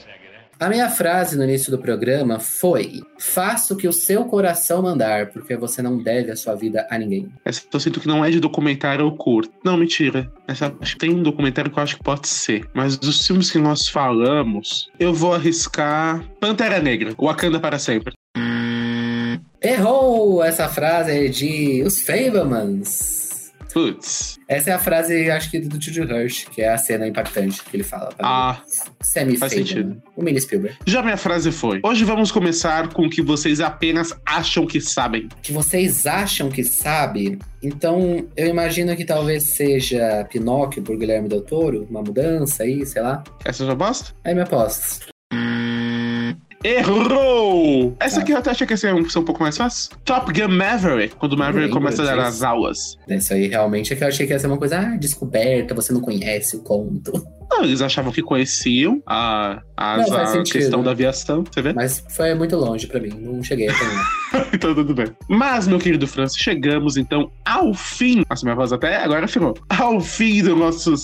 A 0.58 0.70
minha 0.70 0.90
frase 0.90 1.38
no 1.38 1.44
início 1.44 1.70
do 1.70 1.78
programa 1.78 2.40
foi: 2.40 3.02
Faça 3.20 3.74
o 3.74 3.78
que 3.78 3.88
o 3.88 3.94
seu 3.94 4.24
coração 4.26 4.82
mandar, 4.82 5.28
porque 5.32 5.58
você 5.58 5.82
não 5.82 5.98
deve 5.98 6.32
a 6.32 6.36
sua 6.36 6.56
vida 6.56 6.88
a 6.90 6.98
ninguém. 6.98 7.30
Essa 7.44 7.62
eu 7.72 7.80
sinto 7.80 8.00
que 8.00 8.08
não 8.08 8.24
é 8.24 8.30
de 8.30 8.40
documentário 8.40 9.04
ou 9.04 9.18
curto. 9.18 9.52
Não, 9.64 9.76
mentira. 9.76 10.32
Essa, 10.48 10.74
acho 10.80 10.94
que 10.94 11.00
tem 11.00 11.14
um 11.14 11.22
documentário 11.22 11.70
que 11.70 11.78
eu 11.78 11.84
acho 11.84 11.98
que 11.98 12.04
pode 12.04 12.28
ser. 12.28 12.66
Mas 12.74 12.98
dos 12.98 13.28
filmes 13.28 13.52
que 13.52 13.58
nós 13.58 13.90
falamos, 13.90 14.90
eu 14.98 15.14
vou 15.14 15.34
arriscar 15.34 16.24
Pantera 16.40 16.80
Negra, 16.80 17.14
Wakanda 17.20 17.60
para 17.60 17.78
sempre. 17.78 18.14
Errou! 19.62 20.44
Essa 20.44 20.70
frase 20.70 21.26
é 21.26 21.28
de 21.28 21.84
Os 21.84 22.00
Fablemans. 22.00 23.25
Putz. 23.76 24.40
Essa 24.48 24.70
é 24.70 24.74
a 24.74 24.80
frase, 24.80 25.30
acho 25.30 25.52
que 25.52 25.60
do 25.60 25.82
Juju 25.82 26.04
Hirsch, 26.04 26.46
que 26.46 26.62
é 26.62 26.70
a 26.70 26.78
cena 26.78 27.06
impactante 27.06 27.62
que 27.62 27.76
ele 27.76 27.84
fala. 27.84 28.10
Ah, 28.20 28.62
Semi 29.02 29.36
faz 29.36 29.52
sentido. 29.52 30.02
O 30.16 30.24
mini 30.24 30.40
Spielberg. 30.40 30.78
já 30.86 31.04
minha 31.04 31.18
frase 31.18 31.52
foi. 31.52 31.82
Hoje 31.84 32.06
vamos 32.06 32.32
começar 32.32 32.94
com 32.94 33.06
o 33.06 33.10
que 33.10 33.22
vocês 33.22 33.60
apenas 33.60 34.14
acham 34.26 34.66
que 34.66 34.80
sabem. 34.80 35.28
Que 35.44 35.52
vocês 35.52 36.06
acham 36.06 36.48
que 36.50 36.64
sabe, 36.64 37.38
então 37.62 38.26
eu 38.38 38.48
imagino 38.48 38.96
que 38.96 39.04
talvez 39.04 39.56
seja 39.56 40.26
Pinóquio 40.32 40.82
por 40.82 40.98
Guilherme 40.98 41.28
Del 41.28 41.42
Toro, 41.42 41.86
uma 41.90 42.02
mudança 42.02 42.64
aí, 42.64 42.86
sei 42.86 43.02
lá. 43.02 43.26
Essa 43.44 43.66
já 43.66 43.76
bosta? 43.76 44.14
Aí 44.24 44.34
me 44.34 44.40
aposto. 44.40 45.14
Errou! 46.66 47.96
Essa 48.00 48.22
aqui 48.22 48.32
eu 48.32 48.38
até 48.38 48.50
achei 48.50 48.66
que 48.66 48.74
ia 48.74 48.78
ser 48.78 48.92
um, 48.92 49.08
ser 49.08 49.20
um 49.20 49.24
pouco 49.24 49.40
mais 49.40 49.56
fácil. 49.56 49.92
Top 50.04 50.34
Gun 50.34 50.48
Maverick, 50.48 51.16
quando 51.16 51.34
o 51.34 51.38
Maverick 51.38 51.72
começa 51.72 52.02
a 52.02 52.06
dar 52.06 52.20
as 52.26 52.42
aulas. 52.42 52.98
Isso 53.08 53.36
aí 53.36 53.48
realmente 53.48 53.94
é 53.94 53.96
que 53.96 54.04
eu 54.04 54.08
achei 54.08 54.26
que 54.26 54.34
ia 54.34 54.40
ser 54.40 54.48
uma 54.48 54.58
coisa, 54.58 54.80
ah, 54.80 54.98
descoberta, 54.98 55.76
você 55.76 55.94
não 55.94 56.02
conhece 56.02 56.58
o 56.58 56.64
conto. 56.64 57.24
Não, 57.50 57.64
eles 57.64 57.82
achavam 57.82 58.12
que 58.12 58.22
conheciam 58.22 59.02
a, 59.06 59.62
a, 59.78 59.98
Não, 59.98 60.18
a 60.18 60.44
questão 60.44 60.84
da 60.84 60.92
aviação, 60.92 61.44
você 61.44 61.62
vê? 61.62 61.74
Mas 61.74 62.04
foi 62.10 62.34
muito 62.34 62.56
longe 62.56 62.88
pra 62.88 63.00
mim, 63.00 63.10
não 63.10 63.44
cheguei 63.44 63.70
até 63.70 63.84
lá. 63.84 64.48
então 64.54 64.74
tudo 64.74 64.94
bem. 64.94 65.08
Mas, 65.30 65.68
meu 65.68 65.80
querido 65.80 66.08
Francis, 66.08 66.38
chegamos 66.38 66.98
então 66.98 67.32
ao 67.46 67.74
fim. 67.74 68.24
Nossa, 68.30 68.46
minha 68.46 68.56
voz 68.56 68.74
até 68.74 68.98
agora 68.98 69.28
ficou. 69.28 69.54
Ao 69.70 70.00
fim 70.00 70.44
do 70.44 70.56
nosso 70.56 70.96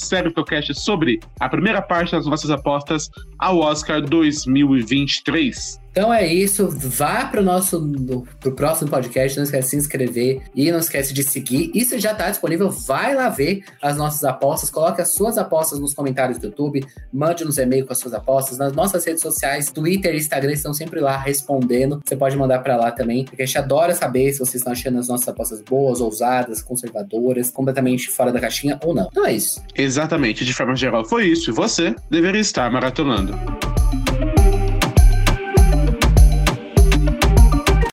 Cast 0.48 0.74
sobre 0.76 1.20
a 1.40 1.48
primeira 1.48 1.82
parte 1.82 2.12
das 2.12 2.26
nossas 2.26 2.50
apostas 2.50 3.10
ao 3.40 3.60
Oscar 3.60 4.02
2023. 4.02 5.80
Então 5.92 6.14
é 6.14 6.26
isso, 6.26 6.70
vá 6.70 7.26
pro 7.26 7.44
nosso 7.44 7.80
no- 7.80 8.22
pro 8.40 8.54
próximo 8.54 8.90
podcast, 8.90 9.38
não 9.38 9.44
esquece 9.44 9.64
de 9.66 9.70
se 9.72 9.76
inscrever 9.78 10.42
e 10.56 10.72
não 10.72 10.80
esquece 10.80 11.14
de 11.14 11.22
seguir. 11.22 11.70
Isso 11.76 12.00
já 12.00 12.14
tá 12.16 12.30
disponível, 12.30 12.70
vai 12.70 13.14
lá 13.14 13.28
ver 13.28 13.62
as 13.82 13.98
nossas 13.98 14.24
apostas, 14.24 14.70
coloque 14.70 15.02
as 15.02 15.14
suas 15.14 15.38
apostas 15.38 15.80
nos 15.80 15.94
comentários 15.94 16.38
do 16.38 16.46
YouTube, 16.48 16.86
mande 17.12 17.44
nos 17.44 17.58
e-mail 17.58 17.86
com 17.86 17.92
as 17.92 18.00
suas 18.00 18.14
apostas, 18.14 18.58
nas 18.58 18.72
nossas 18.74 19.04
redes 19.06 19.22
sociais, 19.22 19.70
Twitter 19.70 20.14
e 20.14 20.18
Instagram 20.18 20.54
estão 20.54 20.74
sempre 20.74 21.02
lá 21.02 21.18
respondendo. 21.18 22.00
Você 22.06 22.16
pode 22.16 22.38
mandar 22.38 22.60
pra 22.60 22.78
lá 22.78 22.92
também, 22.92 23.26
porque 23.26 23.42
a 23.42 23.46
gente 23.46 23.58
adora 23.58 23.94
saber 23.94 24.32
se 24.32 24.40
vocês 24.40 24.56
estão 24.56 24.72
achando 24.72 24.98
as 24.98 25.10
nossas 25.10 25.28
apostas 25.28 25.62
boas, 25.62 26.00
ousadas, 26.00 26.62
conservadoras, 26.62 27.50
completamente 27.50 28.10
fora 28.10 28.32
da 28.32 28.40
caixinha 28.40 28.80
ou 28.84 28.96
não. 28.96 29.10
Então 29.12 29.26
é 29.26 29.34
isso. 29.34 29.62
Exatamente, 29.76 30.46
de 30.46 30.54
forma 30.54 30.74
geral 30.76 31.04
foi 31.04 31.26
isso. 31.28 31.52
Você 31.54 31.94
deveria 32.10 32.40
estar 32.40 32.72
maratonando. 32.72 33.34